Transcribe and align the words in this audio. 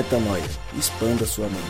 Metanoia. 0.00 0.42
Expanda 0.78 1.26
sua 1.26 1.46
mente. 1.46 1.60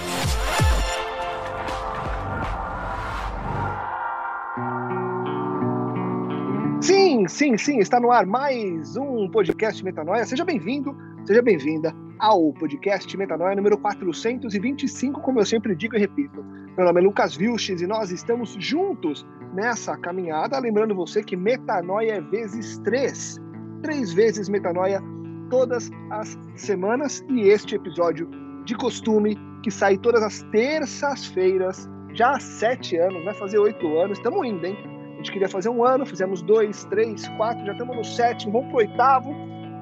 Sim, 6.80 7.26
sim, 7.26 7.58
sim, 7.58 7.78
está 7.80 7.98
no 7.98 8.12
ar 8.12 8.24
mais 8.26 8.96
um 8.96 9.28
podcast 9.28 9.84
Metanoia. 9.84 10.24
Seja 10.24 10.44
bem-vindo, 10.44 10.96
seja 11.24 11.42
bem-vinda 11.42 11.92
ao 12.20 12.52
podcast 12.52 13.16
Metanoia 13.16 13.56
número 13.56 13.76
425, 13.76 15.20
como 15.20 15.40
eu 15.40 15.44
sempre 15.44 15.74
digo 15.74 15.96
e 15.96 15.98
repito. 15.98 16.44
Meu 16.76 16.86
nome 16.86 17.00
é 17.00 17.02
Lucas 17.02 17.34
Vilches 17.34 17.82
e 17.82 17.86
nós 17.88 18.12
estamos 18.12 18.56
juntos 18.60 19.26
nessa 19.52 19.96
caminhada. 19.96 20.56
Lembrando 20.60 20.94
você 20.94 21.20
que 21.20 21.34
Metanoia 21.34 22.12
é 22.12 22.20
vezes 22.20 22.78
três, 22.78 23.40
três 23.82 24.12
vezes 24.12 24.48
Metanoia 24.48 25.02
todas 25.50 25.90
as 26.10 26.38
semanas 26.54 27.24
e 27.28 27.42
este 27.42 27.74
episódio 27.74 28.28
de 28.64 28.74
costume 28.74 29.36
que 29.62 29.70
sai 29.70 29.98
todas 29.98 30.22
as 30.22 30.42
terças-feiras, 30.44 31.88
já 32.14 32.30
há 32.30 32.40
sete 32.40 32.96
anos, 32.96 33.22
vai 33.24 33.34
fazer 33.34 33.58
oito 33.58 33.86
anos, 33.98 34.16
estamos 34.16 34.46
indo, 34.46 34.64
hein? 34.64 34.76
A 35.12 35.16
gente 35.16 35.32
queria 35.32 35.48
fazer 35.48 35.68
um 35.68 35.84
ano, 35.84 36.06
fizemos 36.06 36.40
dois, 36.40 36.84
três, 36.84 37.28
quatro, 37.36 37.66
já 37.66 37.72
estamos 37.72 37.96
no 37.96 38.04
sétimo, 38.04 38.52
vamos 38.52 38.68
pro 38.68 38.78
oitavo. 38.78 39.34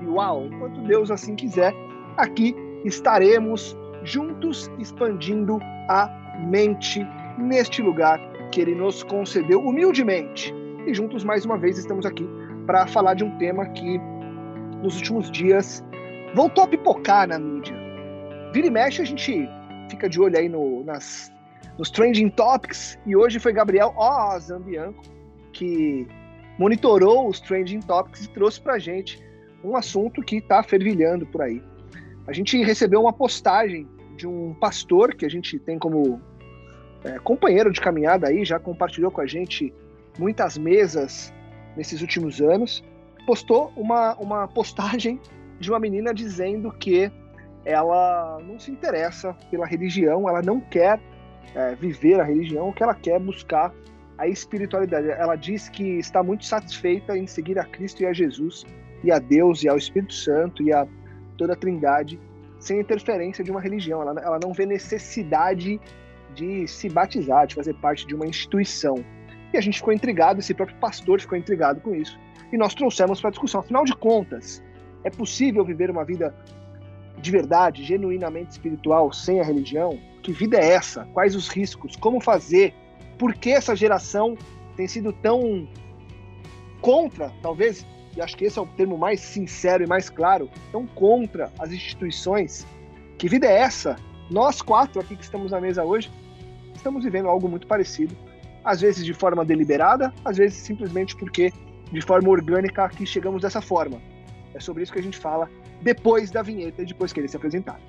E 0.03 0.07
uau, 0.07 0.47
enquanto 0.47 0.81
Deus 0.83 1.11
assim 1.11 1.37
quiser, 1.37 1.73
aqui 2.17 2.57
estaremos 2.85 3.77
juntos 4.03 4.69
expandindo 4.79 5.61
a 5.89 6.11
mente 6.51 7.07
neste 7.39 7.83
lugar 7.83 8.19
que 8.51 8.61
Ele 8.61 8.75
nos 8.75 9.03
concedeu 9.05 9.61
humildemente. 9.61 10.53
E 10.87 10.95
juntos 10.95 11.23
mais 11.23 11.45
uma 11.45 11.57
vez 11.57 11.79
estamos 11.79 12.05
aqui 12.05 12.29
para 12.67 12.87
falar 12.87 13.15
de 13.15 13.23
um 13.23 13.39
tema 13.39 13.67
que 13.67 14.01
nos 14.83 14.97
últimos 14.97 15.31
dias 15.31 15.85
voltou 16.35 16.65
a 16.65 16.69
pipocar 16.69 17.29
na 17.29 17.39
mídia. 17.39 17.77
Vira 18.53 18.67
e 18.67 18.71
mexe, 18.71 19.03
a 19.03 19.05
gente 19.05 19.49
fica 19.91 20.09
de 20.09 20.21
olho 20.21 20.39
aí 20.39 20.49
no, 20.49 20.85
nas, 20.85 21.33
nos 21.79 21.91
trending 21.91 22.31
topics, 22.31 22.99
e 23.07 23.17
hoje 23.17 23.39
foi 23.39 23.53
Gabriel 23.53 23.95
O. 23.97 24.39
Zambianco 24.39 25.03
que 25.53 26.07
monitorou 26.59 27.29
os 27.29 27.41
trending 27.41 27.81
topics 27.81 28.25
e 28.25 28.29
trouxe 28.31 28.61
pra 28.61 28.79
gente 28.79 29.23
um 29.65 29.77
assunto 29.77 30.23
que 30.23 30.37
está 30.37 30.63
fervilhando 30.63 31.27
por 31.27 31.43
aí. 31.43 31.63
A 32.27 32.33
gente 32.33 32.63
recebeu 32.63 33.01
uma 33.01 33.13
postagem 33.13 33.89
de 34.17 34.27
um 34.27 34.55
pastor 34.55 35.15
que 35.15 35.25
a 35.25 35.29
gente 35.29 35.59
tem 35.59 35.79
como 35.79 36.21
é, 37.05 37.19
companheiro 37.19 37.73
de 37.73 37.81
caminhada 37.81 38.29
aí, 38.29 38.45
já 38.45 38.59
compartilhou 38.59 39.11
com 39.11 39.21
a 39.21 39.27
gente 39.27 39.73
muitas 40.19 40.59
mesas 40.59 41.33
nesses 41.77 42.01
últimos 42.01 42.41
anos 42.41 42.85
postou 43.29 43.71
uma, 43.77 44.15
uma 44.15 44.49
postagem 44.49 45.21
de 45.61 45.69
uma 45.69 45.79
menina 45.79 46.15
dizendo 46.15 46.73
que 46.73 47.13
ela 47.63 48.41
não 48.43 48.59
se 48.59 48.71
interessa 48.71 49.37
pela 49.51 49.67
religião, 49.67 50.27
ela 50.27 50.41
não 50.41 50.59
quer 50.59 50.99
é, 51.55 51.75
viver 51.75 52.19
a 52.19 52.25
religião, 52.25 52.71
o 52.71 52.73
que 52.73 52.83
ela 52.83 52.95
quer 52.95 53.17
é 53.17 53.19
buscar 53.19 53.71
a 54.17 54.27
espiritualidade. 54.27 55.11
Ela 55.11 55.37
diz 55.37 55.69
que 55.69 55.99
está 55.99 56.23
muito 56.23 56.47
satisfeita 56.47 57.19
em 57.19 57.27
seguir 57.27 57.59
a 57.59 57.65
Cristo 57.65 58.03
e 58.03 58.07
a 58.07 58.15
Jesus, 58.15 58.65
e 59.05 59.13
a 59.13 59.19
Deus 59.19 59.63
e 59.63 59.69
ao 59.69 59.77
Espírito 59.77 60.15
Santo 60.15 60.63
e 60.63 60.73
a 60.73 60.89
toda 61.37 61.53
a 61.53 61.57
Trindade, 61.57 62.19
sem 62.59 62.81
interferência 62.81 63.45
de 63.45 63.51
uma 63.51 63.61
religião. 63.61 64.01
Ela, 64.01 64.19
ela 64.23 64.41
não 64.43 64.55
vê 64.55 64.65
necessidade 64.65 65.79
de 66.35 66.67
se 66.67 66.89
batizar, 66.89 67.47
de 67.47 67.57
fazer 67.57 67.75
parte 67.75 68.07
de 68.07 68.15
uma 68.15 68.27
instituição. 68.27 69.05
E 69.53 69.59
a 69.59 69.61
gente 69.61 69.77
ficou 69.77 69.93
intrigado, 69.93 70.41
esse 70.41 70.55
próprio 70.55 70.79
pastor 70.79 71.21
ficou 71.21 71.37
intrigado 71.37 71.83
com 71.83 71.95
isso 71.95 72.19
e 72.53 72.57
nós 72.57 72.75
trouxemos 72.75 73.21
para 73.21 73.29
a 73.29 73.31
discussão. 73.31 73.61
Afinal 73.61 73.85
de 73.85 73.95
contas, 73.95 74.63
é 75.05 75.11
possível 75.11 75.65
viver 75.65 75.91
uma 75.91 76.05
vida 76.05 76.35
de 77.21 77.31
verdade, 77.31 77.85
genuinamente 77.85 78.53
espiritual, 78.53 79.13
sem 79.13 79.41
a 79.41 79.45
religião? 79.45 79.99
Que 80.23 80.33
vida 80.33 80.59
é 80.59 80.73
essa? 80.73 81.05
Quais 81.13 81.35
os 81.35 81.49
riscos? 81.49 81.97
Como 81.97 82.21
fazer? 82.21 82.75
Por 83.19 83.35
que 83.35 83.51
essa 83.51 83.75
geração 83.75 84.37
tem 84.77 84.87
sido 84.87 85.13
tão 85.13 85.69
contra, 86.81 87.33
talvez, 87.43 87.85
e 88.17 88.21
acho 88.21 88.37
que 88.37 88.45
esse 88.45 88.59
é 88.59 88.63
o 88.63 88.67
termo 88.67 88.97
mais 88.97 89.21
sincero 89.21 89.83
e 89.83 89.87
mais 89.87 90.09
claro, 90.09 90.49
tão 90.71 90.87
contra 90.87 91.53
as 91.59 91.73
instituições? 91.73 92.67
Que 93.17 93.29
vida 93.29 93.47
é 93.47 93.59
essa? 93.59 93.97
Nós 94.31 94.63
quatro 94.63 95.01
aqui 95.01 95.17
que 95.17 95.25
estamos 95.25 95.51
na 95.51 95.61
mesa 95.61 95.85
hoje, 95.85 96.11
estamos 96.75 97.03
vivendo 97.03 97.29
algo 97.29 97.49
muito 97.49 97.67
parecido. 97.67 98.17
Às 98.65 98.81
vezes 98.81 99.05
de 99.05 99.15
forma 99.15 99.45
deliberada, 99.45 100.13
às 100.25 100.37
vezes 100.37 100.59
simplesmente 100.59 101.17
porque 101.17 101.53
de 101.93 102.01
forma 102.01 102.29
orgânica 102.29 102.85
aqui 102.85 103.07
chegamos 103.07 103.43
dessa 103.43 103.61
forma. 103.61 104.01
É 104.55 104.61
sobre 104.61 104.83
isso 104.83 104.93
que 104.93 104.99
a 104.99 105.03
gente 105.03 105.19
fala 105.19 105.51
depois 105.83 106.31
da 106.31 106.43
vinheta 106.43 106.83
e 106.83 106.87
depois 106.87 107.13
que 107.13 107.21
ele 107.21 107.29
se 107.29 107.37
apresentar. 107.37 107.81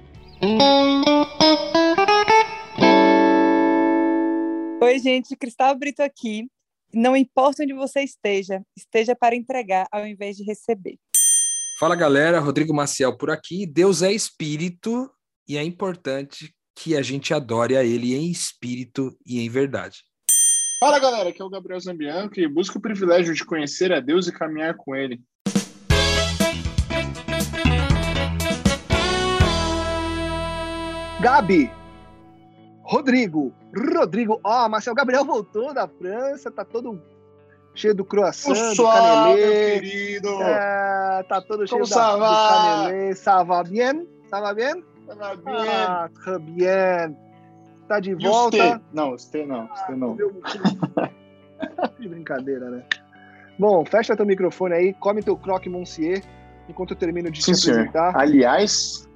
Oi, 4.81 4.99
gente, 4.99 5.35
Cristal 5.35 5.75
Brito 5.77 6.01
aqui. 6.01 6.47
Não 6.93 7.15
importa 7.15 7.63
onde 7.63 7.73
você 7.73 8.01
esteja, 8.01 8.63
esteja 8.75 9.15
para 9.15 9.35
entregar 9.35 9.87
ao 9.91 10.07
invés 10.07 10.35
de 10.37 10.43
receber. 10.43 10.97
Fala 11.79 11.95
galera, 11.95 12.39
Rodrigo 12.39 12.73
Maciel 12.73 13.15
por 13.17 13.29
aqui. 13.29 13.65
Deus 13.65 14.01
é 14.01 14.11
espírito 14.11 15.09
e 15.47 15.57
é 15.57 15.63
importante 15.63 16.53
que 16.75 16.95
a 16.95 17.01
gente 17.01 17.33
adore 17.33 17.77
a 17.77 17.83
Ele 17.83 18.15
em 18.15 18.31
espírito 18.31 19.15
e 19.25 19.39
em 19.39 19.49
verdade. 19.49 20.03
Fala 20.79 20.97
galera, 20.97 21.27
aqui 21.27 21.41
é 21.41 21.45
o 21.45 21.49
Gabriel 21.49 21.77
Zambianco 21.77 22.39
e 22.39 22.47
busco 22.47 22.77
o 22.77 22.81
privilégio 22.81 23.33
de 23.33 23.43
conhecer 23.43 23.91
a 23.91 23.99
Deus 23.99 24.27
e 24.27 24.31
caminhar 24.31 24.75
com 24.77 24.95
Ele. 24.95 25.19
Gabi, 31.19 31.69
Rodrigo, 32.81 33.53
Rodrigo, 33.75 34.39
ó, 34.41 34.65
oh, 34.65 34.69
Marcel 34.69 34.95
Gabriel 34.95 35.25
voltou 35.25 35.73
da 35.73 35.85
França, 35.85 36.49
tá 36.49 36.63
todo 36.63 37.03
cheio 37.75 37.93
do 37.93 38.05
croissant, 38.05 38.53
o 38.53 38.73
do 38.73 38.83
canelê. 38.85 39.81
querido. 39.81 40.29
É, 40.41 41.25
tá 41.27 41.41
todo 41.41 41.67
cheio 41.67 41.85
da, 41.89 42.15
do 42.15 42.87
canelê. 42.87 43.15
Ça 43.15 43.43
va 43.43 43.63
bien? 43.63 44.07
Ça 44.29 44.39
va 44.39 44.53
bien? 44.53 44.81
Ça 45.05 45.15
va 45.15 45.35
bien. 45.35 45.43
Ah, 45.45 46.09
très 46.13 46.39
bien 46.39 47.28
tá 47.89 47.99
de 47.99 48.13
volta. 48.13 48.81
Não, 48.93 49.17
Stê 49.17 49.45
não, 49.45 49.67
Stê 49.75 49.95
não. 49.95 50.15
que 51.97 52.07
brincadeira, 52.07 52.69
né? 52.69 52.83
Bom, 53.57 53.83
fecha 53.83 54.15
teu 54.15 54.25
microfone 54.25 54.73
aí, 54.73 54.93
come 54.93 55.21
teu 55.21 55.35
croque 55.35 55.67
monsieur, 55.67 56.23
enquanto 56.69 56.91
eu 56.91 56.97
termino 56.97 57.29
de 57.29 57.43
Sim, 57.43 57.53
te 57.53 57.69
apresentar. 57.71 58.11
Senhor. 58.11 58.21
Aliás, 58.21 59.09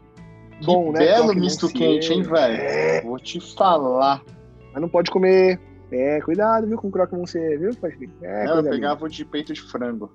Bom, 0.65 0.91
né? 0.91 0.99
belo 0.99 1.33
misto 1.35 1.67
monsieur. 1.67 1.79
quente, 1.79 2.11
hein, 2.13 2.23
velho? 2.23 2.61
É. 2.61 3.01
Vou 3.01 3.19
te 3.19 3.39
falar. 3.55 4.21
Mas 4.73 4.81
não 4.81 4.89
pode 4.89 5.11
comer. 5.11 5.59
É, 5.91 6.19
cuidado, 6.21 6.65
viu, 6.65 6.77
com 6.77 6.87
o 6.87 6.91
croque 6.91 7.15
monsieur, 7.15 7.59
viu, 7.59 7.75
pai? 7.75 7.93
É, 8.23 8.45
não, 8.45 8.57
eu 8.57 8.63
pegava 8.63 9.07
de 9.07 9.23
peito 9.23 9.53
de 9.53 9.61
frango. 9.61 10.11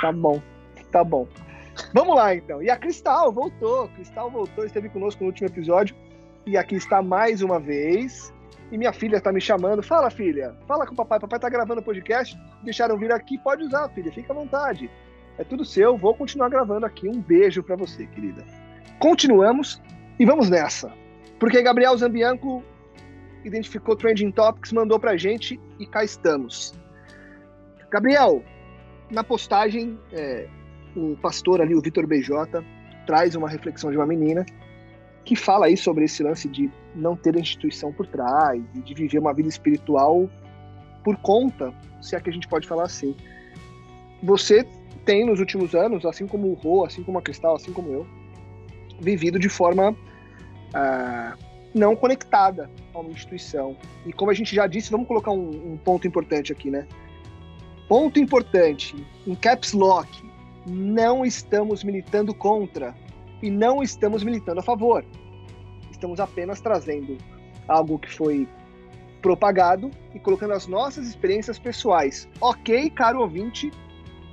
Tá 0.00 0.12
bom, 0.12 0.40
tá 0.92 1.02
bom. 1.02 1.26
Vamos 1.92 2.14
lá, 2.14 2.34
então. 2.34 2.62
E 2.62 2.70
a 2.70 2.76
Cristal 2.76 3.32
voltou. 3.32 3.88
Cristal 3.88 4.30
voltou, 4.30 4.64
esteve 4.64 4.88
conosco 4.88 5.22
no 5.22 5.30
último 5.30 5.48
episódio. 5.48 5.96
E 6.46 6.56
aqui 6.56 6.76
está 6.76 7.02
mais 7.02 7.42
uma 7.42 7.58
vez. 7.58 8.32
E 8.70 8.78
minha 8.78 8.92
filha 8.92 9.16
está 9.16 9.32
me 9.32 9.40
chamando. 9.40 9.82
Fala, 9.82 10.10
filha. 10.10 10.54
Fala 10.66 10.86
com 10.86 10.92
o 10.92 10.96
papai. 10.96 11.18
Papai 11.18 11.38
está 11.38 11.48
gravando 11.48 11.80
o 11.80 11.84
podcast. 11.84 12.38
Deixaram 12.62 12.98
vir 12.98 13.12
aqui. 13.12 13.38
Pode 13.38 13.64
usar, 13.64 13.88
filha. 13.90 14.12
Fica 14.12 14.32
à 14.32 14.36
vontade. 14.36 14.90
É 15.38 15.44
tudo 15.44 15.64
seu. 15.64 15.96
Vou 15.96 16.14
continuar 16.14 16.48
gravando 16.48 16.86
aqui. 16.86 17.08
Um 17.08 17.20
beijo 17.20 17.62
para 17.62 17.76
você, 17.76 18.06
querida. 18.06 18.44
Continuamos 18.98 19.80
e 20.18 20.24
vamos 20.24 20.50
nessa. 20.50 20.92
Porque 21.38 21.62
Gabriel 21.62 21.96
Zambianco 21.96 22.64
identificou 23.44 23.96
Trending 23.96 24.32
Topics, 24.32 24.72
mandou 24.72 24.98
pra 24.98 25.16
gente 25.16 25.60
e 25.78 25.86
cá 25.86 26.02
estamos. 26.02 26.74
Gabriel, 27.90 28.42
na 29.10 29.22
postagem, 29.22 29.98
é, 30.12 30.48
o 30.96 31.16
pastor 31.16 31.60
ali, 31.60 31.74
o 31.74 31.80
Vitor 31.80 32.06
BJ, 32.06 32.62
traz 33.06 33.34
uma 33.34 33.48
reflexão 33.48 33.90
de 33.90 33.96
uma 33.96 34.06
menina 34.06 34.44
que 35.28 35.36
fala 35.36 35.66
aí 35.66 35.76
sobre 35.76 36.06
esse 36.06 36.22
lance 36.22 36.48
de 36.48 36.70
não 36.94 37.14
ter 37.14 37.36
instituição 37.36 37.92
por 37.92 38.06
trás, 38.06 38.62
e 38.74 38.80
de 38.80 38.94
viver 38.94 39.18
uma 39.18 39.34
vida 39.34 39.46
espiritual 39.46 40.26
por 41.04 41.18
conta, 41.18 41.70
se 42.00 42.16
é 42.16 42.20
que 42.20 42.30
a 42.30 42.32
gente 42.32 42.48
pode 42.48 42.66
falar 42.66 42.84
assim. 42.84 43.14
Você 44.22 44.66
tem 45.04 45.26
nos 45.26 45.38
últimos 45.38 45.74
anos, 45.74 46.06
assim 46.06 46.26
como 46.26 46.48
o 46.48 46.54
Rô, 46.54 46.86
assim 46.86 47.02
como 47.02 47.18
a 47.18 47.22
Cristal, 47.22 47.56
assim 47.56 47.74
como 47.74 47.92
eu, 47.92 48.06
vivido 48.98 49.38
de 49.38 49.50
forma 49.50 49.94
ah, 50.72 51.36
não 51.74 51.94
conectada 51.94 52.70
a 52.94 52.98
uma 52.98 53.10
instituição. 53.10 53.76
E 54.06 54.14
como 54.14 54.30
a 54.30 54.34
gente 54.34 54.56
já 54.56 54.66
disse, 54.66 54.90
vamos 54.90 55.06
colocar 55.06 55.32
um, 55.32 55.74
um 55.74 55.76
ponto 55.76 56.08
importante 56.08 56.52
aqui, 56.52 56.70
né? 56.70 56.88
Ponto 57.86 58.18
importante, 58.18 58.96
em 59.26 59.34
caps 59.34 59.74
lock, 59.74 60.08
não 60.66 61.22
estamos 61.22 61.84
militando 61.84 62.32
contra 62.32 62.94
e 63.42 63.50
não 63.50 63.82
estamos 63.82 64.22
militando 64.22 64.60
a 64.60 64.62
favor. 64.62 65.04
Estamos 65.90 66.20
apenas 66.20 66.60
trazendo 66.60 67.18
algo 67.66 67.98
que 67.98 68.12
foi 68.12 68.48
propagado 69.20 69.90
e 70.14 70.18
colocando 70.18 70.52
as 70.52 70.66
nossas 70.66 71.06
experiências 71.06 71.58
pessoais. 71.58 72.28
Ok, 72.40 72.90
caro 72.90 73.20
ouvinte, 73.20 73.70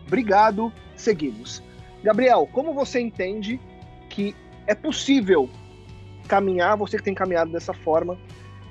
obrigado, 0.07 0.71
seguimos. 0.95 1.63
Gabriel, 2.03 2.47
como 2.51 2.73
você 2.73 2.99
entende 2.99 3.59
que 4.09 4.35
é 4.67 4.75
possível 4.75 5.49
caminhar, 6.27 6.77
você 6.77 6.97
que 6.97 7.03
tem 7.03 7.13
caminhado 7.13 7.51
dessa 7.51 7.73
forma, 7.73 8.17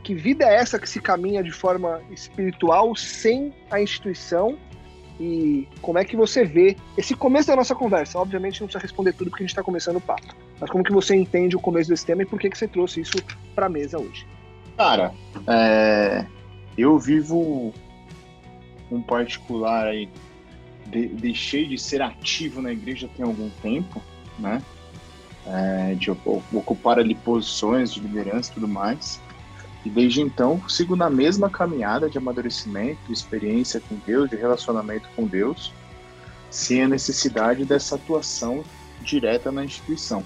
que 0.03 0.15
vida 0.15 0.45
é 0.45 0.57
essa 0.57 0.79
que 0.79 0.89
se 0.89 1.01
caminha 1.01 1.43
de 1.43 1.51
forma 1.51 2.03
espiritual 2.11 2.95
sem 2.95 3.53
a 3.71 3.81
instituição? 3.81 4.59
E 5.19 5.69
como 5.81 5.99
é 5.99 6.05
que 6.05 6.17
você 6.17 6.45
vê 6.45 6.77
esse 6.99 7.15
começo 7.15 7.47
da 7.47 7.57
nossa 7.57 7.75
conversa? 7.75 8.19
Obviamente 8.19 8.61
não 8.61 8.67
precisa 8.67 8.83
responder 8.83 9.13
tudo 9.13 9.31
porque 9.31 9.45
a 9.45 9.47
gente 9.47 9.53
está 9.53 9.63
começando 9.63 9.97
o 9.97 10.01
papo. 10.01 10.35
Mas 10.61 10.71
como 10.71 10.83
que 10.83 10.93
você 10.93 11.15
entende 11.15 11.55
o 11.57 11.61
começo 11.61 11.89
desse 11.89 12.05
tema 12.05 12.23
e 12.23 12.27
por 12.27 12.39
que, 12.39 12.51
que 12.51 12.59
você 12.59 12.67
trouxe 12.67 13.01
isso 13.01 13.17
para 13.55 13.67
a 13.67 13.69
mesa 13.69 13.99
hoje? 13.99 14.27
Cara, 14.77 15.13
é... 15.47 16.27
eu 16.77 16.99
vivo 16.99 17.73
um 18.91 19.01
particular 19.03 19.87
aí. 19.87 20.09
De, 20.87 21.09
deixei 21.09 21.67
de 21.67 21.79
ser 21.79 22.03
ativo 22.03 22.61
na 22.61 22.71
igreja 22.73 23.09
tem 23.17 23.25
algum 23.25 23.49
tempo, 23.63 24.03
né? 24.39 24.63
É, 25.47 25.95
de 25.95 26.11
ocupar 26.11 26.99
ali 26.99 27.15
posições 27.15 27.93
de 27.93 28.01
liderança 28.01 28.51
e 28.51 28.55
tudo 28.55 28.69
mais. 28.69 29.21
E 29.85 29.91
desde 29.91 30.21
então 30.23 30.63
sigo 30.69 30.97
na 30.97 31.11
mesma 31.11 31.51
caminhada 31.51 32.09
de 32.09 32.17
amadurecimento, 32.17 33.13
experiência 33.13 33.81
com 33.81 33.97
Deus, 34.07 34.31
de 34.31 34.37
relacionamento 34.37 35.09
com 35.15 35.27
Deus, 35.27 35.73
sem 36.51 36.83
a 36.83 36.89
necessidade 36.89 37.65
dessa 37.65 37.97
atuação 37.97 38.65
direta 39.03 39.53
na 39.53 39.65
instituição. 39.65 40.25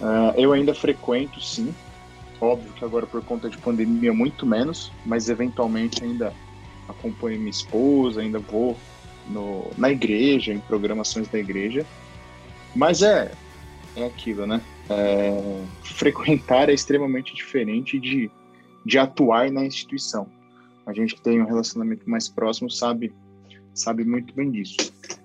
Uh, 0.00 0.32
eu 0.36 0.52
ainda 0.52 0.74
frequento, 0.74 1.40
sim. 1.40 1.74
Óbvio 2.40 2.72
que 2.72 2.84
agora 2.84 3.06
por 3.06 3.22
conta 3.22 3.48
de 3.48 3.58
pandemia 3.58 4.12
muito 4.12 4.46
menos, 4.46 4.90
mas 5.04 5.28
eventualmente 5.28 6.02
ainda 6.02 6.32
acompanho 6.88 7.38
minha 7.38 7.50
esposa, 7.50 8.20
ainda 8.20 8.38
vou 8.38 8.76
no, 9.28 9.70
na 9.76 9.90
igreja, 9.90 10.52
em 10.52 10.58
programações 10.58 11.28
da 11.28 11.38
igreja. 11.38 11.86
Mas 12.74 13.02
é, 13.02 13.32
é 13.96 14.06
aquilo, 14.06 14.46
né? 14.46 14.60
É, 14.88 15.62
frequentar 15.82 16.68
é 16.68 16.72
extremamente 16.72 17.34
diferente 17.34 17.98
de, 17.98 18.30
de 18.84 18.98
atuar 18.98 19.50
na 19.50 19.64
instituição. 19.64 20.26
A 20.86 20.92
gente 20.92 21.14
que 21.14 21.22
tem 21.22 21.40
um 21.40 21.46
relacionamento 21.46 22.08
mais 22.08 22.28
próximo 22.28 22.70
sabe, 22.70 23.14
sabe 23.74 24.04
muito 24.04 24.34
bem 24.34 24.50
disso. 24.50 24.76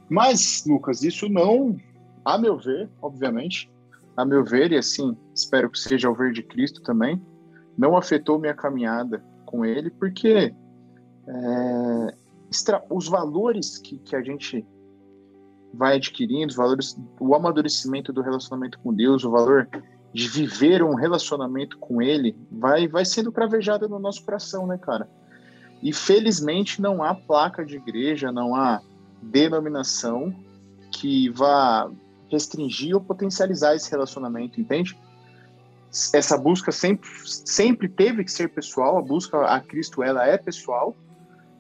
Mas, 0.10 0.64
Lucas, 0.68 1.04
isso 1.04 1.28
não, 1.28 1.78
a 2.24 2.38
meu 2.38 2.58
ver, 2.58 2.90
obviamente, 3.02 3.72
a 4.16 4.24
meu 4.24 4.44
ver, 4.44 4.72
e 4.72 4.78
assim, 4.78 5.18
espero 5.34 5.70
que 5.70 5.80
seja 5.80 6.10
o 6.10 6.16
ver 6.16 6.32
de 6.32 6.44
Cristo 6.44 6.82
também, 6.82 7.22
não 7.78 7.98
afetou 7.98 8.40
minha 8.40 8.54
caminhada 8.54 9.24
com 9.46 9.66
ele, 9.66 9.90
porque 9.90 10.54
é, 11.28 12.16
os 12.90 13.08
valores 13.08 13.78
que, 13.78 13.98
que 14.00 14.16
a 14.16 14.22
gente 14.22 14.66
vai 15.74 15.96
adquirindo, 15.96 16.52
os 16.52 16.56
valores, 16.56 16.98
o 17.20 17.36
amadurecimento 17.36 18.14
do 18.14 18.22
relacionamento 18.22 18.80
com 18.80 18.94
Deus, 18.94 19.24
o 19.26 19.32
valor 19.32 19.68
de 20.16 20.30
viver 20.30 20.82
um 20.82 20.96
relacionamento 20.96 21.78
com 21.78 22.02
Ele, 22.02 22.38
vai, 22.50 22.88
vai 22.88 23.04
sendo 23.04 23.34
cravejado 23.34 23.90
no 23.90 24.00
nosso 24.00 24.24
coração, 24.24 24.66
né, 24.66 24.78
cara? 24.78 25.10
E 25.84 25.92
felizmente 25.92 26.82
não 26.82 27.04
há 27.04 27.14
placa 27.14 27.66
de 27.66 27.76
igreja, 27.76 28.32
não 28.32 28.56
há 28.56 28.82
denominação 29.22 30.34
que 30.90 31.28
vá 31.32 31.92
restringir 32.32 32.96
ou 32.96 33.02
potencializar 33.02 33.76
esse 33.76 33.92
relacionamento, 33.92 34.62
entende? 34.62 34.98
Essa 36.14 36.38
busca 36.38 36.72
sempre, 36.72 37.10
sempre 37.26 37.90
teve 37.90 38.24
que 38.24 38.32
ser 38.32 38.48
pessoal, 38.48 38.98
a 38.98 39.02
busca 39.02 39.44
a 39.44 39.60
Cristo 39.60 40.02
ela 40.02 40.26
é 40.26 40.38
pessoal, 40.38 40.96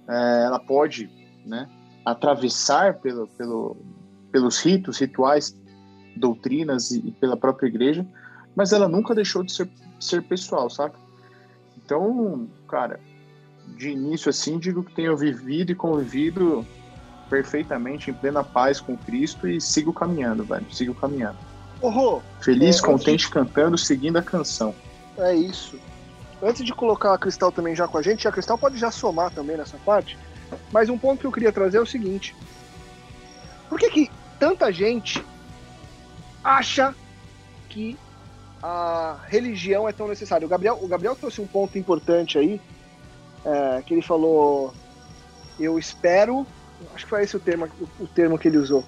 é, 0.07 0.45
ela 0.45 0.59
pode 0.59 1.09
né, 1.45 1.69
atravessar 2.05 3.01
pelo, 3.01 3.27
pelo, 3.27 3.75
pelos 4.31 4.61
ritos, 4.61 4.97
rituais, 4.97 5.59
doutrinas 6.15 6.91
e, 6.91 6.99
e, 6.99 7.11
pela 7.11 7.35
própria 7.35 7.67
igreja, 7.67 8.07
mas 8.55 8.71
ela 8.71 8.87
nunca 8.87 9.13
deixou 9.13 9.43
de 9.43 9.51
ser, 9.51 9.69
ser 9.99 10.23
pessoal, 10.23 10.69
saca? 10.69 10.97
Então, 11.77 12.47
cara, 12.67 12.99
de 13.77 13.89
início 13.89 14.29
assim, 14.29 14.57
digo 14.57 14.83
que 14.83 14.93
tenho 14.93 15.15
vivido 15.15 15.71
e 15.71 15.75
convivido 15.75 16.65
perfeitamente 17.29 18.09
em 18.09 18.13
plena 18.13 18.43
paz 18.43 18.79
com 18.79 18.95
Cristo 18.95 19.47
e 19.47 19.59
sigo 19.59 19.91
caminhando, 19.91 20.43
velho, 20.43 20.65
sigo 20.71 20.93
caminhando. 20.93 21.37
Oh, 21.81 22.21
Feliz, 22.39 22.79
é, 22.79 22.81
contente, 22.81 23.29
cantando, 23.29 23.77
seguindo 23.77 24.17
a 24.17 24.21
canção. 24.21 24.73
É 25.17 25.35
isso. 25.35 25.79
Antes 26.41 26.63
de 26.63 26.73
colocar 26.73 27.13
a 27.13 27.17
Cristal 27.17 27.51
também 27.51 27.75
já 27.75 27.87
com 27.87 27.97
a 27.97 28.01
gente, 28.01 28.27
a 28.27 28.31
Cristal 28.31 28.57
pode 28.57 28.77
já 28.77 28.91
somar 28.91 29.31
também 29.31 29.57
nessa 29.57 29.77
parte, 29.77 30.17
mas 30.71 30.89
um 30.89 30.97
ponto 30.97 31.19
que 31.19 31.27
eu 31.27 31.31
queria 31.31 31.51
trazer 31.51 31.77
é 31.77 31.81
o 31.81 31.85
seguinte. 31.85 32.35
Por 33.69 33.79
que 33.79 33.89
que 33.89 34.11
tanta 34.39 34.71
gente 34.71 35.23
acha 36.43 36.93
que 37.69 37.97
a 38.61 39.17
religião 39.27 39.87
é 39.87 39.91
tão 39.91 40.07
necessária? 40.07 40.45
O 40.45 40.49
Gabriel, 40.49 40.79
o 40.81 40.87
Gabriel 40.87 41.15
trouxe 41.15 41.41
um 41.41 41.47
ponto 41.47 41.77
importante 41.77 42.37
aí, 42.37 42.59
é, 43.45 43.81
que 43.85 43.93
ele 43.93 44.01
falou, 44.01 44.73
eu 45.59 45.77
espero, 45.77 46.45
acho 46.93 47.05
que 47.05 47.09
foi 47.09 47.23
esse 47.23 47.35
o 47.35 47.39
termo, 47.39 47.67
o 47.99 48.07
termo 48.07 48.37
que 48.37 48.47
ele 48.47 48.57
usou, 48.57 48.83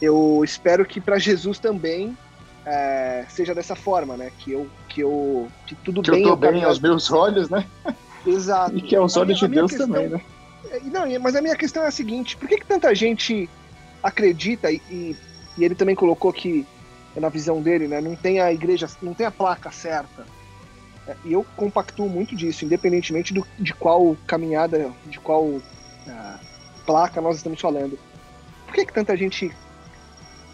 eu 0.00 0.42
espero 0.44 0.84
que 0.84 1.00
para 1.00 1.18
Jesus 1.18 1.58
também 1.58 2.16
é, 2.64 3.24
seja 3.28 3.54
dessa 3.54 3.74
forma, 3.74 4.16
né? 4.16 4.30
Que 4.38 4.52
eu, 4.52 4.66
que 4.88 5.00
eu, 5.00 5.48
que 5.66 5.74
tudo 5.74 6.02
que 6.02 6.10
bem. 6.10 6.22
Eu 6.22 6.30
tô 6.30 6.36
bem 6.36 6.64
aos 6.64 6.78
meus 6.78 7.10
olhos, 7.10 7.50
né? 7.50 7.66
Exato. 8.26 8.76
e 8.76 8.82
que 8.82 8.94
é 8.94 8.98
aos 8.98 9.16
olhos 9.16 9.38
de 9.38 9.48
Deus 9.48 9.70
questão, 9.70 9.88
também, 9.88 10.08
né? 10.08 10.20
É, 10.70 10.80
não, 10.80 11.20
mas 11.20 11.34
a 11.34 11.42
minha 11.42 11.56
questão 11.56 11.82
é 11.82 11.86
a 11.86 11.90
seguinte: 11.90 12.36
por 12.36 12.48
que, 12.48 12.58
que 12.58 12.66
tanta 12.66 12.94
gente 12.94 13.48
acredita 14.02 14.70
e, 14.70 14.80
e, 14.90 15.16
e 15.56 15.64
ele 15.64 15.74
também 15.74 15.94
colocou 15.94 16.32
que 16.32 16.66
na 17.16 17.28
visão 17.28 17.60
dele, 17.60 17.88
né? 17.88 18.00
Não 18.00 18.14
tem 18.14 18.40
a 18.40 18.52
igreja, 18.52 18.88
não 19.02 19.14
tem 19.14 19.26
a 19.26 19.30
placa 19.30 19.70
certa. 19.70 20.24
É, 21.06 21.16
e 21.24 21.32
eu 21.32 21.44
compactuo 21.56 22.08
muito 22.08 22.36
disso, 22.36 22.64
independentemente 22.64 23.34
do, 23.34 23.46
de 23.58 23.74
qual 23.74 24.16
caminhada, 24.26 24.92
de 25.06 25.18
qual 25.18 25.44
uh, 25.44 25.62
placa 26.86 27.20
nós 27.20 27.36
estamos 27.36 27.60
falando. 27.60 27.98
Por 28.66 28.74
que, 28.74 28.86
que 28.86 28.92
tanta 28.92 29.16
gente 29.16 29.50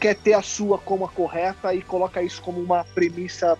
quer 0.00 0.14
ter 0.14 0.34
a 0.34 0.42
sua 0.42 0.78
como 0.78 1.04
a 1.04 1.08
correta 1.08 1.74
e 1.74 1.82
coloca 1.82 2.22
isso 2.22 2.42
como 2.42 2.60
uma 2.60 2.84
premissa 2.84 3.58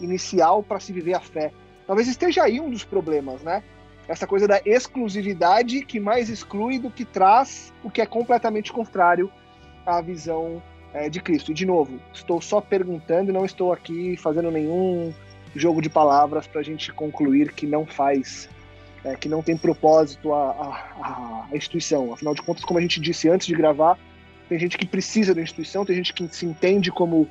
inicial 0.00 0.62
para 0.62 0.80
se 0.80 0.92
viver 0.92 1.14
a 1.14 1.20
fé. 1.20 1.52
Talvez 1.86 2.08
esteja 2.08 2.42
aí 2.42 2.60
um 2.60 2.70
dos 2.70 2.84
problemas, 2.84 3.42
né? 3.42 3.62
Essa 4.08 4.26
coisa 4.26 4.46
da 4.46 4.60
exclusividade 4.64 5.84
que 5.84 5.98
mais 5.98 6.28
exclui 6.28 6.78
do 6.78 6.90
que 6.90 7.04
traz 7.04 7.72
o 7.82 7.90
que 7.90 8.02
é 8.02 8.06
completamente 8.06 8.72
contrário 8.72 9.30
à 9.86 10.00
visão 10.00 10.62
é, 10.94 11.10
de 11.10 11.20
Cristo. 11.20 11.50
E, 11.50 11.54
de 11.54 11.66
novo, 11.66 12.00
estou 12.12 12.40
só 12.40 12.60
perguntando 12.60 13.30
e 13.30 13.34
não 13.34 13.44
estou 13.44 13.72
aqui 13.72 14.16
fazendo 14.16 14.50
nenhum 14.50 15.12
jogo 15.54 15.82
de 15.82 15.90
palavras 15.90 16.46
para 16.46 16.60
a 16.60 16.64
gente 16.64 16.92
concluir 16.92 17.52
que 17.52 17.66
não 17.66 17.84
faz, 17.84 18.48
é, 19.04 19.14
que 19.16 19.28
não 19.28 19.42
tem 19.42 19.56
propósito 19.56 20.32
a, 20.32 20.50
a, 20.50 21.46
a 21.52 21.56
instituição. 21.56 22.12
Afinal 22.12 22.34
de 22.34 22.42
contas, 22.42 22.64
como 22.64 22.78
a 22.78 22.82
gente 22.82 23.00
disse 23.00 23.28
antes 23.28 23.46
de 23.46 23.54
gravar, 23.54 23.98
tem 24.48 24.58
gente 24.58 24.78
que 24.78 24.86
precisa 24.86 25.34
da 25.34 25.42
instituição, 25.42 25.84
tem 25.84 25.96
gente 25.96 26.14
que 26.14 26.28
se 26.28 26.46
entende 26.46 26.90
como, 26.90 27.28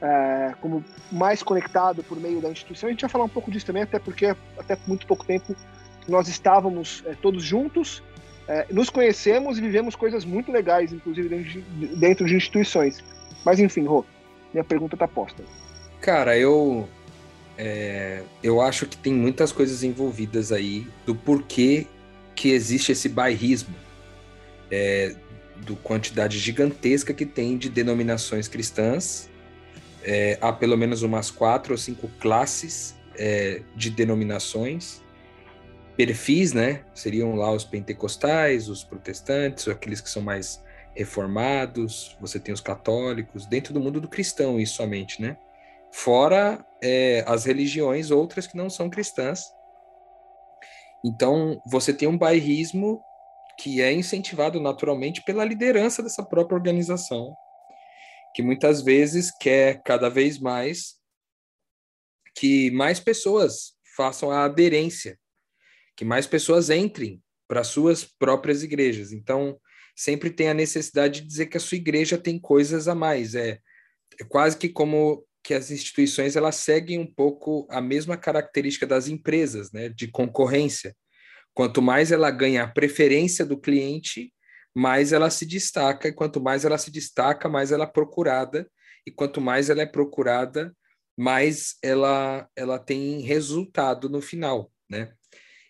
é, 0.00 0.54
como 0.60 0.82
mais 1.10 1.42
conectado 1.42 2.02
por 2.02 2.18
meio 2.18 2.40
da 2.40 2.50
instituição. 2.50 2.88
A 2.88 2.92
gente 2.92 3.02
vai 3.02 3.10
falar 3.10 3.24
um 3.24 3.28
pouco 3.28 3.50
disso 3.50 3.66
também, 3.66 3.82
até 3.82 3.98
porque 3.98 4.34
até 4.58 4.76
muito 4.86 5.06
pouco 5.06 5.24
tempo 5.24 5.54
nós 6.08 6.28
estávamos 6.28 7.02
é, 7.06 7.14
todos 7.14 7.44
juntos, 7.44 8.02
é, 8.48 8.66
nos 8.70 8.90
conhecemos 8.90 9.58
e 9.58 9.60
vivemos 9.60 9.94
coisas 9.94 10.24
muito 10.24 10.50
legais, 10.50 10.92
inclusive 10.92 11.28
dentro 11.28 11.50
de, 11.50 11.86
dentro 11.96 12.26
de 12.26 12.34
instituições. 12.34 13.02
Mas 13.44 13.58
enfim, 13.58 13.84
Rô, 13.84 14.04
minha 14.52 14.64
pergunta 14.64 14.94
está 14.94 15.06
posta. 15.08 15.42
Cara, 16.00 16.36
eu 16.36 16.88
é, 17.56 18.22
eu 18.42 18.60
acho 18.60 18.86
que 18.86 18.96
tem 18.96 19.12
muitas 19.12 19.52
coisas 19.52 19.82
envolvidas 19.82 20.50
aí 20.52 20.86
do 21.06 21.14
porquê 21.14 21.86
que 22.34 22.50
existe 22.50 22.92
esse 22.92 23.08
bairrismo. 23.08 23.74
É, 24.70 25.14
do 25.62 25.76
quantidade 25.76 26.38
gigantesca 26.38 27.14
que 27.14 27.24
tem 27.24 27.56
de 27.56 27.68
denominações 27.68 28.48
cristãs. 28.48 29.30
É, 30.02 30.36
há 30.40 30.52
pelo 30.52 30.76
menos 30.76 31.02
umas 31.02 31.30
quatro 31.30 31.72
ou 31.72 31.78
cinco 31.78 32.08
classes 32.20 32.96
é, 33.16 33.62
de 33.76 33.90
denominações. 33.90 35.00
Perfis, 35.96 36.52
né? 36.52 36.84
Seriam 36.94 37.34
lá 37.34 37.50
os 37.52 37.64
pentecostais, 37.64 38.68
os 38.68 38.82
protestantes, 38.82 39.68
aqueles 39.68 40.00
que 40.00 40.08
são 40.08 40.22
mais 40.22 40.62
reformados. 40.94 42.16
Você 42.20 42.40
tem 42.40 42.52
os 42.52 42.60
católicos, 42.60 43.46
dentro 43.46 43.74
do 43.74 43.80
mundo 43.80 44.00
do 44.00 44.08
cristão, 44.08 44.58
isso 44.58 44.76
somente, 44.76 45.20
né? 45.20 45.36
Fora 45.92 46.64
é, 46.82 47.22
as 47.26 47.44
religiões 47.44 48.10
outras 48.10 48.46
que 48.46 48.56
não 48.56 48.70
são 48.70 48.88
cristãs. 48.88 49.44
Então, 51.04 51.60
você 51.66 51.92
tem 51.92 52.08
um 52.08 52.16
bairrismo 52.16 53.02
que 53.58 53.82
é 53.82 53.92
incentivado 53.92 54.60
naturalmente 54.60 55.22
pela 55.22 55.44
liderança 55.44 56.02
dessa 56.02 56.22
própria 56.22 56.56
organização, 56.56 57.34
que 58.34 58.42
muitas 58.42 58.82
vezes 58.82 59.30
quer 59.30 59.82
cada 59.82 60.08
vez 60.08 60.38
mais 60.38 60.94
que 62.34 62.70
mais 62.70 62.98
pessoas 62.98 63.74
façam 63.94 64.30
a 64.30 64.44
aderência, 64.44 65.18
que 65.96 66.04
mais 66.04 66.26
pessoas 66.26 66.70
entrem 66.70 67.22
para 67.48 67.64
suas 67.64 68.04
próprias 68.04 68.62
igrejas. 68.62 69.12
Então, 69.12 69.58
sempre 69.94 70.30
tem 70.30 70.48
a 70.48 70.54
necessidade 70.54 71.20
de 71.20 71.26
dizer 71.26 71.46
que 71.46 71.56
a 71.56 71.60
sua 71.60 71.76
igreja 71.76 72.16
tem 72.16 72.38
coisas 72.38 72.88
a 72.88 72.94
mais. 72.94 73.34
É, 73.34 73.58
é 74.20 74.24
quase 74.24 74.56
que 74.56 74.68
como 74.68 75.26
que 75.42 75.54
as 75.54 75.70
instituições 75.70 76.36
elas 76.36 76.56
seguem 76.56 76.98
um 76.98 77.06
pouco 77.06 77.66
a 77.68 77.80
mesma 77.80 78.16
característica 78.16 78.86
das 78.86 79.08
empresas, 79.08 79.72
né, 79.72 79.88
de 79.88 80.08
concorrência. 80.08 80.94
Quanto 81.52 81.82
mais 81.82 82.12
ela 82.12 82.30
ganha 82.30 82.62
a 82.62 82.68
preferência 82.68 83.44
do 83.44 83.58
cliente, 83.58 84.32
mais 84.74 85.12
ela 85.12 85.28
se 85.28 85.44
destaca, 85.44 86.08
e 86.08 86.12
quanto 86.12 86.40
mais 86.40 86.64
ela 86.64 86.78
se 86.78 86.90
destaca, 86.90 87.48
mais 87.48 87.72
ela 87.72 87.84
é 87.84 87.88
procurada, 87.88 88.70
e 89.06 89.10
quanto 89.10 89.40
mais 89.40 89.68
ela 89.68 89.82
é 89.82 89.86
procurada, 89.86 90.74
mais 91.18 91.76
ela, 91.82 92.48
ela 92.56 92.78
tem 92.78 93.20
resultado 93.20 94.08
no 94.08 94.22
final, 94.22 94.72
né? 94.88 95.12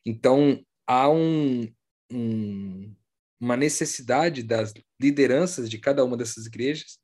Então, 0.05 0.65
há 0.87 1.09
um, 1.09 1.73
um, 2.11 2.95
uma 3.41 3.57
necessidade 3.57 4.43
das 4.43 4.73
lideranças 5.01 5.69
de 5.69 5.79
cada 5.79 6.05
uma 6.05 6.17
dessas 6.17 6.47
igrejas 6.47 6.99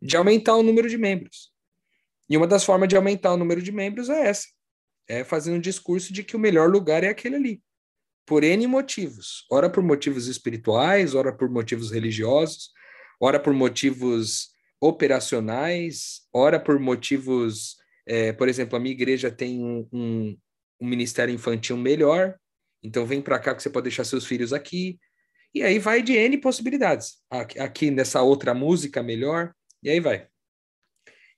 de 0.00 0.16
aumentar 0.16 0.56
o 0.56 0.62
número 0.62 0.88
de 0.88 0.98
membros. 0.98 1.52
E 2.28 2.36
uma 2.36 2.46
das 2.46 2.64
formas 2.64 2.88
de 2.88 2.96
aumentar 2.96 3.32
o 3.32 3.36
número 3.36 3.62
de 3.62 3.72
membros 3.72 4.08
é 4.08 4.28
essa: 4.28 4.46
é 5.08 5.24
fazendo 5.24 5.56
um 5.56 5.60
discurso 5.60 6.12
de 6.12 6.22
que 6.22 6.36
o 6.36 6.38
melhor 6.38 6.70
lugar 6.70 7.04
é 7.04 7.08
aquele 7.08 7.36
ali. 7.36 7.62
Por 8.26 8.42
N 8.42 8.66
motivos. 8.66 9.44
Ora 9.50 9.68
por 9.68 9.82
motivos 9.82 10.26
espirituais, 10.26 11.14
ora 11.14 11.32
por 11.32 11.50
motivos 11.50 11.90
religiosos, 11.90 12.70
ora 13.20 13.38
por 13.38 13.52
motivos 13.52 14.48
operacionais, 14.80 16.22
ora 16.32 16.58
por 16.58 16.78
motivos. 16.78 17.76
É, 18.06 18.32
por 18.32 18.48
exemplo, 18.48 18.76
a 18.76 18.80
minha 18.80 18.94
igreja 18.94 19.30
tem 19.30 19.62
um, 19.62 19.88
um, 19.92 20.38
um 20.80 20.86
ministério 20.86 21.34
infantil 21.34 21.76
melhor, 21.76 22.38
então 22.84 23.06
vem 23.06 23.22
para 23.22 23.38
cá 23.38 23.54
que 23.54 23.62
você 23.62 23.70
pode 23.70 23.84
deixar 23.84 24.04
seus 24.04 24.26
filhos 24.26 24.52
aqui. 24.52 25.00
E 25.54 25.62
aí 25.62 25.78
vai 25.78 26.02
de 26.02 26.12
N 26.12 26.36
possibilidades. 26.38 27.22
Aqui, 27.30 27.90
nessa 27.90 28.20
outra 28.20 28.52
música 28.52 29.02
melhor, 29.02 29.54
e 29.82 29.88
aí 29.88 30.00
vai. 30.00 30.28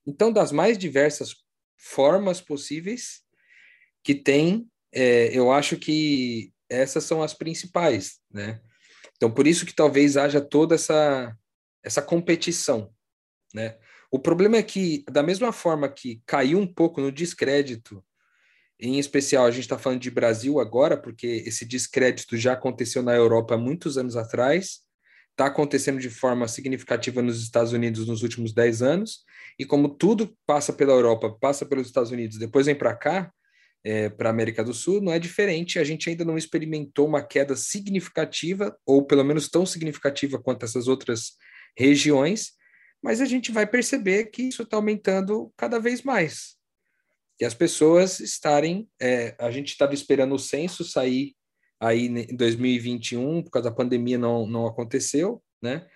Então, 0.05 0.33
das 0.33 0.51
mais 0.51 0.77
diversas 0.77 1.37
formas 1.77 2.41
possíveis 2.41 3.23
que 4.03 4.15
tem, 4.15 4.69
é, 4.93 5.37
eu 5.37 5.53
acho 5.53 5.77
que 5.77 6.53
essas 6.69 7.05
são 7.05 7.23
as 7.23 7.33
principais, 7.33 8.19
né? 8.31 8.61
Então, 9.17 9.31
por 9.31 9.47
isso 9.47 9.65
que 9.65 9.75
talvez 9.75 10.17
haja 10.17 10.41
toda 10.41 10.75
essa, 10.75 11.37
essa 11.83 12.03
competição, 12.03 12.93
né? 13.55 13.79
O 14.11 14.19
problema 14.19 14.57
é 14.57 14.63
que, 14.63 15.05
da 15.11 15.23
mesma 15.23 15.53
forma 15.53 15.89
que 15.89 16.23
caiu 16.27 16.59
um 16.59 16.67
pouco 16.67 17.01
no 17.01 17.13
descrédito, 17.13 18.05
em 18.79 18.99
especial 18.99 19.47
a 19.47 19.51
gente 19.51 19.63
está 19.63 19.79
falando 19.79 20.01
de 20.01 20.11
Brasil 20.11 20.61
agora, 20.61 20.97
porque 20.97 21.45
esse 21.47 21.65
descrédito 21.65 22.37
já 22.37 22.53
aconteceu 22.53 23.03
na 23.03 23.15
Europa 23.15 23.55
há 23.55 23.59
muitos 23.59 23.97
anos 23.97 24.17
atrás, 24.17 24.81
está 25.31 25.47
acontecendo 25.47 26.01
de 26.01 26.11
forma 26.11 26.49
significativa 26.49 27.23
nos 27.23 27.43
Estados 27.43 27.73
Unidos 27.73 28.07
nos 28.07 28.23
últimos 28.23 28.53
10 28.53 28.83
anos, 28.83 29.25
e 29.59 29.65
como 29.65 29.89
tudo 29.89 30.37
passa 30.47 30.73
pela 30.73 30.93
Europa, 30.93 31.31
passa 31.41 31.65
pelos 31.65 31.87
Estados 31.87 32.11
Unidos, 32.11 32.39
depois 32.39 32.67
vem 32.67 32.75
para 32.75 32.95
cá, 32.95 33.31
é, 33.85 34.09
para 34.09 34.29
a 34.29 34.33
América 34.33 34.65
do 34.65 34.75
Sul, 34.75 35.01
não 35.01 35.13
é 35.13 35.19
diferente, 35.19 35.79
a 35.79 35.85
gente 35.85 36.11
ainda 36.11 36.25
não 36.25 36.37
experimentou 36.37 37.07
uma 37.07 37.23
queda 37.23 37.55
significativa, 37.55 38.77
ou 38.85 39.07
pelo 39.07 39.23
menos 39.23 39.49
tão 39.49 39.65
significativa 39.65 40.43
quanto 40.43 40.65
essas 40.65 40.89
outras 40.89 41.35
regiões, 41.79 42.53
mas 43.03 43.21
a 43.21 43.27
gente 43.27 43.53
vai 43.53 43.67
perceber 43.67 44.27
que 44.27 44.43
isso 44.43 44.63
está 44.63 44.77
aumentando 44.77 45.53
cada 45.57 45.79
vez 45.79 46.03
mais. 46.03 46.56
E 47.41 47.45
as 47.45 47.55
pessoas 47.55 48.21
estarem. 48.21 48.89
É, 49.01 49.35
a 49.39 49.51
gente 49.51 49.69
estava 49.69 49.95
esperando 49.95 50.35
o 50.35 50.39
censo 50.39 50.85
sair 50.85 51.35
aí 51.81 52.07
em 52.07 52.37
2021, 52.37 53.43
por 53.43 53.51
causa 53.51 53.69
da 53.69 53.77
pandemia 53.77 54.19
não, 54.19 54.47
não 54.47 54.67
aconteceu, 54.67 55.43
né? 55.63 55.87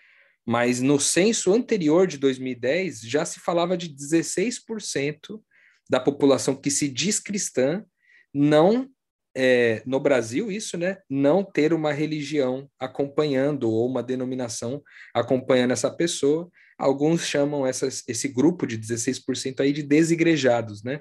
Mas 0.47 0.81
no 0.81 0.99
censo 0.99 1.53
anterior 1.53 2.07
de 2.07 2.19
2010 2.19 3.01
já 3.01 3.25
se 3.25 3.41
falava 3.41 3.77
de 3.77 3.89
16% 3.89 5.41
da 5.89 6.01
população 6.01 6.55
que 6.55 6.71
se 6.71 6.89
diz 6.89 7.19
cristã 7.19 7.85
não 8.33 8.89
é, 9.37 9.83
no 9.87 10.01
Brasil 10.01 10.51
isso, 10.51 10.77
né? 10.77 10.99
Não 11.09 11.45
ter 11.45 11.73
uma 11.73 11.93
religião 11.93 12.69
acompanhando 12.79 13.71
ou 13.71 13.89
uma 13.89 14.03
denominação 14.03 14.83
acompanhando 15.15 15.73
essa 15.73 15.91
pessoa. 15.91 16.51
Alguns 16.79 17.25
chamam 17.25 17.67
essas, 17.67 18.03
esse 18.09 18.29
grupo 18.29 18.67
de 18.67 18.79
16% 18.79 19.61
aí 19.61 19.73
de 19.73 19.83
desigrejados, 19.83 20.83
né? 20.83 21.01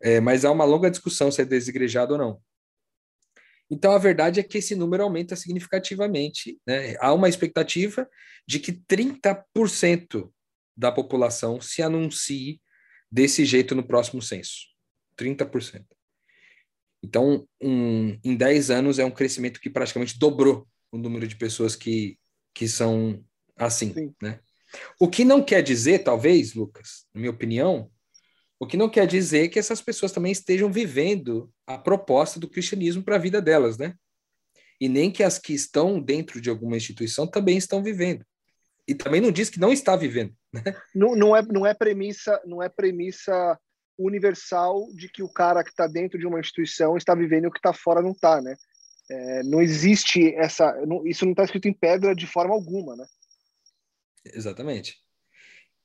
É, 0.00 0.20
mas 0.20 0.44
há 0.44 0.50
uma 0.50 0.64
longa 0.64 0.90
discussão 0.90 1.30
se 1.30 1.42
é 1.42 1.44
desigrejado 1.44 2.12
ou 2.12 2.18
não. 2.18 2.42
Então, 3.70 3.92
a 3.92 3.98
verdade 3.98 4.40
é 4.40 4.42
que 4.42 4.58
esse 4.58 4.74
número 4.74 5.02
aumenta 5.02 5.36
significativamente. 5.36 6.58
Né? 6.66 6.96
Há 7.00 7.12
uma 7.12 7.28
expectativa 7.28 8.08
de 8.46 8.58
que 8.58 8.72
30% 8.72 10.30
da 10.76 10.90
população 10.90 11.60
se 11.60 11.82
anuncie 11.82 12.60
desse 13.10 13.44
jeito 13.44 13.74
no 13.74 13.86
próximo 13.86 14.22
censo. 14.22 14.68
30%. 15.18 15.84
Então, 17.02 17.46
um, 17.60 18.18
em 18.24 18.36
10 18.36 18.70
anos, 18.70 18.98
é 18.98 19.04
um 19.04 19.10
crescimento 19.10 19.60
que 19.60 19.70
praticamente 19.70 20.18
dobrou 20.18 20.66
o 20.90 20.96
número 20.96 21.26
de 21.26 21.36
pessoas 21.36 21.76
que, 21.76 22.18
que 22.54 22.66
são 22.66 23.22
assim. 23.56 24.14
Né? 24.22 24.40
O 24.98 25.08
que 25.08 25.24
não 25.24 25.42
quer 25.42 25.62
dizer, 25.62 26.00
talvez, 26.00 26.54
Lucas, 26.54 27.06
na 27.12 27.20
minha 27.20 27.30
opinião, 27.30 27.90
o 28.60 28.66
que 28.66 28.76
não 28.76 28.88
quer 28.88 29.06
dizer 29.06 29.48
que 29.48 29.58
essas 29.58 29.80
pessoas 29.80 30.12
também 30.12 30.32
estejam 30.32 30.70
vivendo 30.70 31.50
a 31.66 31.78
proposta 31.78 32.40
do 32.40 32.48
cristianismo 32.48 33.02
para 33.02 33.16
a 33.16 33.20
vida 33.20 33.40
delas, 33.40 33.78
né? 33.78 33.94
E 34.80 34.88
nem 34.88 35.10
que 35.10 35.22
as 35.22 35.38
que 35.38 35.54
estão 35.54 36.00
dentro 36.00 36.40
de 36.40 36.50
alguma 36.50 36.76
instituição 36.76 37.26
também 37.26 37.56
estão 37.56 37.82
vivendo. 37.82 38.24
E 38.86 38.94
também 38.94 39.20
não 39.20 39.30
diz 39.30 39.50
que 39.50 39.60
não 39.60 39.72
está 39.72 39.94
vivendo. 39.96 40.34
Né? 40.52 40.62
Não, 40.94 41.14
não, 41.14 41.36
é, 41.36 41.42
não 41.42 41.66
é 41.66 41.74
premissa, 41.74 42.40
não 42.46 42.62
é 42.62 42.70
premissa 42.70 43.58
universal 43.98 44.88
de 44.94 45.08
que 45.08 45.22
o 45.22 45.28
cara 45.28 45.62
que 45.62 45.70
está 45.70 45.86
dentro 45.86 46.18
de 46.18 46.26
uma 46.26 46.40
instituição 46.40 46.96
está 46.96 47.14
vivendo 47.14 47.44
e 47.44 47.46
o 47.48 47.50
que 47.50 47.58
está 47.58 47.74
fora 47.74 48.00
não 48.00 48.12
está, 48.12 48.40
né? 48.40 48.56
É, 49.10 49.42
não 49.42 49.60
existe 49.60 50.34
essa, 50.34 50.72
não, 50.86 51.06
isso 51.06 51.24
não 51.24 51.32
está 51.32 51.44
escrito 51.44 51.68
em 51.68 51.72
pedra 51.72 52.14
de 52.14 52.26
forma 52.26 52.54
alguma, 52.54 52.96
né? 52.96 53.06
Exatamente. 54.24 54.96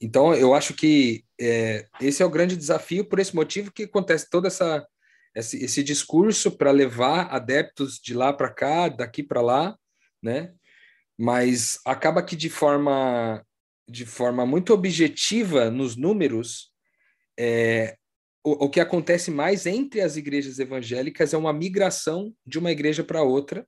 Então, 0.01 0.33
eu 0.33 0.53
acho 0.53 0.73
que 0.73 1.23
é, 1.39 1.87
esse 2.01 2.21
é 2.21 2.25
o 2.25 2.29
grande 2.29 2.55
desafio, 2.55 3.05
por 3.05 3.19
esse 3.19 3.35
motivo 3.35 3.71
que 3.71 3.83
acontece 3.83 4.29
todo 4.29 4.47
essa, 4.47 4.85
esse, 5.35 5.63
esse 5.63 5.83
discurso 5.83 6.51
para 6.51 6.71
levar 6.71 7.33
adeptos 7.33 7.99
de 7.99 8.13
lá 8.13 8.33
para 8.33 8.49
cá, 8.49 8.89
daqui 8.89 9.23
para 9.23 9.41
lá, 9.41 9.77
né? 10.21 10.53
Mas 11.17 11.79
acaba 11.85 12.23
que 12.23 12.35
de 12.35 12.49
forma, 12.49 13.45
de 13.87 14.05
forma 14.05 14.45
muito 14.45 14.73
objetiva 14.73 15.69
nos 15.69 15.95
números, 15.95 16.71
é, 17.39 17.97
o, 18.43 18.65
o 18.65 18.69
que 18.69 18.79
acontece 18.79 19.31
mais 19.31 19.65
entre 19.65 20.01
as 20.01 20.17
igrejas 20.17 20.59
evangélicas 20.59 21.33
é 21.33 21.37
uma 21.37 21.53
migração 21.53 22.33
de 22.45 22.59
uma 22.59 22.71
igreja 22.71 23.03
para 23.03 23.23
outra, 23.23 23.65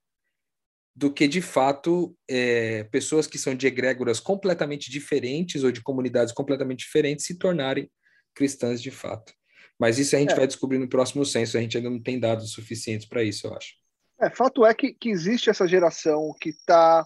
do 0.95 1.11
que 1.11 1.27
de 1.27 1.41
fato 1.41 2.17
é, 2.27 2.85
pessoas 2.85 3.27
que 3.27 3.37
são 3.37 3.53
de 3.53 3.67
egrégoras 3.67 4.19
completamente 4.19 4.89
diferentes 4.89 5.63
ou 5.63 5.71
de 5.71 5.81
comunidades 5.81 6.33
completamente 6.33 6.79
diferentes 6.79 7.25
se 7.25 7.37
tornarem 7.37 7.91
cristãs 8.33 8.81
de 8.81 8.91
fato. 8.91 9.33
Mas 9.77 9.99
isso 9.99 10.15
a 10.15 10.19
gente 10.19 10.31
é. 10.31 10.35
vai 10.35 10.47
descobrir 10.47 10.77
no 10.77 10.87
próximo 10.87 11.25
censo, 11.25 11.57
a 11.57 11.61
gente 11.61 11.75
ainda 11.75 11.89
não 11.89 12.01
tem 12.01 12.17
dados 12.17 12.51
suficientes 12.51 13.05
para 13.05 13.23
isso, 13.23 13.47
eu 13.47 13.55
acho. 13.55 13.73
É, 14.21 14.29
fato 14.29 14.65
é 14.65 14.73
que, 14.73 14.93
que 14.93 15.09
existe 15.09 15.49
essa 15.49 15.67
geração 15.67 16.33
que 16.39 16.49
está 16.49 17.05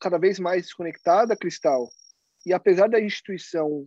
cada 0.00 0.18
vez 0.18 0.38
mais 0.38 0.62
desconectada, 0.62 1.36
Cristal, 1.36 1.88
e 2.46 2.54
apesar 2.54 2.88
da 2.88 3.00
instituição 3.00 3.86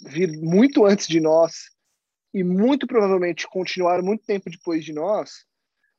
vir 0.00 0.30
muito 0.42 0.84
antes 0.84 1.06
de 1.06 1.20
nós 1.20 1.70
e 2.34 2.44
muito 2.44 2.86
provavelmente 2.86 3.48
continuar 3.48 4.02
muito 4.02 4.24
tempo 4.24 4.50
depois 4.50 4.84
de 4.84 4.92
nós, 4.92 5.46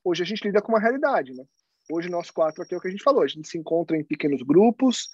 hoje 0.04 0.22
a 0.22 0.26
gente 0.26 0.44
lida 0.44 0.62
com 0.62 0.72
uma 0.72 0.80
realidade, 0.80 1.34
né? 1.34 1.44
Hoje 1.92 2.10
nós 2.10 2.32
quatro 2.32 2.64
aqui 2.64 2.74
é 2.74 2.78
o 2.78 2.82
que 2.82 2.88
a 2.88 2.92
gente 2.92 3.04
falou, 3.04 3.22
a 3.22 3.28
gente 3.28 3.48
se 3.48 3.60
encontra 3.60 3.96
em 3.96 4.04
pequenos 4.04 4.42
grupos, 4.42 5.08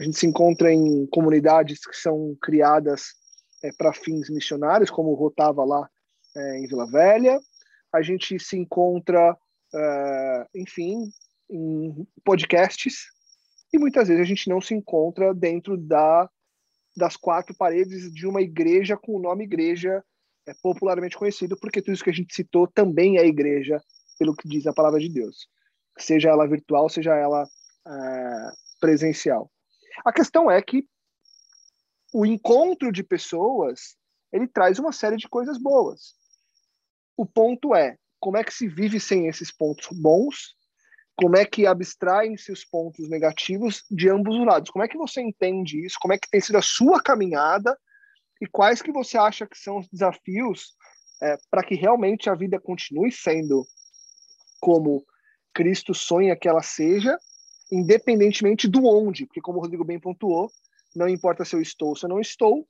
a 0.00 0.02
gente 0.02 0.18
se 0.18 0.26
encontra 0.26 0.72
em 0.72 1.06
comunidades 1.06 1.86
que 1.86 1.96
são 1.96 2.36
criadas 2.42 3.14
é, 3.62 3.70
para 3.72 3.92
fins 3.92 4.28
missionários, 4.28 4.90
como 4.90 5.14
rotava 5.14 5.64
lá 5.64 5.88
é, 6.36 6.58
em 6.58 6.66
Vila 6.66 6.90
Velha, 6.90 7.40
a 7.92 8.02
gente 8.02 8.36
se 8.40 8.56
encontra, 8.56 9.36
é, 9.72 10.46
enfim, 10.56 11.08
em 11.48 12.06
podcasts, 12.24 13.06
e 13.72 13.78
muitas 13.78 14.08
vezes 14.08 14.22
a 14.22 14.26
gente 14.26 14.48
não 14.48 14.60
se 14.60 14.74
encontra 14.74 15.32
dentro 15.32 15.76
da, 15.76 16.28
das 16.96 17.16
quatro 17.16 17.54
paredes 17.56 18.12
de 18.12 18.26
uma 18.26 18.42
igreja 18.42 18.96
com 18.96 19.14
o 19.14 19.22
nome 19.22 19.44
igreja 19.44 20.02
é, 20.48 20.52
popularmente 20.62 21.16
conhecido, 21.16 21.56
porque 21.56 21.80
tudo 21.80 21.94
isso 21.94 22.02
que 22.02 22.10
a 22.10 22.14
gente 22.14 22.34
citou 22.34 22.66
também 22.66 23.18
é 23.18 23.26
igreja, 23.26 23.80
pelo 24.18 24.34
que 24.34 24.48
diz 24.48 24.66
a 24.66 24.72
palavra 24.72 24.98
de 24.98 25.08
Deus 25.08 25.48
seja 26.04 26.30
ela 26.30 26.46
virtual, 26.46 26.88
seja 26.88 27.14
ela 27.14 27.48
é, 27.86 28.50
presencial. 28.80 29.50
A 30.04 30.12
questão 30.12 30.50
é 30.50 30.60
que 30.62 30.86
o 32.12 32.24
encontro 32.24 32.90
de 32.92 33.02
pessoas 33.02 33.96
ele 34.32 34.46
traz 34.46 34.78
uma 34.78 34.92
série 34.92 35.16
de 35.16 35.28
coisas 35.28 35.58
boas. 35.58 36.14
O 37.16 37.24
ponto 37.24 37.74
é 37.74 37.96
como 38.20 38.36
é 38.36 38.44
que 38.44 38.52
se 38.52 38.68
vive 38.68 39.00
sem 39.00 39.26
esses 39.26 39.50
pontos 39.50 39.88
bons, 39.92 40.54
como 41.16 41.36
é 41.36 41.44
que 41.44 41.66
abstraem-se 41.66 42.52
os 42.52 42.64
pontos 42.64 43.08
negativos 43.08 43.84
de 43.90 44.08
ambos 44.08 44.36
os 44.36 44.46
lados. 44.46 44.70
Como 44.70 44.84
é 44.84 44.88
que 44.88 44.96
você 44.96 45.20
entende 45.20 45.84
isso? 45.84 45.96
Como 46.00 46.14
é 46.14 46.18
que 46.18 46.30
tem 46.30 46.40
sido 46.40 46.58
a 46.58 46.62
sua 46.62 47.02
caminhada 47.02 47.76
e 48.40 48.46
quais 48.46 48.80
que 48.80 48.92
você 48.92 49.18
acha 49.18 49.46
que 49.46 49.58
são 49.58 49.78
os 49.78 49.88
desafios 49.88 50.76
é, 51.20 51.36
para 51.50 51.64
que 51.64 51.74
realmente 51.74 52.30
a 52.30 52.34
vida 52.34 52.60
continue 52.60 53.10
sendo 53.10 53.66
como 54.60 55.04
Cristo 55.58 55.92
sonha 55.92 56.36
que 56.36 56.48
ela 56.48 56.62
seja, 56.62 57.18
independentemente 57.72 58.68
do 58.68 58.86
onde, 58.86 59.26
porque 59.26 59.40
como 59.40 59.58
o 59.58 59.60
Rodrigo 59.60 59.84
bem 59.84 59.98
pontuou, 59.98 60.52
não 60.94 61.08
importa 61.08 61.44
se 61.44 61.56
eu 61.56 61.60
estou 61.60 61.88
ou 61.88 61.96
se 61.96 62.06
eu 62.06 62.08
não 62.08 62.20
estou, 62.20 62.64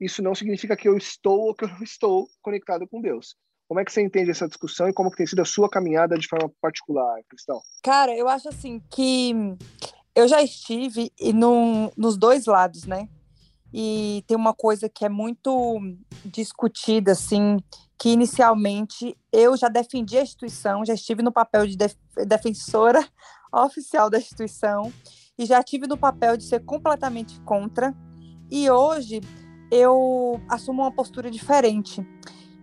isso 0.00 0.22
não 0.22 0.34
significa 0.34 0.74
que 0.74 0.88
eu 0.88 0.96
estou 0.96 1.48
ou 1.48 1.54
que 1.54 1.64
eu 1.64 1.68
não 1.68 1.82
estou 1.82 2.26
conectado 2.40 2.88
com 2.88 3.02
Deus. 3.02 3.36
Como 3.68 3.80
é 3.80 3.84
que 3.84 3.92
você 3.92 4.00
entende 4.00 4.30
essa 4.30 4.48
discussão 4.48 4.88
e 4.88 4.94
como 4.94 5.10
tem 5.10 5.26
sido 5.26 5.42
a 5.42 5.44
sua 5.44 5.68
caminhada 5.68 6.16
de 6.16 6.26
forma 6.26 6.50
particular, 6.58 7.20
Cristal? 7.28 7.62
Cara, 7.82 8.16
eu 8.16 8.26
acho 8.26 8.48
assim 8.48 8.80
que 8.90 9.34
eu 10.14 10.26
já 10.26 10.42
estive 10.42 11.12
no, 11.34 11.92
nos 11.94 12.16
dois 12.16 12.46
lados, 12.46 12.86
né? 12.86 13.10
E 13.74 14.24
tem 14.26 14.38
uma 14.38 14.54
coisa 14.54 14.88
que 14.88 15.04
é 15.04 15.08
muito 15.10 15.78
discutida, 16.24 17.12
assim, 17.12 17.58
que 18.02 18.08
inicialmente 18.08 19.16
eu 19.32 19.56
já 19.56 19.68
defendi 19.68 20.18
a 20.18 20.22
instituição, 20.22 20.84
já 20.84 20.92
estive 20.92 21.22
no 21.22 21.30
papel 21.30 21.68
de 21.68 21.76
def 21.76 21.94
defensora 22.26 23.00
oficial 23.54 24.10
da 24.10 24.18
instituição 24.18 24.92
e 25.38 25.46
já 25.46 25.62
tive 25.62 25.86
no 25.86 25.96
papel 25.96 26.36
de 26.36 26.42
ser 26.42 26.64
completamente 26.64 27.40
contra. 27.42 27.94
E 28.50 28.68
hoje 28.68 29.20
eu 29.70 30.40
assumo 30.48 30.82
uma 30.82 30.90
postura 30.90 31.30
diferente. 31.30 32.04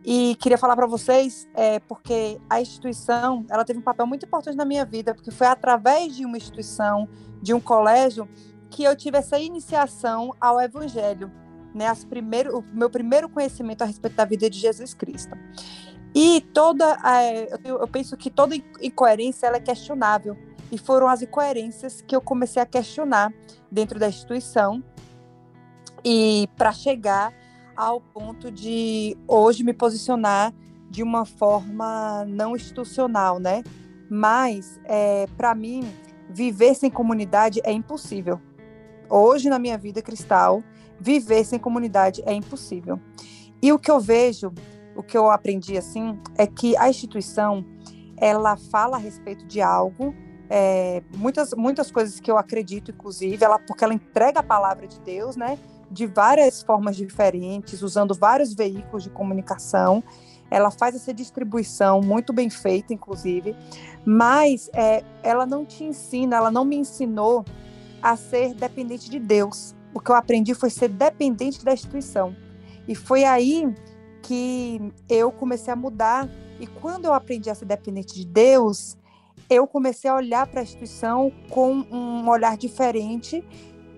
E 0.04 0.36
queria 0.42 0.58
falar 0.58 0.76
para 0.76 0.86
vocês, 0.86 1.48
é, 1.54 1.80
porque 1.80 2.38
a 2.50 2.60
instituição, 2.60 3.46
ela 3.50 3.64
teve 3.64 3.80
um 3.80 3.84
papel 3.84 4.06
muito 4.06 4.26
importante 4.26 4.58
na 4.58 4.66
minha 4.66 4.84
vida, 4.84 5.16
porque 5.16 5.32
foi 5.32 5.48
através 5.48 6.18
de 6.18 6.26
uma 6.26 6.36
instituição, 6.36 7.08
de 7.42 7.54
um 7.54 7.62
colégio, 7.62 8.28
que 8.70 8.84
eu 8.84 8.94
tive 8.94 9.18
essa 9.18 9.40
iniciação 9.40 10.36
ao 10.38 10.60
Evangelho, 10.60 11.32
né? 11.74 11.88
As 11.88 12.04
primeiro, 12.04 12.60
o 12.60 12.64
meu 12.74 12.90
primeiro 12.90 13.30
conhecimento 13.30 13.82
a 13.82 13.86
respeito 13.86 14.16
da 14.16 14.26
vida 14.26 14.50
de 14.50 14.58
Jesus 14.60 14.94
Cristo. 14.94 15.36
E 16.14 16.42
toda, 16.54 16.98
eu 17.64 17.88
penso 17.88 18.18
que 18.18 18.30
toda 18.30 18.56
incoerência 18.82 19.48
ela 19.48 19.58
é 19.58 19.62
questionável. 19.62 20.36
E 20.72 20.78
foram 20.78 21.08
as 21.08 21.22
incoerências 21.22 22.02
que 22.02 22.16
eu 22.16 22.22
comecei 22.22 22.62
a 22.62 22.66
questionar 22.66 23.34
dentro 23.72 24.00
da 24.00 24.08
instituição 24.08 24.84
e 26.04 26.48
para 26.56 26.72
chegar 26.72 27.34
ao 27.76 28.00
ponto 28.00 28.52
de 28.52 29.18
hoje 29.28 29.64
me 29.64 29.74
posicionar 29.74 30.54
de 30.90 31.02
uma 31.04 31.26
forma 31.26 32.26
não 32.26 32.56
institucional, 32.56 33.40
né? 33.40 33.64
Mas, 34.10 34.80
é, 34.86 35.28
para 35.38 35.54
mim, 35.54 35.88
viver 36.30 36.74
sem 36.76 36.90
comunidade 36.90 37.62
é 37.64 37.72
impossível. 37.72 38.40
Hoje, 39.10 39.50
na 39.50 39.60
minha 39.60 39.78
vida 39.78 40.02
cristal, 40.02 40.64
viver 41.00 41.44
sem 41.44 41.60
comunidade 41.60 42.22
é 42.26 42.34
impossível. 42.34 43.00
E 43.62 43.72
o 43.72 43.80
que 43.80 43.90
eu 43.90 44.00
vejo, 44.00 44.54
o 44.96 45.04
que 45.04 45.18
eu 45.18 45.30
aprendi 45.30 45.78
assim, 45.78 46.20
é 46.38 46.46
que 46.46 46.78
a 46.78 46.90
instituição 46.90 47.66
ela 48.18 48.58
fala 48.58 48.98
a 48.98 49.00
respeito 49.00 49.46
de 49.46 49.62
algo, 49.62 50.14
é, 50.50 51.04
muitas, 51.16 51.54
muitas 51.54 51.92
coisas 51.92 52.20
que 52.20 52.30
eu 52.30 52.38
acredito, 52.38 52.92
inclusive, 52.92 53.44
ela, 53.44 53.60
porque 53.60 53.84
ela 53.84 53.94
entrega 53.94 54.40
a 54.40 54.44
palavra 54.44 54.88
de 54.88 55.00
Deus, 55.00 55.36
né? 55.36 55.58
de 55.92 56.06
várias 56.06 56.62
formas 56.62 56.96
diferentes, 56.96 57.82
usando 57.82 58.14
vários 58.14 58.54
veículos 58.54 59.04
de 59.04 59.10
comunicação. 59.10 60.04
Ela 60.52 60.72
faz 60.72 60.96
essa 60.96 61.14
distribuição 61.14 62.02
muito 62.02 62.34
bem 62.34 62.50
feita, 62.50 62.94
inclusive, 62.94 63.56
mas 64.06 64.70
é, 64.74 65.04
ela 65.24 65.46
não 65.46 65.66
te 65.66 65.84
ensina, 65.84 66.36
ela 66.36 66.52
não 66.52 66.66
me 66.66 66.76
ensinou 66.76 67.46
a 68.02 68.16
ser 68.16 68.54
dependente 68.54 69.10
de 69.10 69.20
Deus. 69.20 69.76
O 69.94 70.00
que 70.00 70.12
eu 70.12 70.16
aprendi 70.16 70.54
foi 70.54 70.70
ser 70.70 70.90
dependente 70.90 71.64
da 71.64 71.74
instituição. 71.74 72.36
E 72.88 72.96
foi 72.96 73.24
aí 73.24 73.74
que 74.22 74.80
eu 75.08 75.32
comecei 75.32 75.72
a 75.72 75.76
mudar. 75.76 76.30
E 76.60 76.68
quando 76.68 77.06
eu 77.06 77.14
aprendi 77.14 77.50
a 77.50 77.56
ser 77.56 77.66
dependente 77.66 78.14
de 78.14 78.26
Deus, 78.26 78.98
eu 79.50 79.66
comecei 79.66 80.10
a 80.10 80.16
olhar 80.16 80.46
para 80.48 80.60
a 80.60 80.64
instituição 80.64 81.32
com 81.50 81.72
um 81.92 82.28
olhar 82.30 82.58
diferente 82.58 83.44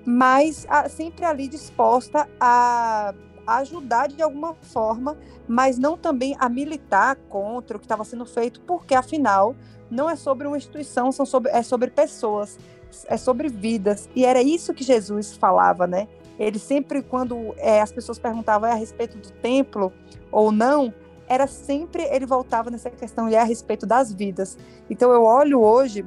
mas 0.05 0.65
sempre 0.89 1.25
ali 1.25 1.47
disposta 1.47 2.27
a 2.39 3.13
ajudar 3.45 4.07
de 4.07 4.21
alguma 4.21 4.53
forma, 4.53 5.17
mas 5.47 5.77
não 5.77 5.97
também 5.97 6.35
a 6.39 6.47
militar 6.47 7.15
contra 7.29 7.75
o 7.75 7.79
que 7.79 7.85
estava 7.85 8.03
sendo 8.03 8.25
feito, 8.25 8.61
porque 8.61 8.93
afinal 8.93 9.55
não 9.89 10.09
é 10.09 10.15
sobre 10.15 10.47
uma 10.47 10.57
instituição, 10.57 11.11
são 11.11 11.25
sobre, 11.25 11.51
é 11.51 11.61
sobre 11.61 11.89
pessoas, 11.89 12.57
é 13.07 13.17
sobre 13.17 13.49
vidas. 13.49 14.09
E 14.15 14.25
era 14.25 14.41
isso 14.41 14.73
que 14.73 14.83
Jesus 14.83 15.35
falava, 15.35 15.87
né? 15.87 16.07
Ele 16.39 16.59
sempre, 16.59 17.01
quando 17.01 17.53
é, 17.57 17.81
as 17.81 17.91
pessoas 17.91 18.17
perguntavam 18.17 18.67
é 18.67 18.71
a 18.71 18.75
respeito 18.75 19.17
do 19.17 19.31
templo 19.31 19.91
ou 20.31 20.51
não, 20.51 20.93
era 21.27 21.47
sempre 21.47 22.03
ele 22.03 22.25
voltava 22.25 22.69
nessa 22.69 22.89
questão 22.89 23.29
e 23.29 23.35
é 23.35 23.39
a 23.39 23.43
respeito 23.43 23.85
das 23.85 24.11
vidas. 24.11 24.57
Então 24.89 25.11
eu 25.11 25.23
olho 25.23 25.61
hoje 25.61 26.05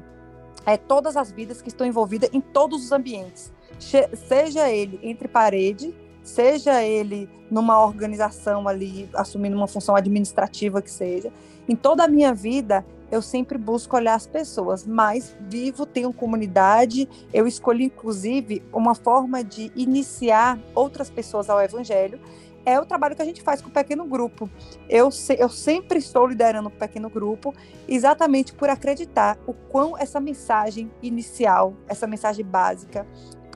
é, 0.67 0.77
todas 0.77 1.17
as 1.17 1.31
vidas 1.31 1.63
que 1.63 1.69
estão 1.69 1.87
envolvidas 1.87 2.31
em 2.33 2.41
todos 2.41 2.85
os 2.85 2.93
ambientes 2.93 3.53
seja 3.79 4.71
ele 4.71 4.99
entre 5.03 5.29
parede, 5.29 5.95
seja 6.23 6.83
ele 6.83 7.29
numa 7.51 7.85
organização 7.85 8.67
ali, 8.67 9.09
assumindo 9.15 9.57
uma 9.57 9.67
função 9.67 9.95
administrativa 9.95 10.81
que 10.81 10.91
seja. 10.91 11.33
Em 11.69 11.77
toda 11.77 12.05
a 12.05 12.09
minha 12.09 12.33
vida, 12.33 12.85
eu 13.15 13.23
sempre 13.23 13.57
busco 13.57 13.95
olhar 13.95 14.15
as 14.15 14.27
pessoas, 14.27 14.85
mas 14.85 15.37
vivo, 15.43 15.87
tenho 15.87 16.13
comunidade, 16.13 17.09
eu 17.33 17.47
escolhi 17.47 17.85
inclusive 17.85 18.61
uma 18.73 18.93
forma 18.93 19.45
de 19.45 19.71
iniciar 19.77 20.59
outras 20.75 21.11
pessoas 21.11 21.49
ao 21.49 21.63
evangelho, 21.63 22.19
é 22.67 22.81
o 22.81 22.85
trabalho 22.85 23.15
que 23.15 23.23
a 23.23 23.25
gente 23.25 23.41
faz 23.41 23.63
com 23.63 23.69
o 23.69 23.73
pequeno 23.73 24.05
grupo. 24.05 24.51
Eu, 24.89 25.13
se, 25.13 25.37
eu 25.39 25.49
sempre 25.49 25.99
estou 26.01 26.27
liderando 26.27 26.69
o 26.69 26.73
pequeno 26.73 27.09
grupo, 27.09 27.55
exatamente 27.87 28.53
por 28.53 28.69
acreditar 28.69 29.39
o 29.47 29.53
quão 29.53 29.97
essa 29.97 30.19
mensagem 30.19 30.91
inicial, 31.01 31.75
essa 31.87 32.09
mensagem 32.09 32.45
básica, 32.45 33.07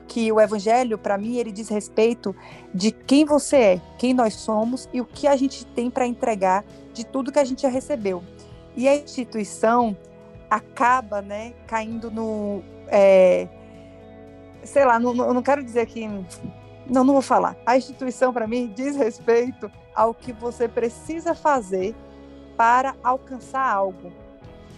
que 0.07 0.31
o 0.31 0.39
evangelho, 0.39 0.97
para 0.97 1.17
mim, 1.17 1.35
ele 1.35 1.51
diz 1.51 1.67
respeito 1.67 2.33
de 2.73 2.91
quem 2.91 3.25
você 3.25 3.55
é, 3.57 3.81
quem 3.97 4.13
nós 4.13 4.35
somos 4.35 4.87
e 4.93 5.01
o 5.01 5.05
que 5.05 5.27
a 5.27 5.35
gente 5.35 5.65
tem 5.65 5.89
para 5.89 6.07
entregar 6.07 6.63
de 6.93 7.05
tudo 7.05 7.31
que 7.31 7.39
a 7.39 7.43
gente 7.43 7.63
já 7.63 7.69
recebeu. 7.69 8.23
E 8.75 8.87
a 8.87 8.95
instituição 8.95 9.95
acaba, 10.49 11.21
né, 11.21 11.53
caindo 11.67 12.09
no, 12.09 12.63
é, 12.87 13.47
sei 14.63 14.85
lá, 14.85 14.99
não, 14.99 15.13
não 15.13 15.41
quero 15.41 15.63
dizer 15.63 15.85
que, 15.85 16.07
não, 16.87 17.03
não 17.03 17.13
vou 17.13 17.21
falar. 17.21 17.55
A 17.65 17.77
instituição, 17.77 18.33
para 18.33 18.47
mim, 18.47 18.71
diz 18.75 18.95
respeito 18.95 19.71
ao 19.95 20.13
que 20.13 20.33
você 20.33 20.67
precisa 20.67 21.35
fazer 21.35 21.95
para 22.57 22.95
alcançar 23.03 23.71
algo. 23.71 24.11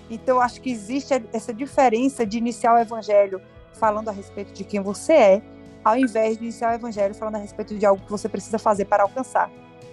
Então, 0.09 0.41
acho 0.41 0.61
que 0.61 0.69
existe 0.69 1.13
essa 1.31 1.53
diferença 1.53 2.25
de 2.25 2.37
iniciar 2.37 2.75
o 2.75 2.77
evangelho 2.77 3.41
falando 3.73 4.09
a 4.09 4.11
respeito 4.11 4.51
de 4.53 4.63
quem 4.63 4.81
você 4.81 5.13
é, 5.13 5.41
ao 5.83 5.97
invés 5.97 6.37
de 6.37 6.43
iniciar 6.43 6.71
o 6.71 6.75
evangelho 6.75 7.15
falando 7.15 7.35
a 7.35 7.39
respeito 7.39 7.77
de 7.77 7.85
algo 7.85 8.03
que 8.03 8.11
você 8.11 8.27
precisa 8.27 8.59
fazer 8.59 8.85
para 8.85 9.03
alcançar. 9.03 9.49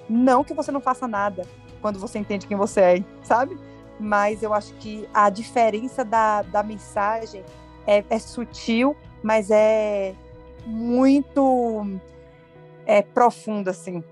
Não 0.09 0.43
que 0.43 0.53
você 0.53 0.73
não 0.73 0.81
faça 0.81 1.07
nada 1.07 1.45
quando 1.81 1.99
você 1.99 2.19
entende 2.19 2.47
quem 2.47 2.57
você 2.57 2.81
é, 2.81 3.05
sabe? 3.23 3.57
Mas 3.99 4.43
eu 4.43 4.55
acho 4.55 4.73
que 4.75 5.09
a 5.13 5.29
diferença 5.31 6.05
da, 6.05 6.43
da 6.43 6.63
mensagem 6.63 7.45
é, 7.87 8.05
é 8.09 8.19
sutil, 8.19 8.97
mas 9.23 9.51
é 9.51 10.15
muito 10.67 11.87
é, 12.87 13.03
profunda, 13.03 13.71
assim. 13.71 14.03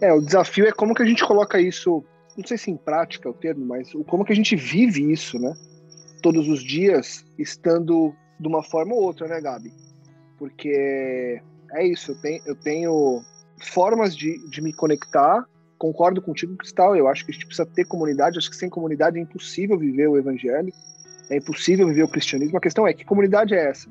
É, 0.00 0.12
o 0.12 0.20
desafio 0.20 0.66
é 0.66 0.72
como 0.72 0.94
que 0.94 1.02
a 1.02 1.06
gente 1.06 1.24
coloca 1.24 1.60
isso, 1.60 2.04
não 2.36 2.46
sei 2.46 2.58
se 2.58 2.70
em 2.70 2.76
prática 2.76 3.28
é 3.28 3.30
o 3.30 3.34
termo, 3.34 3.64
mas 3.64 3.92
como 4.06 4.24
que 4.24 4.32
a 4.32 4.36
gente 4.36 4.56
vive 4.56 5.10
isso, 5.12 5.38
né? 5.38 5.54
Todos 6.22 6.48
os 6.48 6.62
dias, 6.62 7.24
estando 7.38 8.14
de 8.38 8.48
uma 8.48 8.62
forma 8.62 8.94
ou 8.94 9.02
outra, 9.02 9.28
né, 9.28 9.40
Gabi? 9.40 9.72
Porque 10.38 11.40
é 11.72 11.86
isso, 11.86 12.12
eu 12.12 12.20
tenho, 12.20 12.42
eu 12.46 12.56
tenho 12.56 13.22
formas 13.60 14.16
de, 14.16 14.38
de 14.48 14.60
me 14.60 14.72
conectar. 14.72 15.44
Concordo 15.84 16.22
contigo, 16.22 16.56
Cristal. 16.56 16.96
Eu 16.96 17.06
acho 17.06 17.26
que 17.26 17.30
a 17.30 17.34
gente 17.34 17.44
precisa 17.44 17.66
ter 17.66 17.84
comunidade. 17.84 18.38
Acho 18.38 18.48
que 18.48 18.56
sem 18.56 18.70
comunidade 18.70 19.18
é 19.18 19.20
impossível 19.20 19.78
viver 19.78 20.08
o 20.08 20.16
evangelho, 20.16 20.72
é 21.28 21.36
impossível 21.36 21.86
viver 21.86 22.04
o 22.04 22.08
cristianismo. 22.08 22.56
A 22.56 22.60
questão 22.60 22.88
é: 22.88 22.94
que 22.94 23.04
comunidade 23.04 23.52
é 23.52 23.68
essa? 23.68 23.90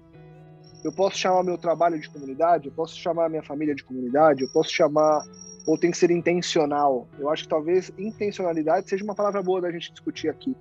Eu 0.84 0.92
posso 0.92 1.20
chamar 1.20 1.44
meu 1.44 1.56
trabalho 1.56 2.00
de 2.00 2.10
comunidade, 2.10 2.66
eu 2.66 2.72
posso 2.72 2.98
chamar 2.98 3.30
minha 3.30 3.44
família 3.44 3.76
de 3.76 3.84
comunidade, 3.84 4.42
eu 4.42 4.50
posso 4.50 4.72
chamar. 4.72 5.24
Ou 5.68 5.78
tem 5.78 5.92
que 5.92 5.98
ser 6.00 6.10
intencional? 6.10 7.08
Eu 7.20 7.30
acho 7.30 7.44
que 7.44 7.50
talvez 7.50 7.92
intencionalidade 7.96 8.90
seja 8.90 9.04
uma 9.04 9.14
palavra 9.14 9.44
boa 9.44 9.62
da 9.62 9.72
gente 9.72 9.92
discutir 9.92 10.30
aqui 10.30 10.56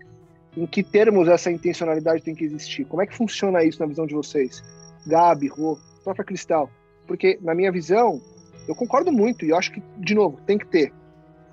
em 0.55 0.67
que 0.67 0.83
termos 0.83 1.29
essa 1.29 1.51
intencionalidade 1.51 2.23
tem 2.23 2.35
que 2.35 2.45
existir? 2.45 2.85
Como 2.85 3.01
é 3.01 3.07
que 3.07 3.17
funciona 3.17 3.65
isso 3.65 3.81
na 3.81 3.87
visão 3.87 4.07
de 4.07 4.15
vocês? 4.15 4.63
Gabi, 5.07 5.49
Rô, 5.49 5.79
própria 6.05 6.27
Cristal. 6.27 6.69
Porque, 7.07 7.39
na 7.41 7.55
minha 7.55 7.73
visão, 7.73 8.21
eu 8.69 8.75
concordo 8.75 9.11
muito 9.11 9.47
e 9.47 9.49
eu 9.49 9.57
acho 9.57 9.73
que, 9.73 9.83
de 9.97 10.15
novo, 10.15 10.39
tem 10.47 10.59
que 10.59 10.67
ter. 10.67 10.93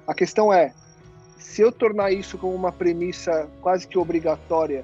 A 0.10 0.14
questão 0.16 0.52
é, 0.52 0.74
se 1.38 1.62
eu 1.62 1.72
tornar 1.72 2.12
isso 2.12 2.36
como 2.36 2.56
uma 2.56 2.72
premissa 2.72 3.48
quase 3.62 3.88
que 3.88 3.96
obrigatória, 3.96 4.84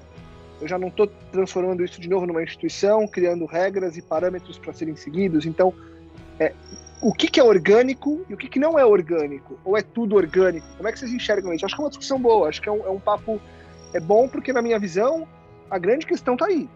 eu 0.60 0.68
já 0.68 0.78
não 0.78 0.86
estou 0.86 1.08
transformando 1.32 1.84
isso 1.84 2.00
de 2.00 2.08
novo 2.08 2.26
numa 2.26 2.44
instituição, 2.44 3.08
criando 3.08 3.44
regras 3.44 3.96
e 3.96 4.02
parâmetros 4.02 4.56
para 4.56 4.72
serem 4.72 4.94
seguidos. 4.94 5.44
Então, 5.44 5.74
é, 6.38 6.52
o 7.02 7.12
que, 7.12 7.26
que, 7.26 7.40
é 7.40 7.42
orgânico 7.42 8.24
e 8.30 8.34
o 8.34 8.36
que, 8.36 8.48
que, 8.48 8.60
não 8.60 8.78
é 8.78 8.86
orgânico? 8.86 9.58
Ou 9.64 9.76
é 9.76 9.82
tudo 9.82 10.14
orgânico? 10.14 10.64
Como 10.76 10.88
é 10.88 10.92
que 10.92 10.98
vocês 11.00 11.12
enxergam 11.12 11.52
isso? 11.52 11.66
Acho 11.66 11.74
que 11.74 11.80
é 11.80 11.84
uma 11.84 11.90
discussão 11.90 12.20
boa, 12.20 12.48
acho 12.48 12.62
que 12.62 12.68
é 12.68 12.72
um, 12.72 12.86
é 12.86 12.90
um 12.90 13.00
papo 13.00 13.40
é 13.92 13.98
bom 13.98 14.28
porque, 14.28 14.52
na 14.52 14.62
minha 14.62 14.78
visão, 14.78 15.26
a 15.68 15.76
grande 15.76 16.06
questão 16.06 16.34
está 16.34 16.46
aí. 16.46 16.70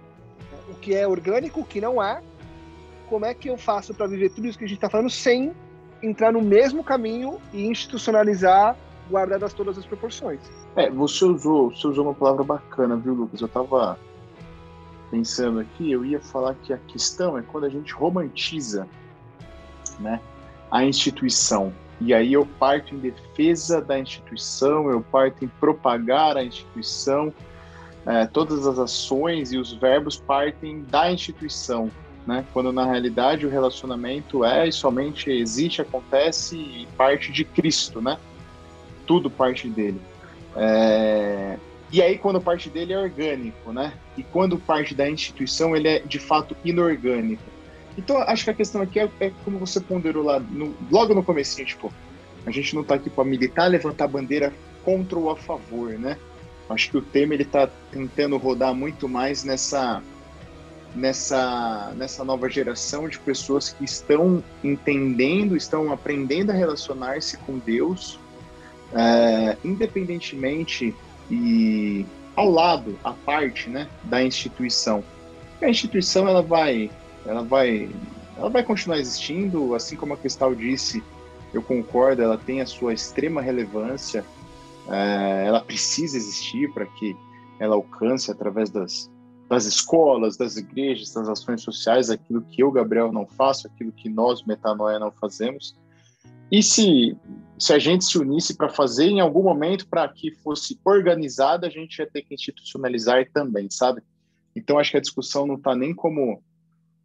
O 0.68 0.74
que 0.74 0.92
é 0.92 1.06
orgânico, 1.06 1.60
o 1.60 1.64
que 1.64 1.80
não 1.80 2.02
é, 2.02 2.20
como 3.08 3.24
é 3.24 3.32
que 3.32 3.48
eu 3.48 3.56
faço 3.56 3.94
para 3.94 4.08
viver 4.08 4.30
tudo 4.30 4.48
isso 4.48 4.58
que 4.58 4.64
a 4.64 4.68
gente 4.68 4.78
está 4.78 4.90
falando 4.90 5.08
sem 5.08 5.52
entrar 6.02 6.32
no 6.32 6.42
mesmo 6.42 6.82
caminho 6.82 7.40
e 7.52 7.66
institucionalizar, 7.66 8.76
guardadas 9.10 9.52
todas 9.52 9.76
as 9.76 9.84
proporções. 9.84 10.40
É, 10.76 10.88
você 10.88 11.24
usou, 11.24 11.70
você 11.70 11.86
usou 11.86 12.04
uma 12.04 12.14
palavra 12.14 12.44
bacana, 12.44 12.96
viu, 12.96 13.14
Lucas? 13.14 13.40
Eu 13.40 13.46
estava 13.46 13.98
pensando 15.10 15.58
aqui, 15.58 15.90
eu 15.90 16.04
ia 16.04 16.20
falar 16.20 16.54
que 16.62 16.72
a 16.72 16.78
questão 16.78 17.36
é 17.36 17.42
quando 17.42 17.64
a 17.64 17.68
gente 17.68 17.92
romantiza 17.92 18.86
né, 19.98 20.20
a 20.70 20.84
instituição. 20.84 21.72
E 22.00 22.14
aí 22.14 22.32
eu 22.32 22.46
parto 22.46 22.94
em 22.94 22.98
defesa 22.98 23.80
da 23.82 23.98
instituição, 23.98 24.90
eu 24.90 25.02
parto 25.02 25.44
em 25.44 25.48
propagar 25.48 26.36
a 26.36 26.44
instituição, 26.44 27.32
é, 28.06 28.26
todas 28.26 28.66
as 28.66 28.78
ações 28.78 29.52
e 29.52 29.58
os 29.58 29.72
verbos 29.72 30.16
partem 30.16 30.82
da 30.84 31.12
instituição, 31.12 31.90
né? 32.30 32.44
Quando 32.52 32.72
na 32.72 32.86
realidade 32.86 33.44
o 33.44 33.50
relacionamento 33.50 34.44
é 34.44 34.68
e 34.68 34.72
somente 34.72 35.28
existe, 35.28 35.82
acontece 35.82 36.56
e 36.56 36.86
parte 36.96 37.32
de 37.32 37.44
Cristo, 37.44 38.00
né? 38.00 38.16
Tudo 39.04 39.28
parte 39.28 39.68
dele. 39.68 40.00
É... 40.54 41.58
E 41.92 42.00
aí 42.00 42.16
quando 42.16 42.40
parte 42.40 42.70
dele 42.70 42.92
é 42.92 42.98
orgânico, 42.98 43.72
né? 43.72 43.94
E 44.16 44.22
quando 44.22 44.56
parte 44.56 44.94
da 44.94 45.10
instituição 45.10 45.74
ele 45.74 45.88
é 45.88 45.98
de 45.98 46.20
fato 46.20 46.56
inorgânico. 46.64 47.42
Então, 47.98 48.18
acho 48.18 48.44
que 48.44 48.50
a 48.50 48.54
questão 48.54 48.80
aqui 48.80 49.00
é, 49.00 49.10
é 49.18 49.32
como 49.44 49.58
você 49.58 49.80
ponderou 49.80 50.24
lá, 50.24 50.38
no, 50.38 50.72
logo 50.88 51.12
no 51.12 51.24
começo, 51.24 51.62
tipo, 51.64 51.92
a 52.46 52.50
gente 52.52 52.76
não 52.76 52.82
está 52.82 52.94
aqui 52.94 53.10
para 53.10 53.24
militar, 53.24 53.66
levantar 53.66 54.06
bandeira 54.06 54.52
contra 54.84 55.18
ou 55.18 55.28
a 55.30 55.36
favor, 55.36 55.90
né? 55.98 56.16
Acho 56.68 56.88
que 56.92 56.96
o 56.96 57.02
tema 57.02 57.34
ele 57.34 57.42
está 57.42 57.68
tentando 57.90 58.36
rodar 58.36 58.72
muito 58.72 59.08
mais 59.08 59.42
nessa 59.42 60.00
nessa 60.94 61.92
nessa 61.96 62.24
nova 62.24 62.48
geração 62.48 63.08
de 63.08 63.18
pessoas 63.18 63.70
que 63.70 63.84
estão 63.84 64.42
entendendo, 64.62 65.56
estão 65.56 65.92
aprendendo 65.92 66.50
a 66.50 66.54
relacionar-se 66.54 67.36
com 67.38 67.58
Deus, 67.58 68.18
é, 68.92 69.56
independentemente 69.64 70.94
e 71.30 72.04
ao 72.34 72.50
lado, 72.50 72.98
à 73.04 73.12
parte, 73.12 73.68
né, 73.68 73.88
da 74.04 74.22
instituição. 74.22 75.04
A 75.62 75.68
instituição 75.68 76.26
ela 76.26 76.42
vai 76.42 76.90
ela 77.26 77.42
vai, 77.42 77.88
ela 78.36 78.48
vai 78.48 78.62
continuar 78.62 78.98
existindo, 78.98 79.74
assim 79.74 79.96
como 79.96 80.14
a 80.14 80.16
Cristal 80.16 80.54
disse, 80.54 81.02
eu 81.52 81.62
concordo, 81.62 82.22
ela 82.22 82.38
tem 82.38 82.60
a 82.60 82.66
sua 82.66 82.92
extrema 82.92 83.40
relevância, 83.40 84.24
é, 84.88 85.44
ela 85.46 85.60
precisa 85.60 86.16
existir 86.16 86.72
para 86.72 86.86
que 86.86 87.16
ela 87.58 87.74
alcance 87.74 88.30
através 88.30 88.70
das, 88.70 89.10
das 89.50 89.64
escolas, 89.64 90.36
das 90.36 90.56
igrejas, 90.56 91.12
das 91.12 91.28
ações 91.28 91.60
sociais, 91.60 92.08
aquilo 92.08 92.40
que 92.40 92.62
eu, 92.62 92.70
Gabriel, 92.70 93.10
não 93.10 93.26
faço, 93.26 93.66
aquilo 93.66 93.90
que 93.90 94.08
nós, 94.08 94.44
Metanoia, 94.44 94.96
não 94.96 95.10
fazemos. 95.10 95.76
E 96.52 96.62
se, 96.62 97.16
se 97.58 97.72
a 97.72 97.78
gente 97.78 98.04
se 98.04 98.16
unisse 98.16 98.56
para 98.56 98.68
fazer 98.68 99.06
em 99.06 99.18
algum 99.18 99.42
momento 99.42 99.88
para 99.88 100.08
que 100.08 100.30
fosse 100.30 100.78
organizada, 100.84 101.66
a 101.66 101.70
gente 101.70 101.98
ia 101.98 102.08
ter 102.08 102.22
que 102.22 102.32
institucionalizar 102.32 103.28
também, 103.32 103.68
sabe? 103.68 104.02
Então 104.54 104.78
acho 104.78 104.92
que 104.92 104.98
a 104.98 105.00
discussão 105.00 105.48
não 105.48 105.56
está 105.56 105.74
nem 105.74 105.92
como 105.92 106.40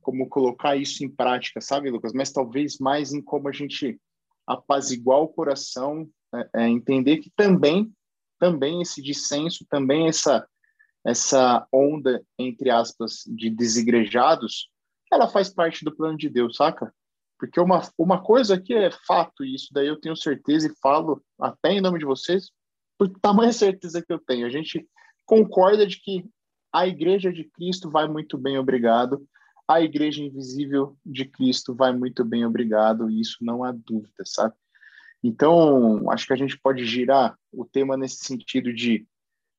como 0.02 0.30
colocar 0.30 0.76
isso 0.76 1.04
em 1.04 1.10
prática, 1.10 1.60
sabe, 1.60 1.90
Lucas? 1.90 2.14
Mas 2.14 2.32
talvez 2.32 2.78
mais 2.78 3.12
em 3.12 3.24
como 3.24 3.50
a 3.50 3.52
gente 3.52 4.00
apaziguar 4.46 5.20
o 5.20 5.28
coração, 5.28 6.08
é, 6.32 6.50
é, 6.58 6.70
entender 6.70 7.18
que 7.18 7.32
também, 7.36 7.92
também 8.38 8.84
esse 8.84 9.02
dissenso, 9.02 9.66
também 9.68 10.08
essa 10.08 10.48
essa 11.06 11.68
onda 11.72 12.24
entre 12.38 12.70
aspas 12.70 13.24
de 13.28 13.50
desigrejados, 13.50 14.70
ela 15.12 15.28
faz 15.28 15.50
parte 15.50 15.86
do 15.86 15.96
plano 15.96 16.18
de 16.18 16.30
Deus, 16.30 16.56
saca? 16.58 16.94
Porque 17.38 17.60
uma 17.60 17.82
uma 17.98 18.22
coisa 18.22 18.60
que 18.60 18.74
é 18.74 18.90
fato 19.06 19.44
e 19.44 19.56
isso 19.56 19.68
daí 19.72 19.88
eu 19.88 20.00
tenho 20.00 20.16
certeza 20.16 20.68
e 20.68 20.76
falo 20.82 21.22
até 21.40 21.72
em 21.74 21.82
nome 21.82 22.00
de 22.00 22.06
vocês, 22.06 22.50
por 22.98 23.10
tamanha 23.20 23.54
certeza 23.54 24.02
que 24.02 24.12
eu 24.12 24.20
tenho, 24.20 24.48
a 24.48 24.50
gente 24.50 24.88
concorda 25.26 25.86
de 25.86 26.00
que 26.02 26.26
a 26.74 26.88
igreja 26.88 27.32
de 27.32 27.44
Cristo 27.46 27.90
vai 27.90 28.08
muito 28.08 28.38
bem, 28.38 28.58
obrigado 28.58 29.26
a 29.68 29.82
Igreja 29.82 30.24
Invisível 30.24 30.96
de 31.06 31.26
Cristo 31.26 31.74
vai 31.74 31.92
muito 31.92 32.24
bem, 32.24 32.46
obrigado, 32.46 33.10
e 33.10 33.20
isso 33.20 33.38
não 33.42 33.64
há 33.64 33.72
dúvida, 33.72 34.24
sabe? 34.24 34.54
Então, 35.24 36.10
acho 36.12 36.28
que 36.28 36.34
a 36.34 36.38
gente 36.38 36.58
pode 36.60 36.86
girar 36.86 37.36
o 37.52 37.66
tema 37.66 37.98
nesse 37.98 38.18
sentido 38.18 38.72
de, 38.72 39.08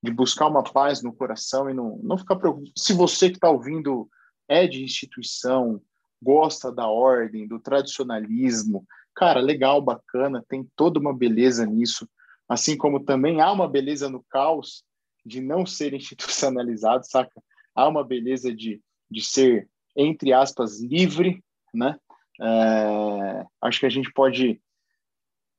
de 0.07 0.13
buscar 0.13 0.47
uma 0.47 0.63
paz 0.63 1.03
no 1.03 1.13
coração 1.13 1.69
e 1.69 1.73
não, 1.73 1.99
não 2.01 2.17
ficar 2.17 2.37
preocupado. 2.37 2.71
Se 2.77 2.93
você 2.93 3.29
que 3.29 3.35
está 3.35 3.49
ouvindo 3.49 4.09
é 4.47 4.65
de 4.65 4.81
instituição, 4.81 5.81
gosta 6.21 6.71
da 6.71 6.87
ordem, 6.87 7.45
do 7.45 7.59
tradicionalismo, 7.59 8.85
cara, 9.13 9.41
legal, 9.41 9.81
bacana, 9.81 10.45
tem 10.47 10.65
toda 10.75 10.97
uma 10.97 11.13
beleza 11.13 11.65
nisso. 11.65 12.07
Assim 12.47 12.77
como 12.77 13.03
também 13.03 13.41
há 13.41 13.51
uma 13.51 13.67
beleza 13.67 14.09
no 14.09 14.23
caos 14.29 14.83
de 15.25 15.41
não 15.41 15.65
ser 15.65 15.91
institucionalizado, 15.93 17.05
saca? 17.05 17.43
Há 17.75 17.87
uma 17.87 18.03
beleza 18.03 18.53
de, 18.55 18.81
de 19.11 19.21
ser 19.21 19.69
entre 19.93 20.31
aspas, 20.31 20.79
livre, 20.79 21.43
né? 21.73 21.99
É, 22.39 23.45
acho 23.61 23.79
que 23.79 23.85
a 23.87 23.89
gente 23.89 24.13
pode 24.13 24.61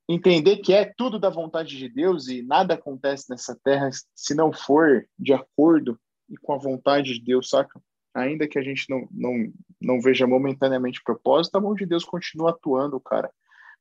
entender 0.08 0.56
que 0.58 0.72
é 0.72 0.86
tudo 0.96 1.18
da 1.18 1.28
vontade 1.28 1.76
de 1.76 1.88
Deus 1.88 2.28
e 2.28 2.42
nada 2.42 2.74
acontece 2.74 3.28
nessa 3.28 3.54
terra 3.62 3.90
se 4.14 4.34
não 4.34 4.52
for 4.52 5.06
de 5.18 5.34
acordo 5.34 6.00
e 6.30 6.36
com 6.36 6.54
a 6.54 6.58
vontade 6.58 7.14
de 7.14 7.20
Deus, 7.20 7.50
saca? 7.50 7.80
Ainda 8.14 8.48
que 8.48 8.58
a 8.58 8.62
gente 8.62 8.88
não, 8.88 9.06
não, 9.10 9.52
não 9.80 10.00
veja 10.00 10.26
momentaneamente 10.26 11.02
propósito, 11.04 11.56
a 11.56 11.60
mão 11.60 11.74
de 11.74 11.84
Deus 11.84 12.04
continua 12.04 12.50
atuando, 12.50 12.98
cara. 12.98 13.30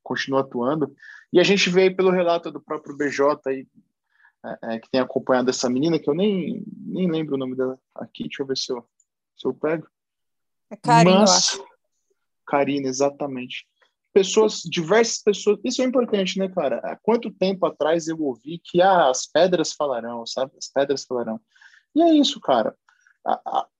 Continua 0.03 0.41
atuando. 0.41 0.93
E 1.31 1.39
a 1.39 1.43
gente 1.43 1.69
vê 1.69 1.83
aí 1.83 1.95
pelo 1.95 2.11
relato 2.11 2.51
do 2.51 2.61
próprio 2.61 2.95
BJ 2.95 3.39
aí, 3.45 3.67
é, 4.45 4.75
é, 4.75 4.79
que 4.79 4.89
tem 4.89 5.01
acompanhado 5.01 5.49
essa 5.49 5.69
menina, 5.69 5.97
que 5.97 6.09
eu 6.09 6.13
nem, 6.13 6.63
nem 6.77 7.09
lembro 7.09 7.35
o 7.35 7.37
nome 7.37 7.55
dela 7.55 7.79
aqui, 7.95 8.23
deixa 8.23 8.43
eu 8.43 8.47
ver 8.47 8.57
se 8.57 8.71
eu, 8.71 8.85
se 9.35 9.47
eu 9.47 9.53
pego. 9.53 9.87
É 10.69 10.75
Karina, 10.75 11.21
Mas, 11.21 11.59
Karina, 12.45 12.87
exatamente. 12.87 13.65
Pessoas, 14.17 14.63
diversas 14.65 15.21
pessoas. 15.21 15.59
Isso 15.63 15.79
é 15.79 15.85
importante, 15.85 16.39
né, 16.39 16.49
cara? 16.49 16.77
Há 16.77 16.95
quanto 16.95 17.29
tempo 17.29 17.67
atrás 17.67 18.07
eu 18.07 18.19
ouvi 18.19 18.59
que 18.63 18.81
ah, 18.81 19.11
as 19.11 19.27
pedras 19.27 19.73
falarão, 19.73 20.25
sabe? 20.25 20.53
As 20.57 20.67
pedras 20.67 21.05
falarão. 21.05 21.39
E 21.93 22.01
é 22.01 22.11
isso, 22.15 22.39
cara. 22.39 22.75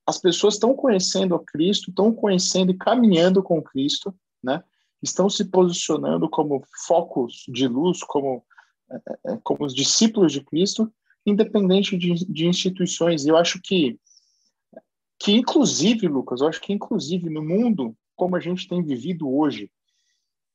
As 0.06 0.18
pessoas 0.18 0.54
estão 0.54 0.76
conhecendo 0.76 1.34
a 1.34 1.44
Cristo, 1.44 1.90
estão 1.90 2.12
conhecendo 2.12 2.70
e 2.70 2.78
caminhando 2.78 3.42
com 3.42 3.60
Cristo, 3.60 4.14
né? 4.40 4.62
Estão 5.02 5.28
se 5.28 5.44
posicionando 5.44 6.30
como 6.30 6.62
focos 6.86 7.42
de 7.48 7.66
luz, 7.66 8.04
como, 8.04 8.44
é, 8.92 8.94
é, 8.94 9.32
é, 9.32 9.38
como 9.42 9.66
os 9.66 9.74
discípulos 9.74 10.32
de 10.32 10.40
Cristo, 10.40 10.88
independente 11.26 11.98
de, 11.98 12.14
de 12.14 12.46
instituições. 12.46 13.24
E 13.24 13.28
eu 13.28 13.36
acho 13.36 13.60
que 13.60 13.98
que 15.18 15.32
inclusive, 15.32 16.06
Lucas, 16.06 16.40
eu 16.40 16.46
acho 16.46 16.60
que 16.60 16.72
inclusive 16.72 17.28
no 17.28 17.42
mundo 17.42 17.96
como 18.14 18.36
a 18.36 18.40
gente 18.40 18.68
tem 18.68 18.80
vivido 18.84 19.28
hoje, 19.28 19.68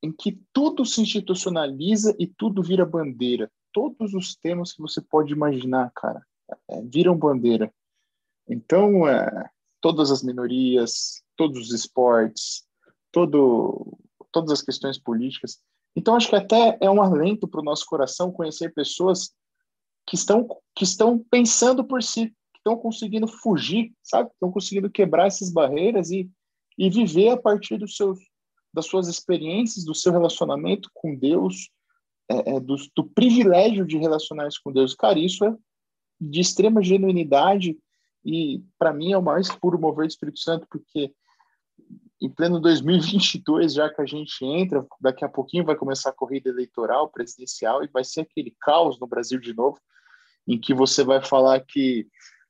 em 0.04 0.12
que 0.12 0.38
tudo 0.52 0.86
se 0.86 1.02
institucionaliza 1.02 2.14
e 2.20 2.28
tudo 2.28 2.62
vira 2.62 2.86
bandeira, 2.86 3.50
todos 3.72 4.14
os 4.14 4.36
temas 4.36 4.74
que 4.74 4.82
você 4.82 5.02
pode 5.02 5.32
imaginar, 5.32 5.92
cara, 5.96 6.22
é, 6.70 6.82
viram 6.82 7.18
bandeira. 7.18 7.74
Então, 8.46 9.08
é, 9.08 9.50
todas 9.80 10.12
as 10.12 10.22
minorias, 10.22 11.24
todos 11.38 11.58
os 11.58 11.74
esportes, 11.74 12.66
todo, 13.14 13.98
todas 14.30 14.52
as 14.52 14.62
questões 14.62 15.00
políticas. 15.00 15.60
Então, 15.96 16.18
acho 16.18 16.28
que 16.28 16.36
até 16.36 16.78
é 16.82 16.90
um 16.90 17.02
alento 17.02 17.48
para 17.48 17.62
o 17.62 17.64
nosso 17.64 17.86
coração 17.86 18.30
conhecer 18.30 18.74
pessoas 18.74 19.34
que 20.06 20.16
estão, 20.16 20.46
que 20.76 20.84
estão 20.84 21.18
pensando 21.32 21.82
por 21.82 22.04
si, 22.04 22.36
estão 22.58 22.76
conseguindo 22.76 23.28
fugir, 23.28 23.94
sabe? 24.04 24.30
Estão 24.32 24.52
conseguindo 24.52 24.90
quebrar 24.90 25.28
essas 25.28 25.50
barreiras 25.50 26.12
e, 26.12 26.30
e 26.78 26.90
viver 26.90 27.30
a 27.30 27.38
partir 27.38 27.78
dos 27.78 27.96
seus, 27.96 28.20
das 28.74 28.86
suas 28.86 29.08
experiências, 29.08 29.86
do 29.86 29.94
seu 29.94 30.12
relacionamento 30.12 30.90
com 30.94 31.16
Deus, 31.16 31.70
é, 32.30 32.56
é, 32.56 32.60
do, 32.60 32.76
do, 32.96 33.04
privilégio 33.04 33.86
de 33.86 33.98
relacionar-se 33.98 34.62
com 34.64 34.72
Deus. 34.72 34.96
Cara, 34.96 35.20
isso 35.20 35.46
é 35.46 35.56
de 36.20 36.40
extrema 36.40 36.82
genuinidade 36.82 37.78
e, 38.26 38.64
para 38.80 38.94
mim, 38.94 39.12
é 39.12 39.18
o 39.18 39.22
mais 39.22 39.50
puro 39.50 39.80
mover 39.80 40.08
do 40.08 40.12
Espírito 40.12 40.40
Santo, 40.40 40.66
porque 40.70 41.14
em 42.22 42.30
pleno 42.30 42.60
2022, 42.60 43.74
já 43.74 43.94
que 43.94 44.02
a 44.02 44.06
gente 44.06 44.46
entra, 44.46 44.86
daqui 45.02 45.26
a 45.26 45.30
pouquinho 45.30 45.66
vai 45.66 45.76
começar 45.76 46.10
a 46.10 46.14
corrida 46.14 46.50
eleitoral 46.50 47.10
presidencial 47.10 47.84
e 47.84 47.88
vai 47.88 48.04
ser 48.04 48.22
aquele 48.22 48.56
caos 48.62 48.98
no 48.98 49.06
Brasil 49.06 49.40
de 49.40 49.54
novo, 49.54 49.78
em 50.48 50.58
que 50.58 50.74
você 50.74 51.04
vai 51.04 51.22
falar 51.24 51.60
que 51.60 52.08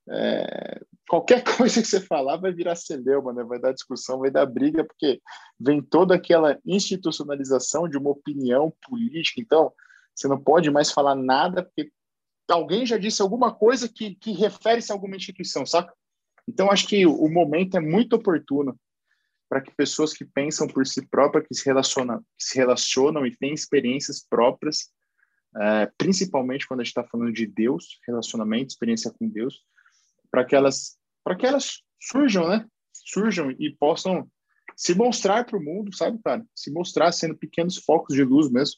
é, 0.09 0.81
qualquer 1.07 1.43
coisa 1.57 1.81
que 1.81 1.87
você 1.87 2.01
falar 2.01 2.37
vai 2.37 2.51
virar 2.51 2.75
celeuma, 2.75 3.33
né? 3.33 3.43
vai 3.43 3.59
dar 3.59 3.73
discussão, 3.73 4.19
vai 4.19 4.31
dar 4.31 4.45
briga, 4.45 4.83
porque 4.83 5.21
vem 5.59 5.81
toda 5.81 6.15
aquela 6.15 6.59
institucionalização 6.65 7.87
de 7.87 7.97
uma 7.97 8.11
opinião 8.11 8.73
política. 8.87 9.41
Então, 9.41 9.71
você 10.15 10.27
não 10.27 10.39
pode 10.39 10.69
mais 10.69 10.91
falar 10.91 11.15
nada, 11.15 11.63
porque 11.63 11.91
alguém 12.49 12.85
já 12.85 12.97
disse 12.97 13.21
alguma 13.21 13.53
coisa 13.53 13.89
que, 13.89 14.15
que 14.15 14.31
refere-se 14.31 14.91
a 14.91 14.95
alguma 14.95 15.15
instituição, 15.15 15.65
saca? 15.65 15.93
Então, 16.47 16.69
acho 16.69 16.87
que 16.87 17.05
o 17.05 17.29
momento 17.29 17.77
é 17.77 17.79
muito 17.79 18.15
oportuno 18.15 18.77
para 19.49 19.61
que 19.61 19.73
pessoas 19.75 20.13
que 20.13 20.25
pensam 20.25 20.67
por 20.67 20.85
si 20.85 21.07
próprias, 21.07 21.47
que 21.47 21.55
se 21.55 21.65
relacionam, 21.65 22.19
que 22.37 22.43
se 22.43 22.57
relacionam 22.57 23.25
e 23.25 23.35
têm 23.35 23.53
experiências 23.53 24.25
próprias, 24.27 24.91
é, 25.55 25.91
principalmente 25.97 26.67
quando 26.67 26.81
a 26.81 26.83
gente 26.83 26.89
está 26.91 27.03
falando 27.03 27.31
de 27.31 27.45
Deus, 27.45 27.99
relacionamento, 28.05 28.73
experiência 28.73 29.11
com 29.11 29.29
Deus, 29.29 29.63
para 30.33 30.43
que 30.43 30.55
elas, 30.55 30.97
para 31.23 31.35
que 31.35 31.45
elas 31.45 31.83
surjam, 32.01 32.49
né? 32.49 32.65
Surjam 32.91 33.51
e 33.51 33.69
possam 33.69 34.27
se 34.75 34.95
mostrar 34.95 35.45
para 35.45 35.59
o 35.59 35.63
mundo, 35.63 35.95
sabe, 35.95 36.19
cara? 36.23 36.43
Se 36.55 36.71
mostrar 36.71 37.11
sendo 37.11 37.37
pequenos 37.37 37.77
focos 37.77 38.15
de 38.15 38.23
luz 38.23 38.49
mesmo. 38.49 38.77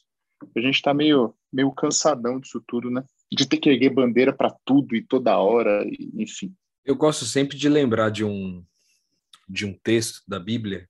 A 0.54 0.60
gente 0.60 0.74
está 0.74 0.92
meio, 0.92 1.34
meio 1.50 1.72
cansadão 1.72 2.38
disso 2.38 2.62
tudo, 2.68 2.90
né? 2.90 3.02
De 3.32 3.48
ter 3.48 3.56
que 3.56 3.70
erguer 3.70 3.88
bandeira 3.88 4.34
para 4.34 4.54
tudo 4.66 4.94
e 4.94 5.02
toda 5.02 5.38
hora, 5.38 5.82
e, 5.86 6.10
enfim. 6.22 6.54
Eu 6.84 6.94
gosto 6.94 7.24
sempre 7.24 7.56
de 7.56 7.70
lembrar 7.70 8.10
de 8.10 8.22
um 8.22 8.62
de 9.48 9.64
um 9.64 9.72
texto 9.72 10.22
da 10.26 10.40
Bíblia 10.40 10.86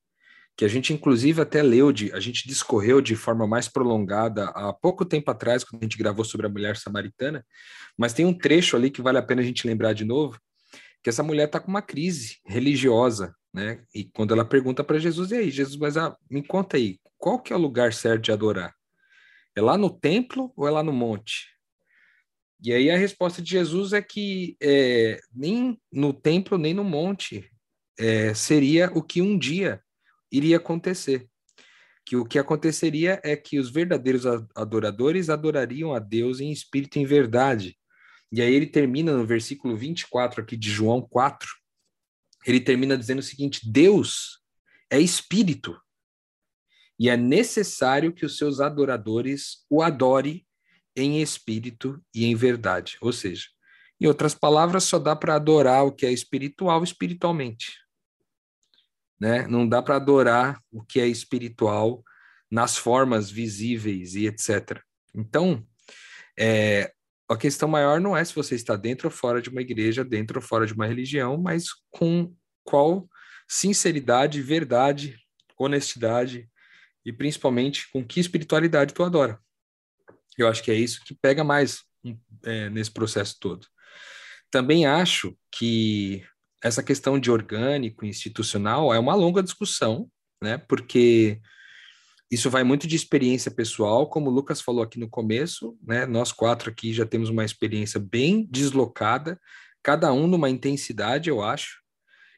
que 0.57 0.64
a 0.64 0.68
gente 0.68 0.92
inclusive 0.92 1.42
até 1.42 1.62
leu 1.62 1.92
de, 1.92 2.11
a 2.12 2.18
gente 2.18 2.48
discorreu 2.48 3.02
de 3.02 3.14
forma 3.14 3.46
mais 3.46 3.68
prolongada 3.68 4.46
há 4.46 4.72
pouco 4.72 5.05
tempo 5.05 5.31
atrás 5.31 5.62
quando 5.62 5.83
a 5.83 5.85
gente 5.85 5.98
gravou 5.98 6.24
sobre 6.24 6.46
a 6.46 6.48
mulher 6.48 6.79
samaritana, 6.79 7.44
mas 7.96 8.14
tem 8.14 8.24
um 8.24 8.33
trecho 8.33 8.74
ali 8.74 8.90
que 8.90 9.02
vale 9.02 9.18
a 9.18 9.22
pena 9.22 9.42
a 9.42 9.44
gente 9.44 9.66
lembrar 9.66 9.92
de 9.92 10.05
novo, 10.05 10.40
que 11.06 11.10
essa 11.10 11.22
mulher 11.22 11.46
está 11.46 11.60
com 11.60 11.68
uma 11.68 11.82
crise 11.82 12.40
religiosa, 12.44 13.32
né? 13.54 13.80
E 13.94 14.06
quando 14.06 14.34
ela 14.34 14.44
pergunta 14.44 14.82
para 14.82 14.98
Jesus, 14.98 15.30
e 15.30 15.36
aí, 15.36 15.50
Jesus, 15.52 15.76
mas 15.76 15.96
ah, 15.96 16.16
me 16.28 16.44
conta 16.44 16.76
aí, 16.76 16.98
qual 17.16 17.40
que 17.40 17.52
é 17.52 17.56
o 17.56 17.60
lugar 17.60 17.92
certo 17.92 18.22
de 18.22 18.32
adorar? 18.32 18.74
É 19.54 19.60
lá 19.60 19.78
no 19.78 19.88
templo 19.88 20.52
ou 20.56 20.66
é 20.66 20.70
lá 20.72 20.82
no 20.82 20.92
monte? 20.92 21.46
E 22.60 22.72
aí 22.72 22.90
a 22.90 22.96
resposta 22.96 23.40
de 23.40 23.50
Jesus 23.50 23.92
é 23.92 24.02
que 24.02 24.56
é, 24.60 25.20
nem 25.32 25.80
no 25.92 26.12
templo 26.12 26.58
nem 26.58 26.74
no 26.74 26.82
monte 26.82 27.48
é, 27.96 28.34
seria 28.34 28.90
o 28.92 29.00
que 29.00 29.22
um 29.22 29.38
dia 29.38 29.80
iria 30.28 30.56
acontecer. 30.56 31.28
Que 32.04 32.16
o 32.16 32.24
que 32.24 32.36
aconteceria 32.36 33.20
é 33.22 33.36
que 33.36 33.60
os 33.60 33.70
verdadeiros 33.70 34.26
adoradores 34.56 35.30
adorariam 35.30 35.94
a 35.94 36.00
Deus 36.00 36.40
em 36.40 36.50
espírito 36.50 36.98
e 36.98 37.02
em 37.02 37.06
verdade. 37.06 37.78
E 38.32 38.42
aí 38.42 38.52
ele 38.52 38.66
termina 38.66 39.16
no 39.16 39.26
versículo 39.26 39.76
24 39.76 40.42
aqui 40.42 40.56
de 40.56 40.70
João 40.70 41.00
4, 41.00 41.48
ele 42.46 42.60
termina 42.60 42.96
dizendo 42.96 43.20
o 43.20 43.22
seguinte: 43.22 43.60
Deus 43.70 44.40
é 44.90 45.00
espírito. 45.00 45.78
E 46.98 47.10
é 47.10 47.16
necessário 47.16 48.12
que 48.12 48.24
os 48.24 48.38
seus 48.38 48.60
adoradores 48.60 49.64
o 49.68 49.82
adorem 49.82 50.46
em 50.94 51.20
espírito 51.20 52.02
e 52.14 52.24
em 52.24 52.34
verdade. 52.34 52.96
Ou 53.02 53.12
seja, 53.12 53.46
em 54.00 54.06
outras 54.06 54.34
palavras, 54.34 54.84
só 54.84 54.98
dá 54.98 55.14
para 55.14 55.34
adorar 55.34 55.84
o 55.84 55.92
que 55.92 56.06
é 56.06 56.12
espiritual 56.12 56.82
espiritualmente. 56.82 57.74
Né? 59.20 59.46
Não 59.46 59.68
dá 59.68 59.82
para 59.82 59.96
adorar 59.96 60.62
o 60.70 60.82
que 60.82 61.00
é 61.00 61.06
espiritual 61.06 62.02
nas 62.50 62.76
formas 62.76 63.30
visíveis 63.30 64.14
e 64.14 64.26
etc. 64.26 64.80
Então, 65.14 65.66
é, 66.38 66.92
a 67.28 67.36
questão 67.36 67.68
maior 67.68 68.00
não 68.00 68.16
é 68.16 68.24
se 68.24 68.34
você 68.34 68.54
está 68.54 68.76
dentro 68.76 69.08
ou 69.08 69.12
fora 69.12 69.42
de 69.42 69.50
uma 69.50 69.60
igreja, 69.60 70.04
dentro 70.04 70.38
ou 70.38 70.42
fora 70.42 70.66
de 70.66 70.72
uma 70.72 70.86
religião, 70.86 71.36
mas 71.36 71.68
com 71.90 72.32
qual 72.62 73.08
sinceridade, 73.48 74.42
verdade, 74.42 75.18
honestidade 75.58 76.48
e 77.04 77.12
principalmente 77.12 77.90
com 77.90 78.04
que 78.04 78.20
espiritualidade 78.20 78.94
tu 78.94 79.02
adora. 79.02 79.40
Eu 80.36 80.48
acho 80.48 80.62
que 80.62 80.70
é 80.70 80.74
isso 80.74 81.02
que 81.04 81.14
pega 81.14 81.42
mais 81.42 81.82
é, 82.44 82.68
nesse 82.70 82.90
processo 82.90 83.36
todo. 83.40 83.66
Também 84.50 84.86
acho 84.86 85.36
que 85.50 86.24
essa 86.62 86.82
questão 86.82 87.18
de 87.18 87.30
orgânico, 87.30 88.04
institucional, 88.04 88.92
é 88.92 88.98
uma 88.98 89.14
longa 89.14 89.42
discussão, 89.42 90.10
né? 90.42 90.58
Porque 90.58 91.40
isso 92.30 92.50
vai 92.50 92.64
muito 92.64 92.86
de 92.86 92.96
experiência 92.96 93.50
pessoal, 93.50 94.08
como 94.08 94.30
o 94.30 94.32
Lucas 94.32 94.60
falou 94.60 94.82
aqui 94.82 94.98
no 94.98 95.08
começo, 95.08 95.76
né? 95.82 96.06
Nós 96.06 96.32
quatro 96.32 96.70
aqui 96.70 96.92
já 96.92 97.06
temos 97.06 97.28
uma 97.28 97.44
experiência 97.44 98.00
bem 98.00 98.46
deslocada, 98.50 99.40
cada 99.82 100.12
um 100.12 100.26
numa 100.26 100.50
intensidade, 100.50 101.30
eu 101.30 101.42
acho, 101.42 101.80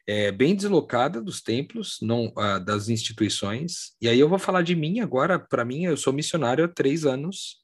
é, 0.07 0.31
bem 0.31 0.55
deslocada 0.55 1.21
dos 1.21 1.41
templos, 1.41 1.97
não 2.01 2.31
ah, 2.37 2.59
das 2.59 2.89
instituições. 2.89 3.95
E 4.01 4.07
aí 4.07 4.19
eu 4.19 4.29
vou 4.29 4.39
falar 4.39 4.63
de 4.63 4.75
mim 4.75 4.99
agora. 4.99 5.37
Para 5.39 5.63
mim, 5.63 5.85
eu 5.85 5.97
sou 5.97 6.11
missionário 6.11 6.65
há 6.65 6.67
três 6.67 7.05
anos 7.05 7.59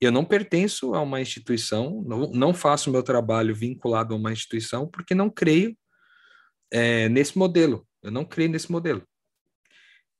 eu 0.00 0.12
não 0.12 0.24
pertenço 0.24 0.94
a 0.94 1.00
uma 1.00 1.20
instituição, 1.20 2.02
não, 2.06 2.30
não 2.30 2.54
faço 2.54 2.90
meu 2.90 3.02
trabalho 3.02 3.54
vinculado 3.54 4.14
a 4.14 4.16
uma 4.16 4.32
instituição, 4.32 4.86
porque 4.86 5.14
não 5.14 5.28
creio 5.28 5.76
é, 6.70 7.08
nesse 7.08 7.36
modelo. 7.36 7.86
Eu 8.02 8.12
não 8.12 8.24
creio 8.24 8.48
nesse 8.48 8.70
modelo. 8.70 9.02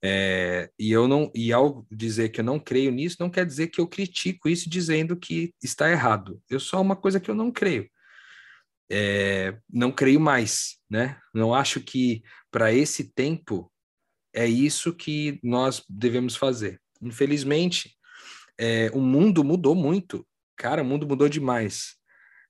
É, 0.03 0.71
e 0.79 0.93
eu 0.93 1.09
não 1.09 1.31
e 1.35 1.53
ao 1.53 1.85
dizer 1.91 2.29
que 2.29 2.41
eu 2.41 2.45
não 2.45 2.61
creio 2.61 2.93
nisso 2.93 3.17
não 3.19 3.29
quer 3.29 3.45
dizer 3.45 3.67
que 3.67 3.81
eu 3.81 3.87
critico 3.89 4.49
isso 4.49 4.71
dizendo 4.71 5.17
que 5.17 5.53
está 5.61 5.91
errado 5.91 6.41
eu 6.49 6.61
só 6.61 6.81
uma 6.81 6.95
coisa 6.95 7.19
que 7.19 7.29
eu 7.29 7.35
não 7.35 7.51
creio 7.51 7.91
é, 8.89 9.59
não 9.69 9.91
creio 9.91 10.21
mais 10.21 10.77
né 10.89 11.19
não 11.35 11.53
acho 11.53 11.81
que 11.81 12.23
para 12.49 12.73
esse 12.73 13.13
tempo 13.13 13.73
é 14.33 14.47
isso 14.47 14.95
que 14.95 15.41
nós 15.43 15.83
devemos 15.89 16.37
fazer 16.37 16.81
infelizmente 17.03 17.99
é, 18.59 18.91
o 18.93 19.01
mundo 19.01 19.45
mudou 19.45 19.75
muito. 19.75 20.27
Cara, 20.57 20.83
o 20.83 20.85
mundo 20.85 21.07
mudou 21.07 21.29
demais. 21.29 21.95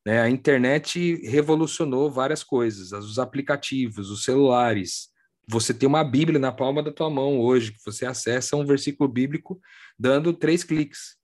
Né? 0.04 0.22
A 0.22 0.30
internet 0.30 1.16
revolucionou 1.28 2.11
várias 2.11 2.42
coisas, 2.42 2.92
os 2.92 3.18
aplicativos, 3.18 4.11
os 4.11 4.24
celulares. 4.24 5.11
Você 5.48 5.72
tem 5.72 5.88
uma 5.88 6.04
Bíblia 6.04 6.38
na 6.38 6.52
palma 6.52 6.82
da 6.82 6.92
tua 6.92 7.08
mão 7.08 7.40
hoje, 7.40 7.72
que 7.72 7.84
você 7.84 8.04
acessa 8.04 8.56
um 8.56 8.66
versículo 8.66 9.08
bíblico 9.08 9.61
dando 9.98 10.32
três 10.32 10.62
cliques. 10.62 11.16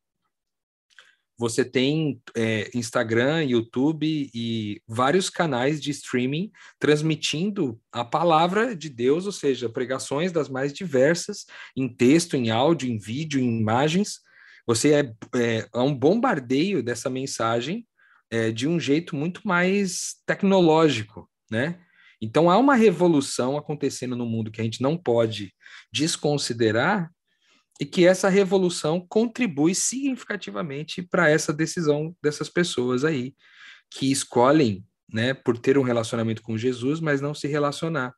Você 1.36 1.64
tem 1.64 2.22
é, 2.34 2.70
Instagram, 2.74 3.42
YouTube 3.44 4.30
e 4.32 4.80
vários 4.86 5.28
canais 5.28 5.82
de 5.82 5.90
streaming 5.90 6.50
transmitindo 6.78 7.78
a 7.92 8.04
palavra 8.04 8.74
de 8.74 8.88
Deus, 8.88 9.26
ou 9.26 9.32
seja, 9.32 9.68
pregações 9.68 10.32
das 10.32 10.48
mais 10.48 10.72
diversas, 10.72 11.44
em 11.76 11.88
texto, 11.88 12.36
em 12.36 12.50
áudio, 12.50 12.88
em 12.88 12.98
vídeo, 12.98 13.40
em 13.40 13.60
imagens, 13.60 14.20
você 14.66 14.94
é, 14.94 15.14
é, 15.36 15.68
é 15.72 15.78
um 15.78 15.94
bombardeio 15.94 16.82
dessa 16.82 17.10
mensagem 17.10 17.86
é, 18.30 18.50
de 18.50 18.66
um 18.66 18.80
jeito 18.80 19.14
muito 19.14 19.46
mais 19.46 20.16
tecnológico, 20.26 21.28
né? 21.50 21.78
Então 22.20 22.50
há 22.50 22.56
uma 22.56 22.74
revolução 22.74 23.56
acontecendo 23.56 24.16
no 24.16 24.26
mundo 24.26 24.50
que 24.50 24.60
a 24.60 24.64
gente 24.64 24.82
não 24.82 24.96
pode 24.96 25.52
desconsiderar 25.92 27.10
e 27.80 27.84
que 27.84 28.06
essa 28.06 28.28
revolução 28.28 29.04
contribui 29.08 29.74
significativamente 29.74 31.02
para 31.02 31.28
essa 31.28 31.52
decisão 31.52 32.14
dessas 32.22 32.48
pessoas 32.48 33.04
aí 33.04 33.34
que 33.90 34.10
escolhem, 34.10 34.84
né, 35.12 35.34
por 35.34 35.58
ter 35.58 35.76
um 35.76 35.82
relacionamento 35.82 36.42
com 36.42 36.56
Jesus, 36.56 37.00
mas 37.00 37.20
não 37.20 37.34
se 37.34 37.46
relacionar 37.46 38.14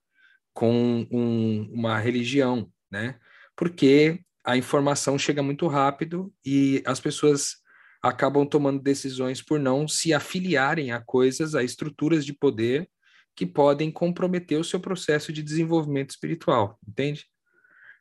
com 0.55 1.07
um, 1.11 1.69
uma 1.73 1.99
religião, 1.99 2.71
né? 2.91 3.19
Porque 3.55 4.21
a 4.45 4.57
informação 4.57 5.19
chega 5.19 5.43
muito 5.43 5.67
rápido 5.67 6.33
e 6.45 6.83
as 6.87 7.01
pessoas 7.01 7.57
acabam 8.03 8.47
tomando 8.47 8.81
decisões 8.81 9.43
por 9.43 9.59
não 9.59 9.89
se 9.89 10.15
afiliarem 10.15 10.93
a 10.93 11.01
coisas, 11.01 11.55
a 11.55 11.63
estruturas 11.63 12.25
de 12.25 12.33
poder 12.33 12.89
que 13.37 13.44
podem 13.44 13.92
comprometer 13.92 14.59
o 14.59 14.64
seu 14.64 14.81
processo 14.81 15.33
de 15.33 15.42
desenvolvimento 15.42 16.11
espiritual, 16.11 16.79
entende? 16.88 17.27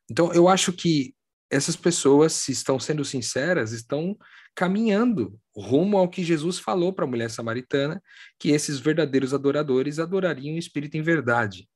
Então, 0.09 0.33
eu 0.33 0.47
acho 0.47 0.71
que 0.71 1.13
essas 1.49 1.75
pessoas, 1.75 2.33
se 2.33 2.51
estão 2.51 2.79
sendo 2.79 3.03
sinceras, 3.03 3.71
estão 3.71 4.17
caminhando 4.55 5.37
rumo 5.55 5.97
ao 5.97 6.09
que 6.09 6.23
Jesus 6.23 6.57
falou 6.57 6.93
para 6.93 7.03
a 7.03 7.07
mulher 7.07 7.29
samaritana, 7.29 8.01
que 8.39 8.49
esses 8.49 8.79
verdadeiros 8.79 9.33
adoradores 9.33 9.99
adorariam 9.99 10.55
o 10.55 10.59
Espírito 10.59 10.95
em 10.95 11.01
verdade, 11.01 11.69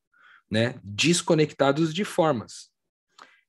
né? 0.49 0.79
Desconectados 0.83 1.93
de 1.93 2.05
formas. 2.05 2.71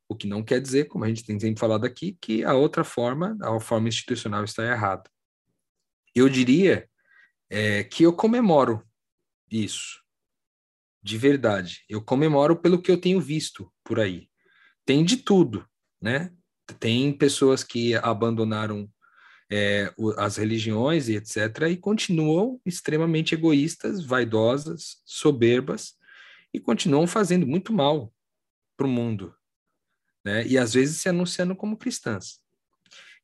O 0.09 0.17
que 0.17 0.27
não 0.27 0.43
quer 0.43 0.61
dizer, 0.61 0.89
como 0.89 1.05
a 1.05 1.09
gente 1.09 1.25
tem 1.25 1.39
sempre 1.39 1.61
falado 1.61 1.85
aqui, 1.85 2.19
que 2.21 2.43
a 2.43 2.55
outra 2.55 2.83
forma, 2.83 3.39
a 3.41 3.61
forma 3.61 3.89
institucional 3.89 4.43
está 4.43 4.65
errada. 4.65 5.09
Eu 6.13 6.29
diria 6.29 6.89
é, 7.49 7.85
que 7.85 8.03
eu 8.03 8.13
comemoro 8.13 8.85
isso, 9.51 10.00
de 11.03 11.17
verdade. 11.17 11.85
Eu 11.89 12.03
comemoro 12.03 12.57
pelo 12.57 12.81
que 12.81 12.91
eu 12.91 13.01
tenho 13.01 13.21
visto 13.21 13.73
por 13.85 13.99
aí. 13.99 14.29
Tem 14.85 15.05
de 15.05 15.19
tudo, 15.19 15.67
né? 16.01 16.33
Tem 16.79 17.13
pessoas 17.13 17.65
que 17.65 17.95
abandonaram 17.97 18.89
é, 19.51 19.93
as 20.17 20.37
religiões 20.37 21.09
e 21.09 21.17
etc., 21.17 21.69
e 21.71 21.77
continuam 21.77 22.61
extremamente 22.65 23.35
egoístas, 23.35 24.05
vaidosas, 24.05 25.03
soberbas, 25.05 25.95
e 26.55 26.61
continuam 26.61 27.07
fazendo 27.07 27.47
muito 27.47 27.73
mal 27.73 28.13
para 28.77 28.87
o 28.87 28.91
mundo, 28.91 29.35
né? 30.25 30.47
e 30.47 30.57
às 30.57 30.73
vezes 30.73 30.99
se 30.99 31.09
anunciando 31.09 31.55
como 31.55 31.77
cristãs. 31.77 32.41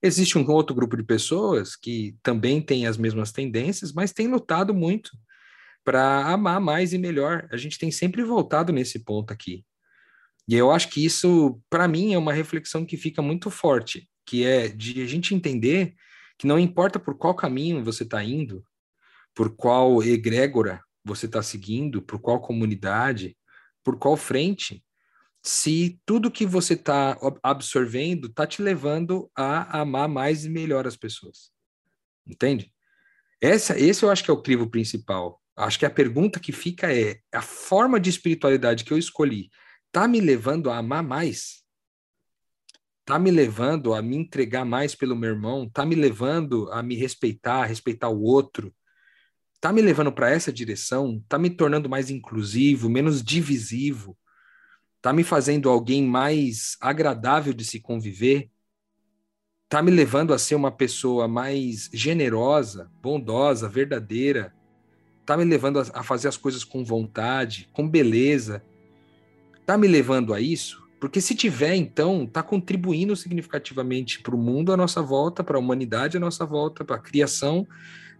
Existe 0.03 0.37
um 0.37 0.49
outro 0.51 0.75
grupo 0.75 0.97
de 0.97 1.03
pessoas 1.03 1.75
que 1.75 2.17
também 2.23 2.61
tem 2.61 2.87
as 2.87 2.97
mesmas 2.97 3.33
tendências, 3.33 3.93
mas 3.93 4.13
tem 4.13 4.29
lutado 4.29 4.75
muito 4.75 5.11
para 5.87 6.27
amar 6.27 6.61
mais 6.61 6.93
e 6.93 6.99
melhor. 6.99 7.49
A 7.53 7.57
gente 7.57 7.79
tem 7.79 7.93
sempre 7.93 8.25
voltado 8.25 8.73
nesse 8.73 8.99
ponto 8.99 9.33
aqui. 9.33 9.65
E 10.49 10.57
eu 10.57 10.73
acho 10.73 10.91
que 10.91 11.05
isso, 11.05 11.63
para 11.71 11.87
mim, 11.87 12.13
é 12.13 12.19
uma 12.19 12.33
reflexão 12.33 12.85
que 12.85 12.97
fica 12.97 13.23
muito 13.23 13.51
forte, 13.51 14.11
que 14.27 14.45
é 14.45 14.67
de 14.67 15.01
a 15.01 15.07
gente 15.07 15.33
entender 15.33 15.95
que 16.37 16.47
não 16.47 16.59
importa 16.59 16.99
por 16.99 17.17
qual 17.17 17.37
caminho 17.37 17.85
você 17.85 18.03
está 18.03 18.23
indo, 18.23 18.65
por 19.33 19.55
qual 19.55 20.03
egrégora 20.03 20.83
você 21.05 21.27
está 21.27 21.41
seguindo, 21.41 22.03
por 22.03 22.19
qual 22.19 22.41
comunidade, 22.41 23.37
por 23.85 23.97
qual 23.97 24.17
frente, 24.17 24.85
se 25.41 26.01
tudo 26.05 26.33
que 26.33 26.45
você 26.45 26.75
está 26.75 27.17
absorvendo 27.41 28.27
está 28.27 28.45
te 28.45 28.61
levando 28.61 29.31
a 29.37 29.83
amar 29.83 30.09
mais 30.09 30.45
e 30.45 30.51
melhor 30.51 30.85
as 30.85 30.97
pessoas. 30.97 31.53
Entende? 32.27 32.73
Essa, 33.41 33.79
esse 33.79 34.03
eu 34.03 34.11
acho 34.11 34.25
que 34.25 34.31
é 34.33 34.35
o 34.35 34.43
crivo 34.43 34.69
principal. 34.69 35.41
Acho 35.57 35.79
que 35.79 35.87
a 35.87 35.91
pergunta 35.91 36.39
que 36.39 36.53
fica 36.53 36.93
é: 36.93 37.21
a 37.33 37.41
forma 37.41 37.99
de 37.99 38.11
espiritualidade 38.11 38.85
que 38.85 38.93
eu 38.93 38.99
escolhi 38.99 39.51
está 39.87 40.07
me 40.07 40.21
levando 40.21 40.71
a 40.71 40.77
amar 40.77 41.03
mais? 41.03 41.65
Está 43.01 43.19
me 43.19 43.31
levando 43.31 43.95
a 43.95 44.03
me 44.03 44.17
entregar 44.17 44.65
mais 44.65 44.95
pelo 44.95 45.17
meu 45.17 45.31
irmão? 45.31 45.65
Está 45.65 45.87
me 45.87 45.95
levando 45.95 46.71
a 46.73 46.83
me 46.83 46.97
respeitar, 46.97 47.63
a 47.63 47.65
respeitar 47.65 48.09
o 48.09 48.21
outro? 48.21 48.75
Está 49.55 49.73
me 49.73 49.81
levando 49.81 50.13
para 50.13 50.29
essa 50.29 50.53
direção? 50.53 51.21
Está 51.23 51.39
me 51.39 51.49
tornando 51.49 51.89
mais 51.89 52.11
inclusivo, 52.11 52.91
menos 52.91 53.23
divisivo? 53.23 54.19
Está 54.97 55.13
me 55.13 55.23
fazendo 55.23 55.71
alguém 55.71 56.05
mais 56.05 56.77
agradável 56.81 57.55
de 57.55 57.65
se 57.65 57.81
conviver? 57.81 58.51
Está 59.65 59.81
me 59.83 59.93
levando 59.93 60.35
a 60.35 60.39
ser 60.39 60.57
uma 60.57 60.73
pessoa 60.73 61.29
mais 61.29 61.89
generosa, 61.93 62.91
bondosa, 63.01 63.69
verdadeira? 63.69 64.56
Está 65.27 65.37
me 65.37 65.43
levando 65.43 65.81
a, 65.81 65.83
a 65.93 66.05
fazer 66.05 66.29
as 66.29 66.37
coisas 66.37 66.63
com 66.63 66.85
vontade, 66.85 67.69
com 67.73 67.89
beleza? 67.89 68.63
Está 69.59 69.77
me 69.77 69.89
levando 69.89 70.33
a 70.33 70.41
isso? 70.41 70.87
Porque 71.01 71.21
se 71.21 71.35
tiver, 71.35 71.75
então, 71.75 72.23
está 72.23 72.45
contribuindo 72.45 73.17
significativamente 73.17 74.23
para 74.23 74.37
o 74.37 74.39
mundo 74.39 74.73
à 74.73 74.77
nossa 74.77 75.03
volta, 75.03 75.43
para 75.43 75.57
a 75.57 75.59
humanidade 75.59 76.17
à 76.17 76.21
nossa 76.21 76.47
volta, 76.47 76.85
para 76.85 76.95
a 76.95 77.01
criação 77.01 77.67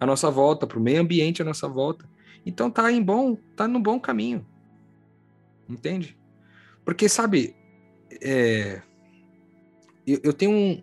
à 0.01 0.05
nossa 0.05 0.29
volta, 0.33 0.67
para 0.67 0.81
o 0.81 0.83
meio 0.83 1.01
ambiente 1.01 1.41
à 1.41 1.45
nossa 1.45 1.69
volta. 1.69 2.05
Então 2.45 2.67
está 2.67 2.91
em 2.91 3.01
bom, 3.01 3.39
está 3.53 3.69
no 3.69 3.79
bom 3.79 4.01
caminho. 4.01 4.45
Entende? 5.69 6.19
Porque, 6.85 7.09
sabe, 7.09 7.55
é, 8.21 8.83
eu, 10.05 10.19
eu 10.25 10.33
tenho 10.33 10.51
um. 10.51 10.83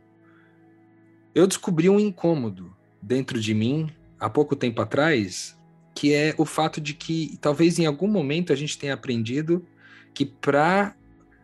Eu 1.35 1.45
descobri 1.47 1.89
um 1.89 1.99
incômodo 1.99 2.73
dentro 3.01 3.41
de 3.41 3.53
mim 3.53 3.91
há 4.17 4.29
pouco 4.29 4.55
tempo 4.55 4.81
atrás, 4.81 5.61
que 5.93 6.13
é 6.13 6.33
o 6.37 6.45
fato 6.45 6.81
de 6.81 6.93
que 6.93 7.37
talvez 7.39 7.77
em 7.79 7.85
algum 7.85 8.07
momento 8.07 8.51
a 8.51 8.55
gente 8.55 8.77
tenha 8.77 8.93
aprendido 8.93 9.65
que 10.13 10.25
para 10.25 10.95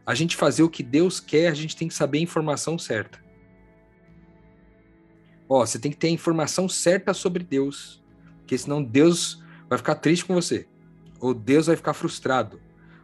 a 0.05 0.15
gente 0.15 0.35
fazer 0.35 0.63
o 0.63 0.69
que 0.69 0.81
Deus 0.81 1.19
quer, 1.19 1.47
a 1.47 1.53
gente 1.53 1.75
tem 1.75 1.87
que 1.87 1.93
saber 1.93 2.17
a 2.17 2.21
informação 2.21 2.77
certa. 2.77 3.23
Ó, 5.47 5.65
você 5.65 5.79
tem 5.79 5.91
que 5.91 5.97
ter 5.97 6.07
a 6.07 6.11
informação 6.11 6.67
certa 6.69 7.13
sobre 7.13 7.43
Deus, 7.43 8.03
porque 8.39 8.57
senão 8.57 8.83
Deus 8.83 9.43
vai 9.67 9.77
ficar 9.77 9.95
triste 9.95 10.25
com 10.25 10.33
você, 10.33 10.67
ou 11.19 11.33
Deus 11.33 11.67
vai 11.67 11.75
ficar 11.75 11.93
frustrado, 11.93 12.59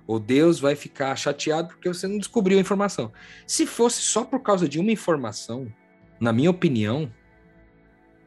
ou 0.08 0.20
Deus 0.20 0.60
vai 0.60 0.76
ficar 0.76 1.16
chateado 1.16 1.70
porque 1.70 1.88
você 1.88 2.08
não 2.08 2.18
descobriu 2.18 2.58
a 2.58 2.62
informação. 2.62 3.12
Se 3.48 3.66
fosse 3.66 4.02
só 4.02 4.24
por 4.24 4.42
causa 4.42 4.70
de 4.70 4.80
uma 4.80 4.92
informação, 4.92 5.72
na 6.20 6.32
minha 6.32 6.50
opinião, 6.50 7.12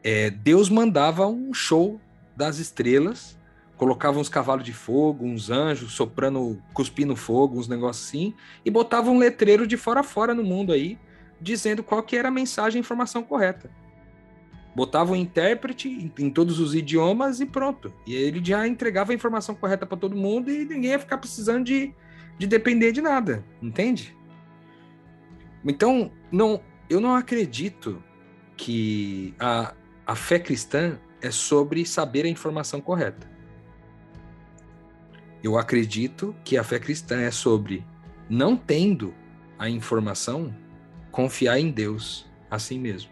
é, 0.03 0.29
Deus 0.29 0.69
mandava 0.69 1.27
um 1.27 1.53
show 1.53 1.99
das 2.39 2.57
estrelas, 2.57 3.37
colocava 3.75 4.17
uns 4.17 4.29
cavalos 4.29 4.63
de 4.63 4.71
fogo, 4.71 5.25
uns 5.25 5.49
anjos 5.49 5.91
soprando, 5.91 6.57
cuspindo 6.73 7.13
fogo, 7.13 7.59
uns 7.59 7.67
negócios 7.67 8.07
assim, 8.07 8.33
e 8.63 8.71
botava 8.71 9.11
um 9.11 9.17
letreiro 9.17 9.67
de 9.67 9.75
fora 9.75 9.99
a 9.99 10.03
fora 10.03 10.33
no 10.33 10.41
mundo 10.41 10.71
aí, 10.71 10.97
dizendo 11.41 11.83
qual 11.83 12.01
que 12.01 12.15
era 12.15 12.29
a 12.29 12.31
mensagem, 12.31 12.79
a 12.79 12.81
informação 12.81 13.21
correta. 13.21 13.69
Botava 14.73 15.11
um 15.11 15.17
intérprete 15.17 15.89
em, 15.89 16.13
em 16.17 16.29
todos 16.29 16.61
os 16.61 16.73
idiomas 16.73 17.41
e 17.41 17.45
pronto. 17.45 17.93
E 18.07 18.15
ele 18.15 18.41
já 18.41 18.65
entregava 18.65 19.11
a 19.11 19.15
informação 19.15 19.53
correta 19.53 19.85
para 19.85 19.97
todo 19.97 20.15
mundo 20.15 20.49
e 20.49 20.59
ninguém 20.63 20.91
ia 20.91 20.99
ficar 20.99 21.17
precisando 21.17 21.65
de, 21.65 21.93
de 22.37 22.47
depender 22.47 22.93
de 22.93 23.01
nada, 23.01 23.43
entende? 23.61 24.15
Então, 25.65 26.09
não, 26.31 26.61
eu 26.89 27.01
não 27.01 27.15
acredito 27.15 28.01
que 28.55 29.33
a, 29.37 29.73
a 30.07 30.15
fé 30.15 30.39
cristã 30.39 30.97
é 31.21 31.31
sobre 31.31 31.85
saber 31.85 32.25
a 32.25 32.29
informação 32.29 32.79
correta. 32.81 33.29
Eu 35.41 35.57
acredito 35.57 36.35
que 36.43 36.57
a 36.57 36.63
fé 36.63 36.79
cristã 36.79 37.21
é 37.21 37.31
sobre, 37.31 37.85
não 38.29 38.57
tendo 38.57 39.13
a 39.57 39.69
informação, 39.69 40.53
confiar 41.11 41.59
em 41.59 41.71
Deus 41.71 42.25
assim 42.49 42.79
mesmo. 42.79 43.11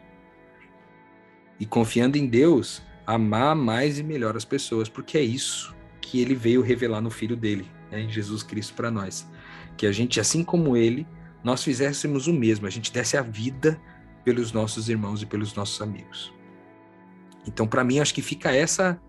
E 1.60 1.66
confiando 1.66 2.18
em 2.18 2.28
Deus, 2.28 2.82
amar 3.06 3.56
mais 3.56 3.98
e 3.98 4.04
melhor 4.04 4.36
as 4.36 4.46
pessoas, 4.46 4.90
porque 4.90 5.18
é 5.18 5.22
isso 5.22 5.76
que 6.02 6.22
ele 6.22 6.36
veio 6.36 6.62
revelar 6.62 7.02
no 7.02 7.10
Filho 7.10 7.36
dele, 7.36 7.70
né, 7.90 8.02
em 8.02 8.10
Jesus 8.10 8.44
Cristo 8.44 8.74
para 8.74 8.92
nós. 8.92 9.28
Que 9.76 9.86
a 9.86 9.92
gente, 9.92 10.20
assim 10.20 10.44
como 10.44 10.76
ele, 10.76 11.08
nós 11.44 11.64
fizéssemos 11.64 12.28
o 12.28 12.34
mesmo, 12.34 12.68
a 12.68 12.70
gente 12.70 12.92
desse 12.92 13.18
a 13.18 13.22
vida 13.22 13.80
pelos 14.24 14.52
nossos 14.52 14.90
irmãos 14.90 15.22
e 15.22 15.26
pelos 15.26 15.54
nossos 15.54 15.82
amigos. 15.82 16.34
Então, 17.48 17.66
para 17.66 17.84
mim, 17.84 18.00
acho 18.00 18.14
que 18.14 18.22
fica 18.22 18.52
essa 18.52 19.00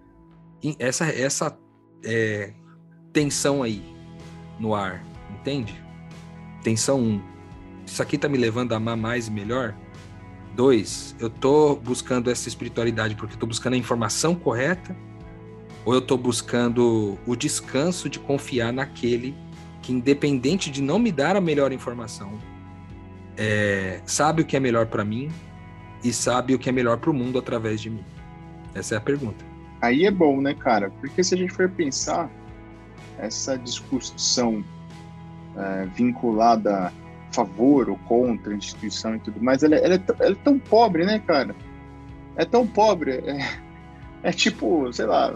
essa 0.78 1.04
essa 1.06 1.58
é, 2.04 2.52
tensão 3.12 3.62
aí 3.62 3.82
no 4.58 4.74
ar, 4.74 5.04
entende? 5.30 5.74
Tensão 6.62 7.00
1. 7.00 7.02
Um, 7.02 7.22
isso 7.86 8.02
aqui 8.02 8.16
tá 8.18 8.28
me 8.28 8.38
levando 8.38 8.72
a 8.72 8.76
amar 8.76 8.96
mais 8.96 9.28
e 9.28 9.30
melhor? 9.30 9.74
Dois, 10.54 11.14
eu 11.18 11.30
tô 11.30 11.76
buscando 11.76 12.30
essa 12.30 12.48
espiritualidade 12.48 13.14
porque 13.14 13.34
eu 13.34 13.38
tô 13.38 13.46
buscando 13.46 13.74
a 13.74 13.76
informação 13.76 14.34
correta 14.34 14.96
ou 15.84 15.94
eu 15.94 16.00
tô 16.00 16.16
buscando 16.16 17.18
o 17.26 17.36
descanso 17.36 18.08
de 18.08 18.18
confiar 18.18 18.72
naquele 18.72 19.34
que, 19.80 19.92
independente 19.92 20.70
de 20.70 20.82
não 20.82 20.98
me 20.98 21.10
dar 21.12 21.36
a 21.36 21.40
melhor 21.40 21.72
informação, 21.72 22.38
é, 23.36 24.00
sabe 24.04 24.42
o 24.42 24.44
que 24.44 24.56
é 24.56 24.60
melhor 24.60 24.86
para 24.86 25.04
mim 25.04 25.30
e 26.02 26.12
sabe 26.12 26.54
o 26.54 26.58
que 26.58 26.68
é 26.68 26.72
melhor 26.72 26.98
para 26.98 27.10
o 27.10 27.14
mundo 27.14 27.38
através 27.38 27.80
de 27.80 27.88
mim? 27.88 28.04
Essa 28.78 28.94
é 28.94 28.98
a 28.98 29.00
pergunta. 29.00 29.44
Aí 29.80 30.04
é 30.04 30.10
bom, 30.10 30.40
né, 30.40 30.54
cara? 30.54 30.90
Porque 31.00 31.22
se 31.22 31.34
a 31.34 31.38
gente 31.38 31.52
for 31.52 31.68
pensar, 31.68 32.30
essa 33.18 33.56
discussão 33.58 34.64
é, 35.56 35.86
vinculada 35.86 36.92
favor 37.32 37.90
ou 37.90 37.96
contra 37.98 38.52
a 38.52 38.56
instituição 38.56 39.16
e 39.16 39.18
tudo 39.18 39.42
mais, 39.42 39.62
ela, 39.62 39.76
ela, 39.76 39.94
é, 39.94 40.02
ela, 40.20 40.32
é, 40.32 40.34
tão 40.36 40.58
pobre, 40.58 41.04
né, 41.04 41.18
cara? 41.18 41.54
É 42.36 42.44
tão 42.44 42.66
pobre. 42.66 43.12
É, 43.12 43.58
é 44.22 44.32
tipo, 44.32 44.92
sei 44.92 45.06
lá, 45.06 45.34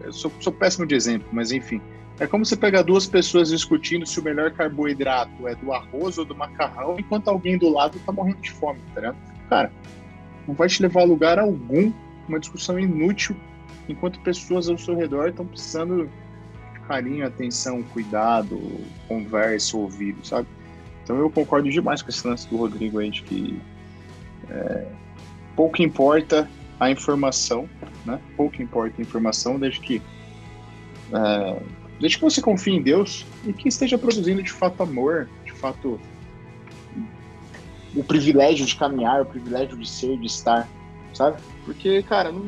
eu 0.00 0.12
sou, 0.12 0.32
sou, 0.40 0.52
péssimo 0.52 0.86
de 0.86 0.94
exemplo, 0.94 1.28
mas 1.32 1.52
enfim. 1.52 1.80
É 2.20 2.26
como 2.26 2.44
você 2.44 2.56
pegar 2.56 2.82
duas 2.82 3.06
pessoas 3.06 3.48
discutindo 3.48 4.06
se 4.06 4.20
o 4.20 4.22
melhor 4.22 4.52
carboidrato 4.52 5.48
é 5.48 5.54
do 5.56 5.72
arroz 5.72 6.18
ou 6.18 6.24
do 6.24 6.36
macarrão, 6.36 6.96
enquanto 6.98 7.28
alguém 7.28 7.58
do 7.58 7.68
lado 7.68 7.98
tá 8.00 8.12
morrendo 8.12 8.40
de 8.40 8.50
fome, 8.50 8.78
tá 8.94 9.00
ligado? 9.00 9.16
Cara, 9.48 9.72
não 10.46 10.54
vai 10.54 10.68
te 10.68 10.82
levar 10.82 11.00
a 11.00 11.04
lugar 11.04 11.38
algum, 11.38 11.92
uma 12.28 12.38
discussão 12.38 12.78
inútil, 12.78 13.36
enquanto 13.88 14.20
pessoas 14.20 14.68
ao 14.68 14.78
seu 14.78 14.96
redor 14.96 15.28
estão 15.28 15.46
precisando 15.46 16.10
de 16.74 16.80
carinho, 16.80 17.26
atenção, 17.26 17.82
cuidado, 17.82 18.60
conversa, 19.08 19.76
ouvido, 19.76 20.26
sabe? 20.26 20.48
Então 21.02 21.16
eu 21.18 21.30
concordo 21.30 21.68
demais 21.70 22.02
com 22.02 22.10
esse 22.10 22.26
lance 22.26 22.48
do 22.48 22.56
Rodrigo 22.56 22.98
aí 22.98 23.10
de 23.10 23.22
que 23.22 23.60
é, 24.48 24.86
pouco 25.56 25.82
importa 25.82 26.48
a 26.78 26.90
informação, 26.90 27.68
né? 28.04 28.20
Pouco 28.36 28.62
importa 28.62 28.94
a 28.98 29.02
informação, 29.02 29.58
desde 29.58 29.80
que 29.80 30.02
é, 31.12 31.62
desde 32.00 32.18
que 32.18 32.24
você 32.24 32.40
confie 32.40 32.74
em 32.74 32.82
Deus 32.82 33.26
e 33.44 33.52
que 33.52 33.68
esteja 33.68 33.96
produzindo 33.96 34.42
de 34.42 34.50
fato 34.50 34.82
amor, 34.82 35.28
de 35.44 35.52
fato 35.52 36.00
o 37.94 38.02
privilégio 38.02 38.64
de 38.64 38.74
caminhar, 38.74 39.22
o 39.22 39.26
privilégio 39.26 39.76
de 39.76 39.88
ser, 39.88 40.18
de 40.18 40.26
estar, 40.26 40.68
sabe? 41.14 41.40
Porque, 41.64 42.02
cara, 42.02 42.32
não, 42.32 42.46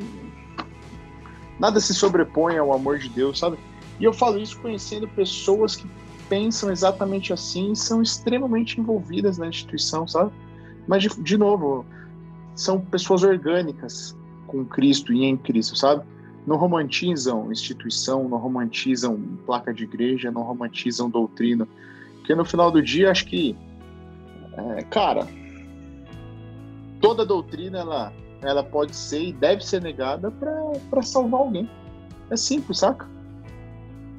nada 1.58 1.80
se 1.80 1.94
sobrepõe 1.94 2.58
ao 2.58 2.72
amor 2.72 2.98
de 2.98 3.08
Deus, 3.08 3.38
sabe? 3.38 3.58
E 3.98 4.04
eu 4.04 4.12
falo 4.12 4.38
isso 4.38 4.58
conhecendo 4.60 5.06
pessoas 5.08 5.76
que 5.76 5.86
pensam 6.28 6.70
exatamente 6.70 7.32
assim 7.32 7.72
e 7.72 7.76
são 7.76 8.02
extremamente 8.02 8.80
envolvidas 8.80 9.38
na 9.38 9.46
instituição, 9.46 10.06
sabe? 10.06 10.32
Mas, 10.86 11.02
de, 11.02 11.08
de 11.22 11.38
novo, 11.38 11.84
são 12.54 12.80
pessoas 12.80 13.22
orgânicas 13.22 14.16
com 14.46 14.64
Cristo 14.64 15.12
e 15.12 15.24
em 15.24 15.36
Cristo, 15.36 15.76
sabe? 15.76 16.04
Não 16.46 16.56
romantizam 16.56 17.50
instituição, 17.50 18.28
não 18.28 18.38
romantizam 18.38 19.18
placa 19.46 19.72
de 19.72 19.84
igreja, 19.84 20.30
não 20.30 20.42
romantizam 20.42 21.08
doutrina. 21.08 21.66
Porque 22.16 22.34
no 22.34 22.44
final 22.44 22.70
do 22.70 22.82
dia, 22.82 23.10
acho 23.10 23.26
que, 23.26 23.56
é, 24.56 24.82
cara, 24.82 25.26
toda 27.00 27.24
doutrina 27.24 27.78
ela, 27.78 28.12
ela 28.48 28.62
pode 28.62 28.94
ser 28.94 29.22
e 29.22 29.32
deve 29.32 29.64
ser 29.64 29.80
negada 29.82 30.30
para 30.30 31.02
salvar 31.02 31.40
alguém. 31.40 31.68
É 32.30 32.36
simples, 32.36 32.78
saca? 32.78 33.06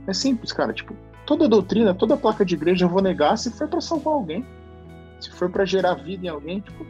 É 0.08 0.14
simples, 0.14 0.52
cara. 0.52 0.74
Tipo, 0.74 0.96
toda 1.26 1.48
doutrina, 1.48 1.94
toda 1.94 2.18
placa 2.18 2.46
de 2.46 2.56
igreja 2.56 2.86
eu 2.86 2.90
vou 2.90 3.02
negar 3.02 3.38
se 3.38 3.52
for 3.52 3.68
para 3.68 3.82
salvar 3.82 4.14
alguém. 4.14 4.46
Se 5.20 5.32
for 5.32 5.50
para 5.50 5.66
gerar 5.66 5.96
vida 5.96 6.26
em 6.26 6.30
alguém, 6.30 6.60
tipo, 6.60 6.86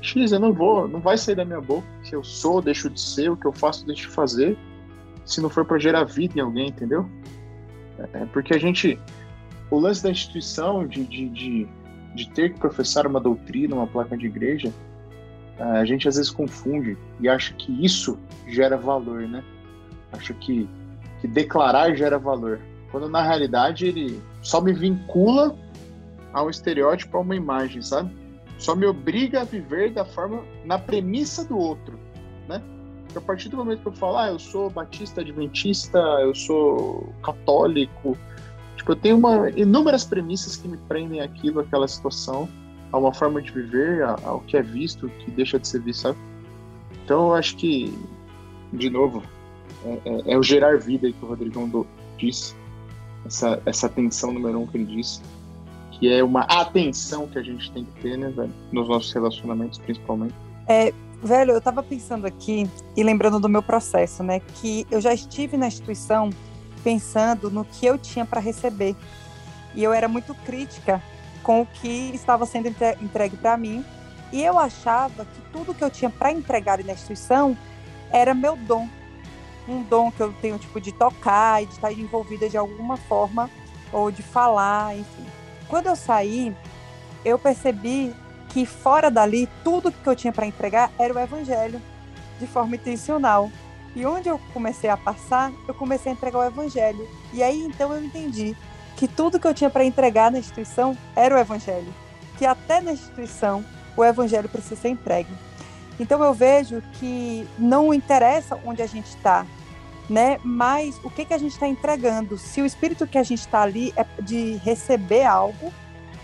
X, 0.00 0.32
eu 0.32 0.40
não 0.40 0.52
vou, 0.52 0.86
não 0.86 1.00
vai 1.00 1.16
sair 1.16 1.34
da 1.34 1.44
minha 1.44 1.60
boca. 1.60 1.86
Se 2.02 2.14
eu 2.14 2.22
sou, 2.22 2.60
deixo 2.60 2.90
de 2.90 3.00
ser, 3.00 3.30
o 3.30 3.36
que 3.36 3.46
eu 3.46 3.52
faço, 3.52 3.86
deixo 3.86 4.08
de 4.08 4.14
fazer. 4.14 4.56
Se 5.24 5.40
não 5.40 5.48
for 5.48 5.64
para 5.64 5.78
gerar 5.78 6.04
vida 6.04 6.38
em 6.38 6.40
alguém, 6.40 6.68
entendeu? 6.68 7.08
É 7.98 8.24
porque 8.26 8.54
a 8.54 8.58
gente. 8.58 8.98
O 9.70 9.78
lance 9.78 10.02
da 10.02 10.10
instituição, 10.10 10.86
de, 10.86 11.04
de, 11.04 11.28
de, 11.28 11.68
de 12.14 12.30
ter 12.30 12.54
que 12.54 12.58
professar 12.58 13.06
uma 13.06 13.20
doutrina, 13.20 13.74
uma 13.74 13.86
placa 13.86 14.16
de 14.16 14.26
igreja, 14.26 14.72
a 15.58 15.84
gente 15.84 16.08
às 16.08 16.16
vezes 16.16 16.30
confunde 16.30 16.96
e 17.20 17.28
acha 17.28 17.52
que 17.54 17.84
isso 17.84 18.18
gera 18.46 18.76
valor, 18.76 19.22
né? 19.22 19.42
Acha 20.12 20.32
que, 20.34 20.68
que 21.20 21.26
declarar 21.26 21.94
gera 21.94 22.18
valor. 22.18 22.60
Quando 22.90 23.08
na 23.08 23.22
realidade 23.22 23.86
ele 23.86 24.22
só 24.40 24.60
me 24.60 24.72
vincula 24.72 25.56
a 26.32 26.42
um 26.42 26.50
estereótipo, 26.50 27.16
a 27.16 27.20
uma 27.20 27.34
imagem, 27.34 27.82
sabe? 27.82 28.10
só 28.58 28.74
me 28.74 28.86
obriga 28.86 29.42
a 29.42 29.44
viver 29.44 29.92
da 29.92 30.04
forma 30.04 30.42
na 30.64 30.78
premissa 30.78 31.44
do 31.44 31.56
outro, 31.56 31.98
né? 32.48 32.60
Porque 33.04 33.18
a 33.18 33.20
partir 33.20 33.48
do 33.48 33.56
momento 33.56 33.82
que 33.82 33.88
eu 33.88 33.92
falo, 33.92 34.18
ah, 34.18 34.28
eu 34.28 34.38
sou 34.38 34.68
batista 34.68 35.20
adventista, 35.20 35.98
eu 35.98 36.34
sou 36.34 37.14
católico, 37.22 38.18
tipo, 38.76 38.92
eu 38.92 38.96
tenho 38.96 39.16
uma, 39.16 39.48
inúmeras 39.50 40.04
premissas 40.04 40.56
que 40.56 40.66
me 40.66 40.76
prendem 40.76 41.20
aquilo, 41.20 41.60
aquela 41.60 41.86
situação, 41.86 42.48
a 42.92 42.98
uma 42.98 43.12
forma 43.12 43.40
de 43.42 43.50
viver, 43.52 44.02
ao 44.02 44.40
que 44.40 44.56
é 44.56 44.62
visto, 44.62 45.08
que 45.20 45.30
deixa 45.30 45.58
de 45.58 45.68
ser 45.68 45.80
visto, 45.80 46.02
sabe? 46.02 46.18
Então 47.04 47.28
eu 47.28 47.34
acho 47.34 47.56
que, 47.56 47.96
de 48.72 48.90
novo, 48.90 49.22
é, 49.84 50.00
é, 50.04 50.32
é 50.32 50.38
o 50.38 50.42
gerar 50.42 50.78
vida 50.78 51.06
aí 51.06 51.12
que 51.12 51.24
o 51.24 51.28
Rodrigão 51.28 51.86
disse, 52.16 52.54
essa, 53.26 53.60
essa 53.66 53.88
tensão 53.88 54.32
número 54.32 54.60
um 54.60 54.66
que 54.66 54.76
ele 54.76 54.86
disse 54.86 55.20
que 55.98 56.12
é 56.12 56.22
uma 56.22 56.42
atenção 56.42 57.26
que 57.26 57.38
a 57.38 57.42
gente 57.42 57.70
tem 57.72 57.84
que 57.84 58.00
ter, 58.00 58.16
né, 58.16 58.28
velho? 58.28 58.52
Nos 58.72 58.88
nossos 58.88 59.12
relacionamentos, 59.12 59.78
principalmente. 59.78 60.34
É, 60.66 60.92
velho, 61.22 61.52
eu 61.52 61.60
tava 61.60 61.82
pensando 61.82 62.26
aqui 62.26 62.70
e 62.96 63.02
lembrando 63.02 63.40
do 63.40 63.48
meu 63.48 63.62
processo, 63.62 64.22
né? 64.22 64.40
Que 64.60 64.86
eu 64.90 65.00
já 65.00 65.12
estive 65.12 65.56
na 65.56 65.66
instituição 65.66 66.30
pensando 66.84 67.50
no 67.50 67.64
que 67.64 67.84
eu 67.84 67.98
tinha 67.98 68.24
para 68.24 68.40
receber. 68.40 68.94
E 69.74 69.82
eu 69.82 69.92
era 69.92 70.08
muito 70.08 70.34
crítica 70.34 71.02
com 71.48 71.62
o 71.62 71.66
que 71.66 72.10
estava 72.12 72.44
sendo 72.44 72.68
entregue 72.68 73.34
para 73.38 73.56
mim. 73.56 73.82
E 74.30 74.44
eu 74.44 74.58
achava 74.58 75.24
que 75.24 75.40
tudo 75.50 75.72
que 75.72 75.82
eu 75.82 75.88
tinha 75.88 76.10
para 76.10 76.30
entregar 76.30 76.84
na 76.84 76.92
instituição 76.92 77.56
era 78.12 78.34
meu 78.34 78.54
dom. 78.54 78.86
Um 79.66 79.82
dom 79.82 80.10
que 80.10 80.20
eu 80.20 80.30
tenho, 80.42 80.58
tipo, 80.58 80.78
de 80.78 80.92
tocar 80.92 81.62
e 81.62 81.66
de 81.66 81.72
estar 81.72 81.90
envolvida 81.90 82.50
de 82.50 82.58
alguma 82.58 82.98
forma, 82.98 83.48
ou 83.90 84.10
de 84.10 84.22
falar, 84.22 84.94
enfim. 84.94 85.24
Quando 85.68 85.86
eu 85.86 85.96
saí, 85.96 86.54
eu 87.24 87.38
percebi 87.38 88.14
que 88.50 88.66
fora 88.66 89.10
dali, 89.10 89.48
tudo 89.64 89.90
que 89.90 90.06
eu 90.06 90.14
tinha 90.14 90.34
para 90.34 90.46
entregar 90.46 90.92
era 90.98 91.14
o 91.14 91.18
evangelho, 91.18 91.80
de 92.38 92.46
forma 92.46 92.76
intencional. 92.76 93.50
E 93.96 94.04
onde 94.04 94.28
eu 94.28 94.38
comecei 94.52 94.90
a 94.90 94.98
passar, 94.98 95.50
eu 95.66 95.72
comecei 95.72 96.12
a 96.12 96.14
entregar 96.14 96.40
o 96.40 96.44
evangelho. 96.44 97.08
E 97.32 97.42
aí 97.42 97.58
então 97.62 97.90
eu 97.94 98.04
entendi 98.04 98.54
que 98.98 99.06
tudo 99.06 99.38
que 99.38 99.46
eu 99.46 99.54
tinha 99.54 99.70
para 99.70 99.84
entregar 99.84 100.28
na 100.28 100.40
instituição 100.40 100.98
era 101.14 101.32
o 101.32 101.38
evangelho. 101.38 101.94
Que 102.36 102.44
até 102.44 102.80
na 102.80 102.92
instituição 102.92 103.64
o 103.96 104.04
evangelho 104.04 104.48
precisa 104.48 104.74
ser 104.74 104.88
entregue. 104.88 105.32
Então 106.00 106.22
eu 106.22 106.34
vejo 106.34 106.82
que 106.94 107.46
não 107.56 107.94
interessa 107.94 108.58
onde 108.66 108.82
a 108.82 108.86
gente 108.86 109.06
está, 109.06 109.46
né? 110.10 110.40
Mas 110.42 110.98
o 111.04 111.10
que, 111.10 111.24
que 111.24 111.32
a 111.32 111.38
gente 111.38 111.52
está 111.52 111.68
entregando? 111.68 112.36
Se 112.36 112.60
o 112.60 112.66
espírito 112.66 113.06
que 113.06 113.18
a 113.18 113.22
gente 113.22 113.38
está 113.38 113.62
ali 113.62 113.94
é 113.96 114.04
de 114.20 114.56
receber 114.64 115.24
algo 115.24 115.72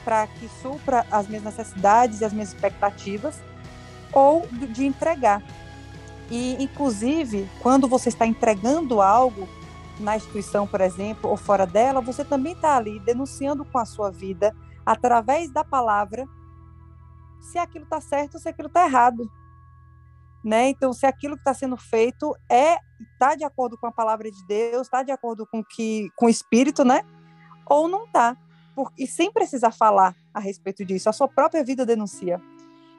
para 0.04 0.26
que 0.26 0.50
supra 0.60 1.06
as 1.12 1.28
minhas 1.28 1.44
necessidades 1.44 2.20
e 2.20 2.24
as 2.24 2.32
minhas 2.32 2.48
expectativas, 2.48 3.36
ou 4.12 4.48
de 4.50 4.84
entregar. 4.84 5.40
E, 6.28 6.56
inclusive, 6.62 7.48
quando 7.60 7.86
você 7.86 8.08
está 8.08 8.26
entregando 8.26 9.00
algo 9.00 9.48
na 10.00 10.16
instituição, 10.16 10.66
por 10.66 10.80
exemplo, 10.80 11.30
ou 11.30 11.36
fora 11.36 11.66
dela, 11.66 12.00
você 12.00 12.24
também 12.24 12.52
está 12.52 12.76
ali 12.76 12.98
denunciando 13.00 13.64
com 13.64 13.78
a 13.78 13.84
sua 13.84 14.10
vida, 14.10 14.54
através 14.84 15.50
da 15.50 15.64
palavra, 15.64 16.26
se 17.40 17.58
aquilo 17.58 17.84
está 17.84 18.00
certo 18.00 18.34
ou 18.34 18.40
se 18.40 18.48
aquilo 18.48 18.68
está 18.68 18.84
errado 18.84 19.30
né? 20.44 20.68
Então, 20.68 20.92
se 20.92 21.06
aquilo 21.06 21.36
que 21.36 21.40
está 21.40 21.54
sendo 21.54 21.76
feito 21.76 22.36
é 22.50 22.76
está 23.12 23.34
de 23.34 23.44
acordo 23.44 23.78
com 23.78 23.86
a 23.86 23.92
palavra 23.92 24.30
de 24.30 24.46
Deus, 24.46 24.82
está 24.82 25.02
de 25.02 25.10
acordo 25.10 25.46
com 25.46 25.64
que 25.64 26.10
com 26.16 26.26
o 26.26 26.28
Espírito, 26.28 26.84
né? 26.84 27.02
Ou 27.66 27.88
não 27.88 28.04
está, 28.04 28.36
e 28.98 29.06
sem 29.06 29.32
precisar 29.32 29.70
falar 29.72 30.14
a 30.34 30.38
respeito 30.38 30.84
disso, 30.84 31.08
a 31.08 31.12
sua 31.12 31.26
própria 31.28 31.64
vida 31.64 31.86
denuncia. 31.86 32.40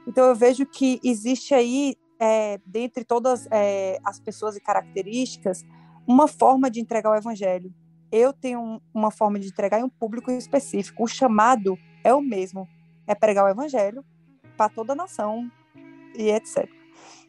Então, 0.07 0.25
eu 0.25 0.35
vejo 0.35 0.65
que 0.65 0.99
existe 1.03 1.53
aí, 1.53 1.95
é, 2.19 2.59
dentre 2.65 3.03
todas 3.03 3.47
é, 3.51 3.99
as 4.03 4.19
pessoas 4.19 4.55
e 4.55 4.59
características, 4.59 5.63
uma 6.07 6.27
forma 6.27 6.69
de 6.69 6.79
entregar 6.79 7.11
o 7.11 7.15
Evangelho. 7.15 7.73
Eu 8.11 8.31
tenho 8.31 8.81
uma 8.93 9.11
forma 9.11 9.39
de 9.39 9.47
entregar 9.47 9.79
em 9.79 9.83
um 9.83 9.89
público 9.89 10.31
específico. 10.31 11.03
O 11.03 11.07
chamado 11.07 11.77
é 12.03 12.13
o 12.13 12.21
mesmo, 12.21 12.67
é 13.07 13.15
pregar 13.15 13.45
o 13.45 13.49
Evangelho 13.49 14.03
para 14.55 14.69
toda 14.69 14.93
a 14.93 14.95
nação 14.95 15.49
e 16.15 16.29
etc. 16.29 16.69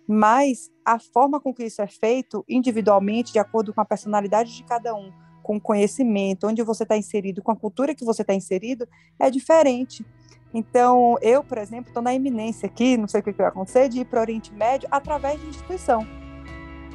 Mas 0.07 0.71
a 0.85 0.99
forma 0.99 1.41
com 1.41 1.53
que 1.53 1.65
isso 1.65 1.83
é 1.83 1.87
feito, 1.87 2.45
individualmente, 2.49 3.33
de 3.33 3.39
acordo 3.39 3.75
com 3.75 3.81
a 3.81 3.85
personalidade 3.85 4.55
de 4.55 4.63
cada 4.63 4.95
um, 4.95 5.11
com 5.43 5.57
o 5.57 5.61
conhecimento, 5.61 6.47
onde 6.47 6.63
você 6.63 6.85
está 6.85 6.97
inserido, 6.97 7.43
com 7.43 7.51
a 7.51 7.57
cultura 7.57 7.95
que 7.95 8.05
você 8.05 8.23
está 8.23 8.35
inserido, 8.35 8.87
é 9.19 9.31
diferente. 9.31 10.07
Então, 10.55 11.17
eu, 11.21 11.43
por 11.43 11.59
exemplo, 11.59 11.89
estou 11.89 12.03
na 12.03 12.15
iminência 12.15 12.67
aqui, 12.67 12.97
não 12.97 13.09
sei 13.09 13.21
o 13.21 13.25
que 13.25 13.33
vai 13.33 13.47
acontecer, 13.47 13.89
de 13.89 14.01
ir 14.01 14.05
para 14.05 14.21
o 14.21 14.23
Oriente 14.23 14.53
Médio 14.55 14.89
através 14.91 15.41
de 15.41 15.49
instituição. 15.49 16.07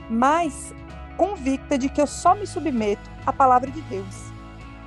Mas 0.09 0.73
convicta 1.11 1.77
de 1.77 1.89
que 1.89 2.01
eu 2.01 2.07
só 2.07 2.35
me 2.35 2.45
submeto 2.47 3.09
à 3.25 3.31
palavra 3.31 3.69
de 3.69 3.81
Deus. 3.81 4.31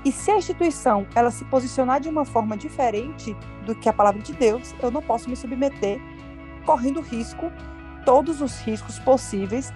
E 0.05 0.13
se 0.13 0.31
a 0.31 0.37
instituição 0.37 1.07
ela 1.15 1.31
se 1.31 1.45
posicionar 1.47 2.01
de 2.01 2.09
uma 2.09 2.25
forma 2.25 2.57
diferente 2.57 3.35
do 3.65 3.75
que 3.75 3.89
a 3.89 3.93
palavra 3.93 4.21
de 4.21 4.33
Deus, 4.35 4.75
eu 4.83 4.91
não 4.91 5.01
posso 5.01 5.31
me 5.31 5.37
submeter 5.37 5.99
correndo 6.67 7.01
risco 7.01 7.51
todos 8.05 8.41
os 8.43 8.59
riscos 8.61 8.99
possíveis 8.99 9.73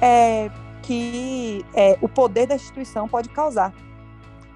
é, 0.00 0.50
que 0.82 1.64
é, 1.74 1.98
o 2.00 2.08
poder 2.08 2.46
da 2.46 2.54
instituição 2.54 3.08
pode 3.08 3.28
causar. 3.28 3.72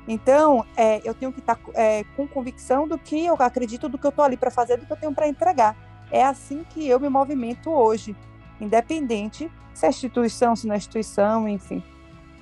Então, 0.09 0.65
é, 0.77 1.01
eu 1.05 1.15
tenho 1.15 1.33
que 1.33 1.41
estar 1.41 1.57
tá, 1.57 1.63
é, 1.75 2.05
com 2.17 2.27
convicção 2.27 2.89
do 2.89 2.99
que 2.99 3.27
eu 3.27 3.37
acredito, 3.39 3.89
do 3.89 3.99
que 3.99 4.07
eu 4.07 4.11
estou 4.11 4.25
ali 4.25 4.37
para 4.37 4.51
fazer, 4.51 4.77
do 4.77 4.87
que 4.87 4.93
eu 4.93 4.97
tenho 4.97 5.15
para 5.15 5.29
entregar. 5.29 5.77
É 6.11 6.25
assim 6.25 6.65
que 6.71 6.89
eu 6.89 6.99
me 6.99 7.09
movimento 7.09 7.71
hoje, 7.71 8.17
independente 8.61 9.51
se 9.75 9.87
é 9.87 9.89
instituição, 9.89 10.55
se 10.55 10.67
não 10.67 10.75
é 10.75 10.79
instituição, 10.79 11.49
enfim. 11.49 11.83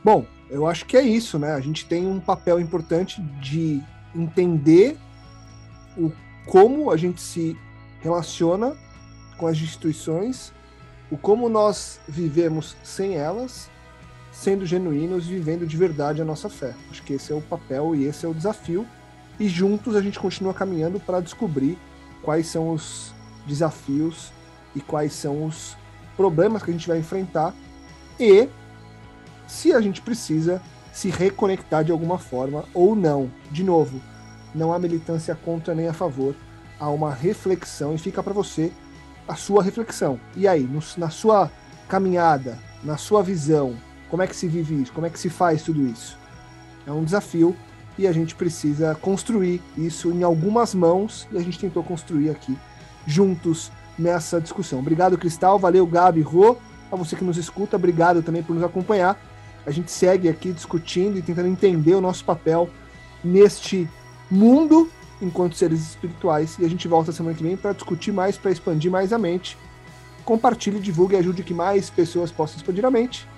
Bom, 0.05 0.27
eu 0.51 0.67
acho 0.67 0.87
que 0.87 0.97
é 0.97 1.03
isso, 1.03 1.39
né? 1.39 1.53
A 1.53 1.61
gente 1.61 1.87
tem 1.87 2.07
um 2.07 2.21
papel 2.21 2.59
importante 2.59 3.21
de 3.41 3.83
entender 4.15 4.97
o 5.97 6.11
como 6.47 6.91
a 6.91 6.97
gente 6.97 7.21
se 7.21 7.57
relaciona 8.01 8.77
com 9.37 9.47
as 9.47 9.57
instituições 9.59 10.53
o 11.11 11.17
como 11.17 11.49
nós 11.49 11.99
vivemos 12.07 12.77
sem 12.83 13.17
elas, 13.17 13.71
sendo 14.31 14.67
genuínos 14.67 15.27
vivendo 15.27 15.67
de 15.67 15.77
verdade 15.77 16.21
a 16.21 16.25
nossa 16.25 16.49
fé. 16.49 16.75
Acho 16.91 17.03
que 17.03 17.15
esse 17.15 17.33
é 17.33 17.35
o 17.35 17.41
papel 17.41 17.95
e 17.95 18.05
esse 18.05 18.27
é 18.27 18.29
o 18.29 18.35
desafio. 18.35 18.87
E 19.41 19.49
juntos 19.49 19.97
a 19.97 20.03
gente 20.03 20.19
continua 20.19 20.53
caminhando 20.53 21.01
para 21.01 21.21
descobrir 21.21 21.79
quais 22.23 22.47
são 22.47 22.71
os 22.71 23.15
desafios 23.47 24.33
e 24.77 24.81
quais 24.81 25.15
são 25.15 25.47
os 25.47 25.77
problemas 26.19 26.65
que 26.65 26.71
a 26.71 26.73
gente 26.73 26.89
vai 26.89 26.99
enfrentar 26.99 27.55
e 28.19 28.49
se 29.47 29.73
a 29.73 29.81
gente 29.81 30.03
precisa 30.03 30.61
se 30.93 31.11
reconectar 31.11 31.85
de 31.85 31.93
alguma 31.93 32.19
forma 32.19 32.65
ou 32.75 32.97
não. 32.97 33.31
De 33.53 33.63
novo, 33.63 34.01
não 34.53 34.73
há 34.73 34.81
militância 34.81 35.37
contra 35.37 35.77
nem 35.77 35.87
a 35.87 35.93
favor, 35.93 36.35
há 36.81 36.91
uma 36.91 37.15
reflexão 37.15 37.95
e 37.95 37.99
fica 37.99 38.21
para 38.21 38.35
você 38.35 38.73
a 39.29 39.37
sua 39.37 39.63
reflexão. 39.63 40.19
E 40.35 40.49
aí, 40.49 40.65
no, 40.65 40.83
na 40.97 41.09
sua 41.09 41.53
caminhada, 41.89 42.59
na 42.83 42.97
sua 42.97 43.23
visão, 43.23 43.77
como 44.11 44.23
é 44.23 44.27
que 44.27 44.35
se 44.35 44.49
vive 44.49 44.83
isso? 44.83 44.93
Como 44.93 45.07
é 45.07 45.11
que 45.11 45.21
se 45.21 45.31
faz 45.31 45.63
tudo 45.63 45.87
isso? 45.87 46.19
É 46.85 46.91
um 46.91 47.05
desafio 47.05 47.55
e 47.97 48.09
a 48.09 48.13
gente 48.13 48.35
precisa 48.35 48.93
construir 48.97 49.63
isso 49.77 50.11
em 50.11 50.25
algumas 50.25 50.75
mãos 50.75 51.29
e 51.31 51.37
a 51.37 51.41
gente 51.41 51.61
tentou 51.61 51.85
construir 51.85 52.31
aqui 52.31 52.59
juntos 53.07 53.71
nessa 53.99 54.41
discussão. 54.41 54.79
Obrigado, 54.79 55.19
Cristal. 55.19 55.59
Valeu, 55.59 55.87
Gabi, 55.87 56.21
Rô. 56.21 56.57
A 56.91 56.97
você 56.97 57.17
que 57.17 57.25
nos 57.25 57.37
escuta, 57.37 57.77
obrigado 57.77 58.23
também 58.23 58.43
por 58.43 58.55
nos 58.55 58.63
acompanhar. 58.63 59.21
A 59.67 59.71
gente 59.71 59.91
segue 59.91 60.29
aqui 60.29 60.53
discutindo 60.53 61.19
e 61.19 61.23
tentando 61.23 61.49
entender 61.49 61.95
o 61.95 62.01
nosso 62.01 62.25
papel 62.25 62.71
neste 63.23 63.89
mundo 64.31 64.89
enquanto 65.21 65.57
seres 65.57 65.81
espirituais. 65.81 66.57
E 66.59 66.65
a 66.65 66.69
gente 66.69 66.89
volta 66.89 67.13
semana 67.13 67.37
que 67.37 67.43
vem 67.43 67.57
para 67.57 67.73
discutir 67.73 68.13
mais, 68.13 68.39
para 68.39 68.51
expandir 68.51 68.91
mais 68.91 69.13
a 69.13 69.19
mente. 69.19 69.59
Compartilhe, 70.25 70.81
divulgue 70.81 71.15
e 71.15 71.19
ajude 71.19 71.43
que 71.43 71.55
mais 71.55 71.91
pessoas 71.91 72.31
possam 72.31 72.57
expandir 72.57 72.85
a 72.85 72.91
mente. 72.91 73.29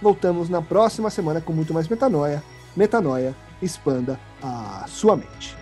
Voltamos 0.00 0.48
na 0.48 0.62
próxima 0.62 1.10
semana 1.10 1.40
com 1.40 1.52
muito 1.52 1.74
mais 1.74 1.88
metanoia. 1.88 2.42
Metanoia, 2.76 3.34
expanda 3.60 4.18
a 4.42 4.84
sua 4.86 5.16
mente. 5.16 5.57